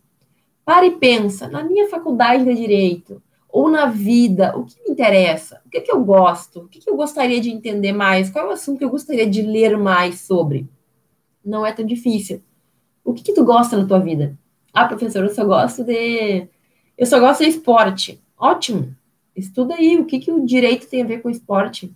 Para 0.64 0.86
e 0.86 0.92
pensa, 0.92 1.48
na 1.48 1.64
minha 1.64 1.90
faculdade 1.90 2.44
de 2.44 2.54
direito, 2.54 3.22
ou 3.50 3.70
na 3.70 3.88
vida, 3.88 4.56
o 4.56 4.66
que 4.66 4.76
me 4.84 4.92
interessa? 4.92 5.62
O 5.66 5.70
que, 5.70 5.82
que 5.82 5.92
eu 5.92 6.04
gosto? 6.04 6.60
O 6.60 6.68
que, 6.68 6.80
que 6.80 6.90
eu 6.90 6.96
gostaria 6.96 7.40
de 7.40 7.50
entender 7.50 7.94
mais? 7.94 8.30
Qual 8.30 8.46
é 8.46 8.50
o 8.50 8.52
assunto 8.52 8.78
que 8.78 8.86
eu 8.86 8.90
gostaria 8.90 9.28
de 9.28 9.42
ler 9.42 9.78
mais 9.78 10.22
sobre? 10.22 10.68
Não 11.44 11.66
é 11.66 11.72
tão 11.72 11.86
difícil. 11.86 12.44
O 13.08 13.14
que, 13.14 13.24
que 13.24 13.34
tu 13.34 13.46
gosta 13.46 13.78
na 13.78 13.88
tua 13.88 14.00
vida? 14.00 14.38
Ah, 14.74 14.86
professor, 14.86 15.24
eu 15.24 15.34
só 15.34 15.46
gosto 15.46 15.82
de. 15.84 16.46
Eu 16.98 17.06
só 17.06 17.20
gosto 17.20 17.44
de 17.44 17.50
esporte. 17.50 18.22
Ótimo. 18.38 18.94
Estuda 19.34 19.76
aí 19.76 19.98
o 19.98 20.06
que, 20.06 20.20
que 20.20 20.32
o 20.32 20.46
direito 20.46 20.90
tem 20.90 21.02
a 21.02 21.06
ver 21.06 21.22
com 21.22 21.30
esporte. 21.30 21.90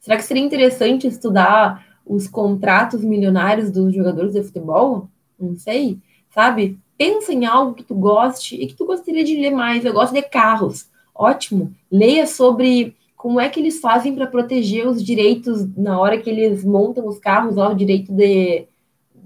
Será 0.00 0.16
que 0.16 0.22
seria 0.22 0.42
interessante 0.42 1.06
estudar 1.06 1.86
os 2.06 2.26
contratos 2.26 3.04
milionários 3.04 3.70
dos 3.70 3.94
jogadores 3.94 4.32
de 4.32 4.42
futebol? 4.42 5.10
Não 5.38 5.56
sei, 5.58 5.98
sabe? 6.30 6.78
pensa 6.96 7.32
em 7.32 7.44
algo 7.44 7.74
que 7.74 7.84
tu 7.84 7.94
goste 7.94 8.56
e 8.56 8.66
que 8.66 8.74
tu 8.74 8.86
gostaria 8.86 9.24
de 9.24 9.36
ler 9.36 9.50
mais. 9.50 9.84
Eu 9.84 9.92
gosto 9.92 10.14
de 10.14 10.22
carros. 10.22 10.88
Ótimo. 11.14 11.74
Leia 11.90 12.26
sobre 12.26 12.96
como 13.14 13.40
é 13.40 13.48
que 13.48 13.60
eles 13.60 13.80
fazem 13.80 14.14
para 14.14 14.26
proteger 14.26 14.86
os 14.86 15.02
direitos 15.02 15.66
na 15.76 16.00
hora 16.00 16.18
que 16.18 16.30
eles 16.30 16.64
montam 16.64 17.06
os 17.06 17.18
carros, 17.18 17.56
o 17.56 17.74
direito 17.74 18.12
de, 18.12 18.66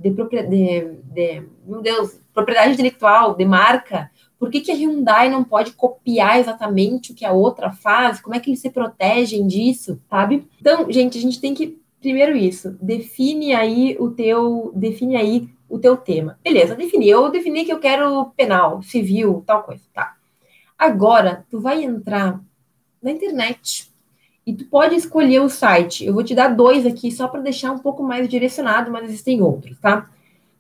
de, 0.01 0.11
de, 0.11 0.97
de 1.13 1.43
meu 1.67 1.83
Deus, 1.83 2.19
propriedade 2.33 2.73
intelectual, 2.73 3.35
de 3.35 3.45
marca. 3.45 4.11
Por 4.39 4.51
que, 4.51 4.61
que 4.61 4.73
a 4.73 4.75
Hyundai 4.75 5.29
não 5.29 5.45
pode 5.45 5.73
copiar 5.73 6.41
exatamente 6.41 7.13
o 7.13 7.15
que 7.15 7.27
a 7.27 7.33
outra 7.33 7.71
faz? 7.71 8.21
Como 8.21 8.35
é 8.35 8.41
que 8.41 8.49
eles 8.49 8.61
se 8.61 8.71
protegem 8.71 9.47
disso, 9.47 10.01
sabe? 10.09 10.49
Então, 10.59 10.91
gente, 10.91 11.19
a 11.19 11.21
gente 11.21 11.39
tem 11.41 11.53
que 11.53 11.79
primeiro 12.01 12.35
isso, 12.35 12.77
define 12.81 13.53
aí 13.53 13.95
o 14.01 14.11
teu, 14.11 14.73
define 14.75 15.17
aí 15.17 15.49
o 15.69 15.79
teu 15.79 15.97
tema. 15.99 16.39
Beleza, 16.43 16.75
defini. 16.75 17.09
Eu 17.09 17.31
defini 17.31 17.65
que 17.65 17.73
eu 17.73 17.79
quero 17.79 18.33
penal, 18.37 18.83
civil, 18.83 19.45
tal 19.47 19.63
coisa, 19.63 19.85
tá? 19.93 20.17
Agora, 20.79 21.45
tu 21.51 21.61
vai 21.61 21.85
entrar 21.85 22.41
na 23.03 23.11
internet 23.11 23.90
e 24.51 24.55
tu 24.57 24.65
pode 24.65 24.97
escolher 24.97 25.41
o 25.41 25.49
site. 25.49 26.05
Eu 26.05 26.13
vou 26.13 26.25
te 26.25 26.35
dar 26.35 26.49
dois 26.49 26.85
aqui 26.85 27.13
só 27.13 27.29
para 27.29 27.41
deixar 27.41 27.71
um 27.71 27.79
pouco 27.79 28.03
mais 28.03 28.29
direcionado, 28.29 28.91
mas 28.91 29.05
existem 29.05 29.41
outros, 29.41 29.79
tá? 29.79 30.11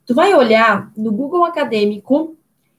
Tu 0.06 0.14
vai 0.14 0.32
olhar 0.32 0.92
no 0.96 1.10
Google 1.10 1.44
Acadêmico 1.44 2.36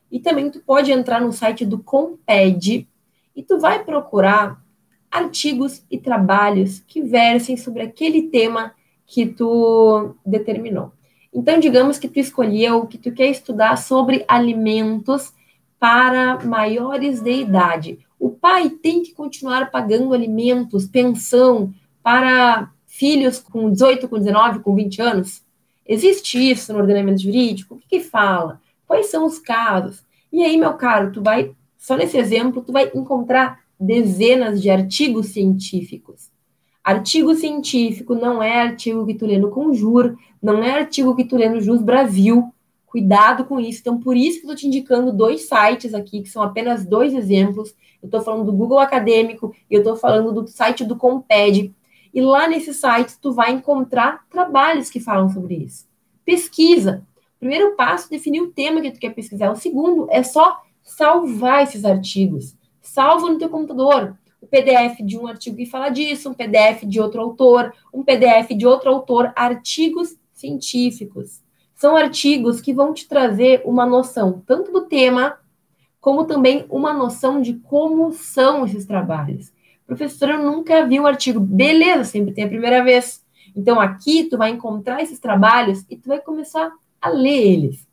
e 0.09 0.22
também 0.22 0.49
tu 0.49 0.62
pode 0.62 0.89
entrar 0.89 1.20
no 1.20 1.34
site 1.34 1.66
do 1.66 1.80
Comped 1.80 2.88
e 3.36 3.43
tu 3.43 3.59
vai 3.59 3.84
procurar 3.84 4.64
artigos 5.12 5.84
e 5.91 5.97
trabalhos 5.97 6.80
que 6.80 7.01
versem 7.01 7.57
sobre 7.57 7.82
aquele 7.82 8.30
tema 8.30 8.74
que 9.05 9.26
tu 9.26 10.16
determinou. 10.26 10.93
Então, 11.34 11.59
digamos 11.59 11.99
que 11.99 12.07
tu 12.07 12.20
escolheu 12.20 12.88
que 12.88 12.97
tu 12.97 13.12
quer 13.12 13.28
estudar 13.28 13.78
sobre 13.78 14.24
alimentos 14.30 15.34
para 15.78 16.39
maiores 16.45 17.20
de 17.20 17.41
idade. 17.41 17.99
O 18.22 18.30
pai 18.30 18.69
tem 18.69 19.01
que 19.01 19.15
continuar 19.15 19.72
pagando 19.72 20.13
alimentos, 20.13 20.86
pensão 20.86 21.74
para 22.03 22.72
filhos 22.86 23.39
com 23.39 23.72
18, 23.72 24.07
com 24.07 24.19
19, 24.19 24.59
com 24.59 24.76
20 24.76 25.01
anos? 25.01 25.43
Existe 25.84 26.38
isso 26.38 26.72
no 26.72 26.78
ordenamento 26.78 27.19
jurídico? 27.19 27.74
O 27.74 27.78
que, 27.80 27.88
que 27.88 27.99
fala? 27.99 28.61
Quais 28.86 29.07
são 29.07 29.26
os 29.26 29.39
casos? 29.39 30.03
E 30.32 30.43
aí, 30.43 30.55
meu 30.55 30.76
caro, 30.76 31.11
tu 31.11 31.19
vai, 31.19 31.55
só 31.80 31.97
nesse 31.97 32.15
exemplo, 32.15 32.61
tu 32.61 32.72
vai 32.72 32.91
encontrar 32.93 33.61
dezenas 33.80 34.61
de 34.61 34.69
artigos 34.69 35.30
científicos. 35.30 36.30
Artigo 36.84 37.34
científico 37.34 38.13
não 38.13 38.41
é 38.41 38.61
artigo 38.61 39.03
que 39.03 39.15
tu 39.15 39.26
lê 39.26 39.39
no 39.39 39.49
Conjur, 39.49 40.15
não 40.39 40.63
é 40.63 40.69
artigo 40.69 41.15
que 41.15 41.26
tu 41.26 41.38
lê 41.38 41.49
no 41.49 41.59
Jus 41.59 41.82
Brasil. 41.82 42.53
Cuidado 42.91 43.45
com 43.45 43.57
isso. 43.57 43.79
Então, 43.79 43.97
por 43.97 44.17
isso 44.17 44.41
que 44.41 44.45
eu 44.45 44.51
estou 44.51 44.55
te 44.55 44.67
indicando 44.67 45.13
dois 45.13 45.47
sites 45.47 45.93
aqui, 45.93 46.21
que 46.21 46.29
são 46.29 46.43
apenas 46.43 46.85
dois 46.85 47.13
exemplos. 47.13 47.73
Eu 48.03 48.07
estou 48.07 48.19
falando 48.19 48.43
do 48.43 48.51
Google 48.51 48.79
Acadêmico 48.79 49.55
e 49.69 49.73
eu 49.73 49.79
estou 49.79 49.95
falando 49.95 50.33
do 50.33 50.45
site 50.45 50.83
do 50.83 50.97
Comped. 50.97 51.73
E 52.13 52.21
lá 52.21 52.49
nesse 52.49 52.73
site 52.73 53.17
tu 53.21 53.31
vai 53.31 53.53
encontrar 53.53 54.27
trabalhos 54.29 54.89
que 54.89 54.99
falam 54.99 55.29
sobre 55.29 55.55
isso. 55.55 55.87
Pesquisa. 56.25 57.07
Primeiro 57.39 57.77
passo, 57.77 58.09
definir 58.09 58.41
o 58.41 58.51
tema 58.51 58.81
que 58.81 58.91
tu 58.91 58.99
quer 58.99 59.11
pesquisar. 59.11 59.49
O 59.51 59.55
segundo 59.55 60.09
é 60.11 60.21
só 60.21 60.61
salvar 60.83 61.63
esses 61.63 61.85
artigos. 61.85 62.57
Salva 62.81 63.29
no 63.29 63.37
teu 63.37 63.47
computador 63.47 64.17
o 64.41 64.47
PDF 64.47 64.99
de 65.01 65.17
um 65.17 65.27
artigo 65.27 65.55
que 65.55 65.65
fala 65.65 65.87
disso, 65.87 66.29
um 66.29 66.33
PDF 66.33 66.83
de 66.83 66.99
outro 66.99 67.21
autor, 67.21 67.73
um 67.93 68.03
PDF 68.03 68.49
de 68.57 68.67
outro 68.67 68.89
autor, 68.89 69.31
artigos 69.33 70.17
científicos. 70.33 71.41
São 71.82 71.95
artigos 71.95 72.61
que 72.61 72.75
vão 72.75 72.93
te 72.93 73.07
trazer 73.07 73.63
uma 73.65 73.88
noção 73.88 74.43
tanto 74.45 74.71
do 74.71 74.82
tema, 74.82 75.39
como 75.99 76.25
também 76.25 76.63
uma 76.69 76.93
noção 76.93 77.41
de 77.41 77.55
como 77.55 78.11
são 78.11 78.63
esses 78.67 78.86
trabalhos. 78.86 79.51
Professor, 79.88 80.29
eu 80.29 80.43
nunca 80.43 80.86
vi 80.86 80.99
um 80.99 81.07
artigo. 81.07 81.39
Beleza, 81.39 82.03
sempre 82.03 82.36
tem 82.36 82.43
a 82.43 82.47
primeira 82.47 82.84
vez. 82.84 83.25
Então 83.55 83.82
aqui 83.82 84.25
tu 84.25 84.38
vai 84.38 84.51
encontrar 84.51 85.01
esses 85.01 85.19
trabalhos 85.19 85.84
e 85.89 85.97
tu 85.97 86.09
vai 86.09 86.19
começar 86.19 86.71
a 87.01 87.09
ler 87.09 87.47
eles. 87.47 87.88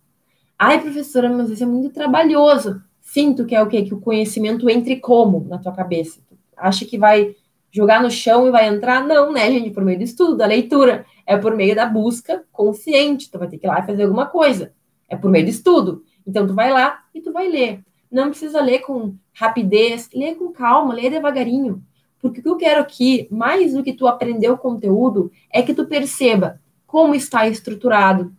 Ai, 0.59 0.83
professora, 0.83 1.31
mas 1.31 1.49
isso 1.49 1.63
é 1.63 1.67
muito 1.67 1.89
trabalhoso. 1.89 2.83
Sinto 3.01 3.47
que 3.47 3.55
é 3.55 3.63
o 3.63 3.69
quê? 3.69 3.85
Que 3.85 3.95
o 3.95 4.01
conhecimento 4.03 4.69
entre 4.69 4.97
como 4.97 5.47
na 5.49 5.57
tua 5.57 5.73
cabeça 5.73 6.21
acha 6.55 6.85
que 6.85 6.99
vai 6.99 7.35
jogar 7.71 8.03
no 8.03 8.11
chão 8.11 8.47
e 8.47 8.51
vai 8.51 8.67
entrar. 8.67 9.07
Não, 9.07 9.33
né, 9.33 9.51
gente? 9.51 9.71
Por 9.71 9.85
meio 9.85 9.99
do 9.99 10.05
estudo, 10.05 10.37
da 10.37 10.47
leitura. 10.47 11.05
É 11.27 11.37
por 11.37 11.55
meio 11.55 11.75
da 11.75 11.87
busca 11.87 12.45
consciente. 12.53 13.31
Tu 13.31 13.39
vai 13.39 13.49
ter 13.49 13.59
que 13.59 13.67
ir 13.67 13.69
lá 13.69 13.81
e 13.81 13.87
fazer 13.87 14.05
alguma 14.05 14.27
coisa. 14.27 14.73
É 15.09 15.17
por 15.17 15.31
meio 15.31 15.45
do 15.45 15.51
estudo. 15.51 16.03
Então, 16.27 16.47
tu 16.47 16.55
vai 16.55 16.71
lá 16.71 17.01
e 17.15 17.21
tu 17.21 17.33
vai 17.33 17.49
ler. 17.49 17.81
Não 18.11 18.31
precisa 18.31 18.61
ler 18.61 18.81
com 18.81 19.15
rapidez, 19.35 20.09
lê 20.15 20.35
com 20.35 20.53
calma, 20.53 20.95
lê 20.95 21.11
devagarinho. 21.11 21.83
Porque 22.21 22.41
o 22.41 22.43
que 22.43 22.49
eu 22.49 22.57
quero 22.57 22.81
aqui, 22.81 23.29
mais 23.31 23.75
do 23.75 23.83
que 23.83 23.93
tu 23.93 24.07
aprender 24.07 24.51
o 24.51 24.59
conteúdo, 24.59 25.31
é 25.53 25.63
que 25.63 25.75
tu 25.75 25.87
perceba 25.87 26.61
como 26.87 27.15
está 27.15 27.47
estruturado, 27.47 28.33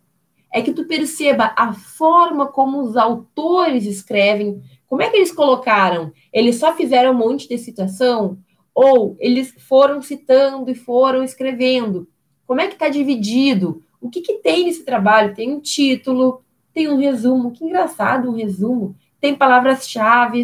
é 0.52 0.62
que 0.62 0.74
tu 0.74 0.86
perceba 0.86 1.54
a 1.56 1.72
forma 1.74 2.48
como 2.48 2.82
os 2.82 2.98
autores 2.98 3.86
escrevem, 3.86 4.62
como 4.88 5.04
é 5.04 5.10
que 5.10 5.18
eles 5.18 5.32
colocaram? 5.32 6.12
Eles 6.34 6.56
só 6.56 6.76
fizeram 6.76 7.12
um 7.12 7.18
monte 7.18 7.48
de 7.48 7.58
citação? 7.60 8.40
Ou 8.74 9.16
eles 9.20 9.54
foram 9.68 10.02
citando 10.02 10.70
e 10.70 10.76
foram 10.76 11.24
escrevendo? 11.24 12.08
Como 12.46 12.62
é 12.62 12.68
que 12.68 12.74
está 12.74 12.90
dividido? 12.90 13.84
O 14.02 14.10
que, 14.10 14.22
que 14.22 14.36
tem 14.36 14.66
nesse 14.66 14.84
trabalho? 14.84 15.36
Tem 15.36 15.52
um 15.52 15.60
título, 15.60 16.42
tem 16.74 16.88
um 16.88 16.98
resumo. 16.98 17.52
Que 17.52 17.66
engraçado 17.66 18.30
um 18.30 18.36
resumo. 18.36 18.96
Tem 19.20 19.36
palavras-chave, 19.36 20.44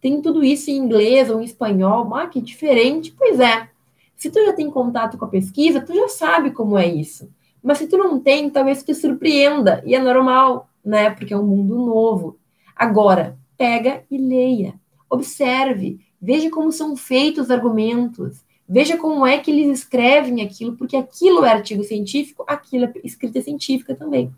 tem 0.00 0.22
tudo 0.22 0.44
isso 0.44 0.70
em 0.70 0.76
inglês 0.76 1.28
ou 1.30 1.40
em 1.40 1.44
espanhol. 1.44 2.14
Ah, 2.14 2.26
que 2.26 2.40
diferente. 2.40 3.12
Pois 3.16 3.40
é. 3.40 3.68
Se 4.16 4.30
tu 4.30 4.44
já 4.44 4.52
tem 4.52 4.70
contato 4.70 5.18
com 5.18 5.24
a 5.24 5.28
pesquisa, 5.28 5.80
tu 5.80 5.94
já 5.94 6.08
sabe 6.08 6.52
como 6.52 6.78
é 6.78 6.86
isso. 6.86 7.28
Mas 7.62 7.78
se 7.78 7.86
tu 7.86 7.96
não 7.96 8.20
tem, 8.20 8.48
talvez 8.50 8.82
te 8.82 8.94
surpreenda. 8.94 9.82
E 9.84 9.94
é 9.94 9.98
normal, 9.98 10.68
né? 10.84 11.10
Porque 11.10 11.34
é 11.34 11.36
um 11.36 11.46
mundo 11.46 11.76
novo. 11.76 12.38
Agora, 12.74 13.38
pega 13.56 14.04
e 14.10 14.18
leia. 14.18 14.74
Observe, 15.08 16.00
veja 16.22 16.48
como 16.48 16.70
são 16.70 16.96
feitos 16.96 17.46
os 17.46 17.50
argumentos, 17.50 18.44
veja 18.68 18.96
como 18.96 19.26
é 19.26 19.38
que 19.38 19.50
eles 19.50 19.80
escrevem 19.80 20.40
aquilo, 20.40 20.76
porque 20.76 20.96
aquilo 20.96 21.44
é 21.44 21.50
artigo 21.50 21.82
científico, 21.82 22.44
aquilo 22.46 22.84
é 22.84 22.92
escrita 23.02 23.42
científica 23.42 23.92
também. 23.92 24.32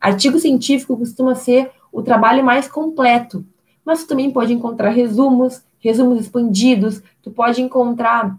Artigo 0.00 0.38
científico 0.38 0.96
costuma 0.96 1.34
ser 1.34 1.70
o 1.92 2.02
trabalho 2.02 2.42
mais 2.42 2.66
completo, 2.66 3.44
mas 3.84 4.02
tu 4.02 4.08
também 4.08 4.30
pode 4.30 4.54
encontrar 4.54 4.90
resumos, 4.90 5.62
resumos 5.78 6.20
expandidos, 6.20 7.02
tu 7.22 7.30
pode 7.30 7.60
encontrar 7.60 8.38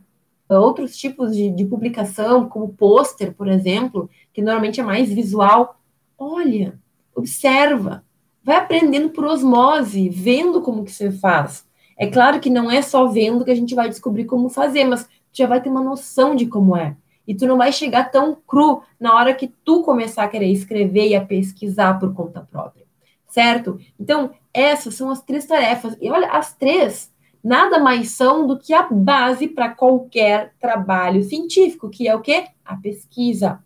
uh, 0.49 0.55
outros 0.55 0.97
tipos 0.97 1.35
de, 1.35 1.51
de 1.51 1.65
publicação, 1.65 2.49
como 2.49 2.73
pôster, 2.73 3.33
por 3.33 3.47
exemplo, 3.47 4.09
que 4.33 4.41
normalmente 4.41 4.79
é 4.79 4.83
mais 4.83 5.09
visual. 5.09 5.79
Olha, 6.17 6.79
observa, 7.15 8.03
vai 8.43 8.55
aprendendo 8.55 9.09
por 9.09 9.25
osmose, 9.25 10.09
vendo 10.09 10.61
como 10.61 10.83
que 10.83 10.91
você 10.91 11.11
faz. 11.11 11.63
É 12.01 12.07
claro 12.07 12.39
que 12.39 12.49
não 12.49 12.71
é 12.71 12.81
só 12.81 13.05
vendo 13.05 13.45
que 13.45 13.51
a 13.51 13.55
gente 13.55 13.75
vai 13.75 13.87
descobrir 13.87 14.25
como 14.25 14.49
fazer, 14.49 14.85
mas 14.85 15.03
tu 15.03 15.09
já 15.33 15.45
vai 15.45 15.61
ter 15.61 15.69
uma 15.69 15.83
noção 15.83 16.35
de 16.35 16.47
como 16.47 16.75
é. 16.75 16.97
E 17.27 17.35
tu 17.35 17.45
não 17.45 17.59
vai 17.59 17.71
chegar 17.71 18.09
tão 18.09 18.35
cru 18.47 18.81
na 18.99 19.13
hora 19.13 19.35
que 19.35 19.47
tu 19.63 19.83
começar 19.83 20.23
a 20.23 20.27
querer 20.27 20.51
escrever 20.51 21.09
e 21.09 21.15
a 21.15 21.23
pesquisar 21.23 21.99
por 21.99 22.11
conta 22.15 22.41
própria. 22.41 22.87
Certo? 23.27 23.79
Então, 23.99 24.31
essas 24.51 24.95
são 24.95 25.11
as 25.11 25.21
três 25.21 25.45
tarefas. 25.45 25.95
E 26.01 26.09
olha, 26.09 26.31
as 26.31 26.55
três 26.55 27.13
nada 27.43 27.77
mais 27.77 28.09
são 28.09 28.47
do 28.47 28.57
que 28.57 28.73
a 28.73 28.81
base 28.81 29.47
para 29.47 29.69
qualquer 29.69 30.55
trabalho 30.59 31.21
científico, 31.21 31.87
que 31.87 32.07
é 32.07 32.15
o 32.15 32.21
quê? 32.21 32.47
A 32.65 32.75
pesquisa. 32.77 33.59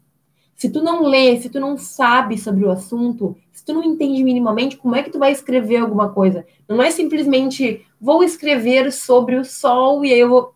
Se 0.58 0.70
tu 0.70 0.84
não 0.84 1.04
lê, 1.04 1.38
se 1.38 1.50
tu 1.50 1.58
não 1.58 1.78
sabe 1.78 2.38
sobre 2.38 2.66
o 2.66 2.72
assunto, 2.72 3.38
tu 3.66 3.74
não 3.74 3.84
entende 3.84 4.24
minimamente, 4.24 4.78
como 4.78 4.96
é 4.96 5.02
que 5.02 5.10
tu 5.10 5.18
vai 5.18 5.32
escrever 5.32 5.78
alguma 5.78 6.10
coisa? 6.10 6.46
Não 6.70 6.82
é 6.82 6.92
simplesmente 6.92 7.86
vou 8.00 8.24
escrever 8.24 8.92
sobre 8.92 9.36
o 9.36 9.44
sol 9.44 10.06
e 10.06 10.14
aí 10.14 10.20
eu 10.20 10.30
vou 10.30 10.54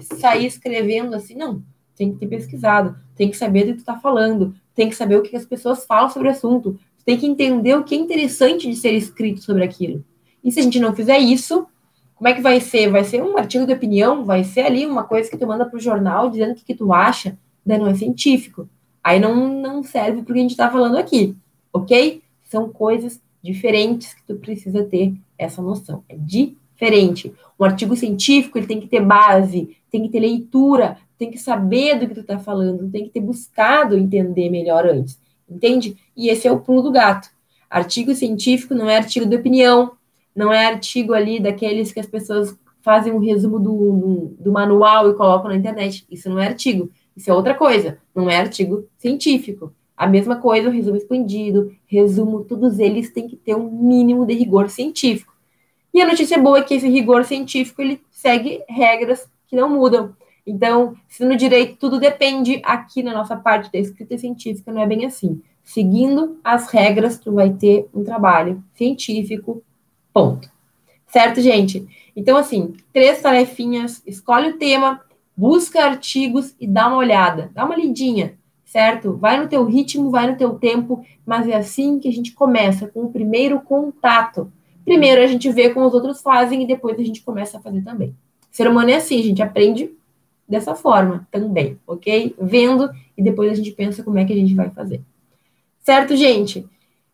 sair 0.00 0.46
escrevendo 0.46 1.14
assim, 1.14 1.34
não. 1.34 1.62
Tem 1.94 2.12
que 2.12 2.18
ter 2.18 2.26
pesquisado, 2.26 2.96
tem 3.14 3.30
que 3.30 3.36
saber 3.36 3.64
do 3.64 3.72
que 3.72 3.78
tu 3.78 3.84
tá 3.84 3.96
falando, 3.96 4.54
tem 4.74 4.88
que 4.88 4.96
saber 4.96 5.16
o 5.16 5.22
que 5.22 5.36
as 5.36 5.44
pessoas 5.44 5.84
falam 5.84 6.10
sobre 6.10 6.28
o 6.28 6.30
assunto, 6.30 6.78
tem 7.04 7.16
que 7.16 7.26
entender 7.26 7.74
o 7.74 7.84
que 7.84 7.94
é 7.94 7.98
interessante 7.98 8.68
de 8.68 8.76
ser 8.76 8.92
escrito 8.92 9.42
sobre 9.42 9.62
aquilo. 9.62 10.04
E 10.42 10.50
se 10.50 10.60
a 10.60 10.62
gente 10.62 10.80
não 10.80 10.94
fizer 10.94 11.18
isso, 11.18 11.66
como 12.14 12.28
é 12.28 12.34
que 12.34 12.40
vai 12.40 12.60
ser? 12.60 12.90
Vai 12.90 13.04
ser 13.04 13.22
um 13.22 13.36
artigo 13.36 13.66
de 13.66 13.72
opinião? 13.72 14.24
Vai 14.24 14.44
ser 14.44 14.62
ali 14.62 14.86
uma 14.86 15.04
coisa 15.04 15.30
que 15.30 15.36
tu 15.36 15.46
manda 15.46 15.66
para 15.66 15.76
o 15.76 15.80
jornal 15.80 16.30
dizendo 16.30 16.52
o 16.52 16.54
que, 16.54 16.64
que 16.64 16.74
tu 16.74 16.92
acha? 16.92 17.38
Daí 17.64 17.78
não 17.78 17.88
é 17.88 17.94
científico. 17.94 18.68
Aí 19.04 19.20
não, 19.20 19.60
não 19.60 19.82
serve 19.82 20.22
para 20.22 20.30
o 20.30 20.34
que 20.34 20.40
a 20.40 20.42
gente 20.42 20.50
está 20.50 20.70
falando 20.70 20.96
aqui, 20.96 21.36
ok? 21.72 22.22
São 22.46 22.68
coisas 22.68 23.20
diferentes 23.42 24.14
que 24.14 24.22
tu 24.24 24.36
precisa 24.36 24.84
ter 24.84 25.14
essa 25.38 25.62
noção. 25.62 26.02
É 26.08 26.16
diferente. 26.16 27.32
Um 27.58 27.64
artigo 27.64 27.94
científico 27.94 28.58
ele 28.58 28.66
tem 28.66 28.80
que 28.80 28.88
ter 28.88 29.00
base, 29.00 29.76
tem 29.90 30.02
que 30.02 30.08
ter 30.08 30.20
leitura, 30.20 30.98
tem 31.18 31.30
que 31.30 31.38
saber 31.38 31.98
do 31.98 32.08
que 32.08 32.14
tu 32.14 32.20
está 32.20 32.38
falando, 32.38 32.90
tem 32.90 33.04
que 33.04 33.10
ter 33.10 33.20
buscado 33.20 33.96
entender 33.96 34.50
melhor 34.50 34.86
antes, 34.86 35.18
entende? 35.48 35.96
E 36.16 36.28
esse 36.28 36.46
é 36.46 36.52
o 36.52 36.60
pulo 36.60 36.82
do 36.82 36.92
gato. 36.92 37.30
Artigo 37.70 38.14
científico 38.14 38.74
não 38.74 38.88
é 38.88 38.96
artigo 38.96 39.26
de 39.26 39.36
opinião, 39.36 39.92
não 40.34 40.52
é 40.52 40.66
artigo 40.66 41.14
ali 41.14 41.40
daqueles 41.40 41.92
que 41.92 42.00
as 42.00 42.06
pessoas 42.06 42.56
fazem 42.82 43.12
um 43.12 43.18
resumo 43.18 43.58
do, 43.58 43.72
do, 43.72 44.36
do 44.38 44.52
manual 44.52 45.10
e 45.10 45.14
colocam 45.14 45.50
na 45.50 45.56
internet. 45.56 46.06
Isso 46.10 46.28
não 46.28 46.38
é 46.38 46.46
artigo. 46.46 46.90
Isso 47.16 47.30
é 47.30 47.34
outra 47.34 47.54
coisa, 47.54 47.98
não 48.14 48.28
é 48.28 48.36
artigo 48.36 48.86
científico. 48.98 49.74
A 49.96 50.06
mesma 50.06 50.36
coisa, 50.36 50.68
o 50.68 50.72
resumo 50.72 50.96
expandido, 50.96 51.74
resumo, 51.86 52.44
todos 52.44 52.78
eles 52.78 53.10
têm 53.10 53.26
que 53.26 53.36
ter 53.36 53.54
um 53.54 53.70
mínimo 53.70 54.26
de 54.26 54.34
rigor 54.34 54.68
científico. 54.68 55.34
E 55.94 56.02
a 56.02 56.06
notícia 56.06 56.38
boa 56.38 56.58
é 56.58 56.62
que 56.62 56.74
esse 56.74 56.88
rigor 56.88 57.24
científico 57.24 57.80
ele 57.80 58.00
segue 58.10 58.62
regras 58.68 59.26
que 59.48 59.56
não 59.56 59.70
mudam. 59.70 60.14
Então, 60.46 60.94
se 61.08 61.24
no 61.24 61.34
direito 61.34 61.76
tudo 61.78 61.98
depende, 61.98 62.60
aqui 62.62 63.02
na 63.02 63.12
nossa 63.12 63.34
parte 63.34 63.72
da 63.72 63.78
escrita 63.78 64.18
científica 64.18 64.70
não 64.70 64.82
é 64.82 64.86
bem 64.86 65.06
assim. 65.06 65.40
Seguindo 65.64 66.38
as 66.44 66.70
regras, 66.70 67.18
tu 67.18 67.32
vai 67.32 67.50
ter 67.50 67.88
um 67.94 68.04
trabalho 68.04 68.62
científico, 68.74 69.62
ponto. 70.12 70.48
Certo, 71.08 71.40
gente? 71.40 71.86
Então, 72.14 72.36
assim, 72.36 72.74
três 72.92 73.20
tarefinhas, 73.20 74.02
escolhe 74.06 74.50
o 74.50 74.58
tema, 74.58 75.00
busca 75.36 75.84
artigos 75.84 76.54
e 76.60 76.66
dá 76.66 76.88
uma 76.88 76.98
olhada, 76.98 77.50
dá 77.52 77.64
uma 77.64 77.74
lidinha, 77.74 78.38
certo? 78.76 79.16
Vai 79.16 79.40
no 79.40 79.48
teu 79.48 79.64
ritmo, 79.64 80.10
vai 80.10 80.30
no 80.30 80.36
teu 80.36 80.52
tempo, 80.52 81.02
mas 81.24 81.48
é 81.48 81.54
assim 81.56 81.98
que 81.98 82.06
a 82.08 82.12
gente 82.12 82.32
começa, 82.32 82.86
com 82.86 83.04
o 83.04 83.10
primeiro 83.10 83.58
contato. 83.58 84.52
Primeiro 84.84 85.22
a 85.22 85.26
gente 85.26 85.50
vê 85.50 85.70
como 85.70 85.86
os 85.86 85.94
outros 85.94 86.20
fazem 86.20 86.62
e 86.62 86.66
depois 86.66 87.00
a 87.00 87.02
gente 87.02 87.22
começa 87.22 87.56
a 87.56 87.60
fazer 87.62 87.80
também. 87.80 88.14
Ser 88.50 88.68
humano 88.68 88.90
é 88.90 88.96
assim, 88.96 89.18
a 89.18 89.22
gente 89.22 89.40
aprende 89.40 89.90
dessa 90.46 90.74
forma 90.74 91.26
também, 91.30 91.78
ok? 91.86 92.34
Vendo 92.38 92.90
e 93.16 93.22
depois 93.22 93.50
a 93.50 93.54
gente 93.54 93.70
pensa 93.70 94.02
como 94.02 94.18
é 94.18 94.26
que 94.26 94.34
a 94.34 94.36
gente 94.36 94.54
vai 94.54 94.68
fazer. 94.68 95.00
Certo, 95.80 96.14
gente? 96.14 96.66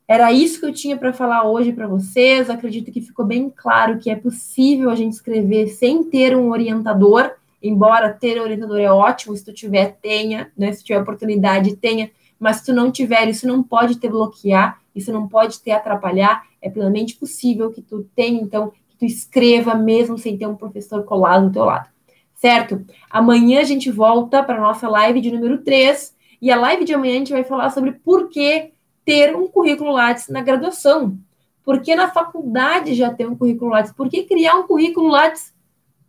Era 0.09 0.33
isso 0.33 0.59
que 0.59 0.67
eu 0.67 0.73
tinha 0.73 0.97
para 0.97 1.13
falar 1.13 1.49
hoje 1.49 1.73
para 1.73 1.87
vocês. 1.87 2.51
Acredito 2.51 2.91
que 2.91 3.01
ficou 3.01 3.25
bem 3.25 3.49
claro 3.49 4.01
que 4.01 4.11
é 4.11 4.17
possível 4.17 4.91
a 4.91 4.97
gente 4.97 5.13
escrever 5.13 5.69
sem 5.69 6.03
ter 6.03 6.37
um 6.37 6.51
orientador 6.51 7.31
embora 7.63 8.13
ter 8.13 8.41
orientador 8.41 8.79
é 8.81 8.91
ótimo, 8.91 9.37
se 9.37 9.45
tu 9.45 9.53
tiver, 9.53 9.97
tenha, 10.01 10.51
né? 10.57 10.73
Se 10.73 10.83
tiver 10.83 11.01
oportunidade, 11.01 11.77
tenha, 11.77 12.11
mas 12.39 12.57
se 12.57 12.67
tu 12.67 12.73
não 12.73 12.91
tiver, 12.91 13.29
isso 13.29 13.47
não 13.47 13.63
pode 13.63 13.97
te 13.97 14.09
bloquear, 14.09 14.81
isso 14.95 15.13
não 15.13 15.29
pode 15.29 15.63
te 15.63 15.71
atrapalhar, 15.71 16.45
é 16.61 16.69
plenamente 16.69 17.15
possível 17.15 17.71
que 17.71 17.81
tu 17.81 18.07
tenha, 18.17 18.41
então, 18.41 18.71
que 18.89 18.97
tu 18.99 19.05
escreva 19.05 19.75
mesmo 19.75 20.19
sem 20.19 20.37
ter 20.37 20.47
um 20.47 20.57
professor 20.57 21.05
colado 21.05 21.47
do 21.47 21.53
teu 21.53 21.65
lado. 21.65 21.89
certo? 22.35 22.85
Amanhã 23.09 23.61
a 23.61 23.65
gente 23.65 23.89
volta 23.89 24.43
para 24.43 24.57
a 24.57 24.61
nossa 24.61 24.89
live 24.89 25.21
de 25.21 25.31
número 25.31 25.59
3, 25.59 26.13
e 26.41 26.51
a 26.51 26.57
live 26.59 26.85
de 26.85 26.93
amanhã 26.93 27.15
a 27.15 27.19
gente 27.19 27.33
vai 27.33 27.45
falar 27.45 27.71
sobre 27.71 27.93
por 27.93 28.29
que 28.29 28.73
ter 29.05 29.35
um 29.37 29.47
currículo 29.47 29.93
Lattes 29.93 30.29
na 30.29 30.43
graduação. 30.43 31.17
Por 31.65 31.81
que 31.81 31.95
na 31.95 32.11
faculdade 32.11 32.95
já 32.95 33.15
ter 33.15 33.29
um 33.29 33.37
currículo 33.37 33.71
Lattes? 33.71 33.93
Por 33.93 34.09
que 34.09 34.25
criar 34.25 34.57
um 34.57 34.67
currículo 34.67 35.07
Lattes 35.07 35.52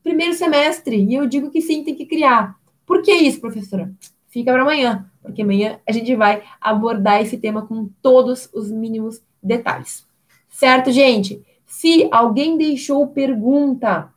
primeiro 0.04 0.34
semestre? 0.34 1.04
E 1.04 1.14
eu 1.14 1.26
digo 1.26 1.50
que 1.50 1.62
sim, 1.62 1.84
tem 1.84 1.96
que 1.96 2.06
criar. 2.06 2.56
Por 2.86 3.02
que 3.02 3.12
isso, 3.12 3.40
professora? 3.40 3.92
Fica 4.28 4.52
para 4.52 4.62
amanhã, 4.62 5.06
porque 5.22 5.42
amanhã 5.42 5.80
a 5.88 5.92
gente 5.92 6.16
vai 6.16 6.44
abordar 6.60 7.22
esse 7.22 7.38
tema 7.38 7.66
com 7.66 7.90
todos 8.02 8.50
os 8.54 8.72
mínimos 8.72 9.22
detalhes. 9.42 10.06
Certo, 10.50 10.92
gente? 10.92 11.42
Se 11.66 12.08
alguém 12.12 12.58
deixou 12.58 13.08
pergunta 13.08 14.12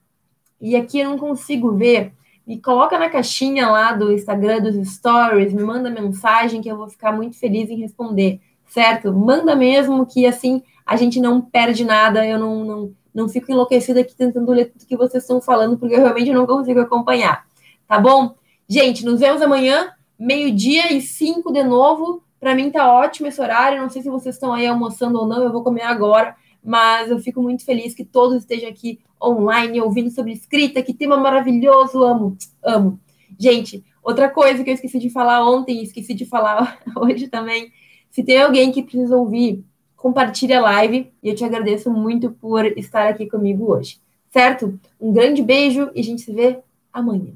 e 0.60 0.74
aqui 0.74 0.98
eu 0.98 1.10
não 1.10 1.18
consigo 1.18 1.72
ver, 1.72 2.12
me 2.46 2.60
coloca 2.60 2.98
na 2.98 3.10
caixinha 3.10 3.68
lá 3.68 3.92
do 3.92 4.12
Instagram, 4.12 4.60
dos 4.60 4.88
stories, 4.88 5.52
me 5.52 5.62
manda 5.62 5.90
mensagem 5.90 6.60
que 6.60 6.68
eu 6.68 6.76
vou 6.76 6.88
ficar 6.88 7.12
muito 7.12 7.38
feliz 7.38 7.68
em 7.68 7.80
responder, 7.80 8.40
certo? 8.68 9.12
Manda 9.12 9.56
mesmo 9.56 10.06
que 10.06 10.26
assim 10.26 10.62
a 10.84 10.96
gente 10.96 11.20
não 11.20 11.40
perde 11.40 11.84
nada, 11.84 12.24
eu 12.24 12.38
não, 12.38 12.64
não, 12.64 12.92
não 13.16 13.30
fico 13.30 13.50
enlouquecida 13.50 14.00
aqui 14.00 14.14
tentando 14.14 14.52
ler 14.52 14.66
tudo 14.66 14.84
que 14.84 14.94
vocês 14.94 15.22
estão 15.22 15.40
falando, 15.40 15.78
porque 15.78 15.94
eu 15.94 16.00
realmente 16.00 16.30
não 16.30 16.46
consigo 16.46 16.80
acompanhar, 16.80 17.46
tá 17.88 17.98
bom? 17.98 18.34
Gente, 18.68 19.06
nos 19.06 19.20
vemos 19.20 19.40
amanhã, 19.40 19.90
meio-dia 20.18 20.92
e 20.92 21.00
cinco 21.00 21.50
de 21.50 21.62
novo. 21.62 22.22
Para 22.38 22.54
mim 22.54 22.70
tá 22.70 22.92
ótimo 22.92 23.26
esse 23.26 23.40
horário, 23.40 23.80
não 23.80 23.88
sei 23.88 24.02
se 24.02 24.10
vocês 24.10 24.34
estão 24.34 24.52
aí 24.52 24.66
almoçando 24.66 25.18
ou 25.18 25.26
não, 25.26 25.42
eu 25.42 25.50
vou 25.50 25.64
comer 25.64 25.82
agora, 25.82 26.36
mas 26.62 27.10
eu 27.10 27.18
fico 27.18 27.42
muito 27.42 27.64
feliz 27.64 27.94
que 27.94 28.04
todos 28.04 28.36
estejam 28.36 28.68
aqui 28.68 29.00
online 29.20 29.80
ouvindo 29.80 30.10
sobre 30.10 30.32
escrita, 30.32 30.82
que 30.82 30.92
tema 30.92 31.16
maravilhoso, 31.16 32.04
amo, 32.04 32.36
amo. 32.62 33.00
Gente, 33.38 33.82
outra 34.02 34.28
coisa 34.28 34.62
que 34.62 34.68
eu 34.68 34.74
esqueci 34.74 34.98
de 34.98 35.08
falar 35.08 35.42
ontem, 35.48 35.82
esqueci 35.82 36.12
de 36.12 36.26
falar 36.26 36.78
hoje 36.94 37.28
também, 37.28 37.72
se 38.10 38.22
tem 38.22 38.42
alguém 38.42 38.70
que 38.70 38.82
precisa 38.82 39.16
ouvir, 39.16 39.64
compartilhe 39.96 40.52
a 40.52 40.60
live 40.60 41.10
e 41.22 41.28
eu 41.28 41.34
te 41.34 41.44
agradeço 41.44 41.90
muito 41.90 42.30
por 42.30 42.64
estar 42.78 43.08
aqui 43.08 43.26
comigo 43.26 43.72
hoje, 43.72 43.98
certo? 44.30 44.78
Um 45.00 45.12
grande 45.12 45.42
beijo 45.42 45.90
e 45.94 46.00
a 46.00 46.04
gente 46.04 46.22
se 46.22 46.32
vê 46.32 46.58
amanhã. 46.92 47.32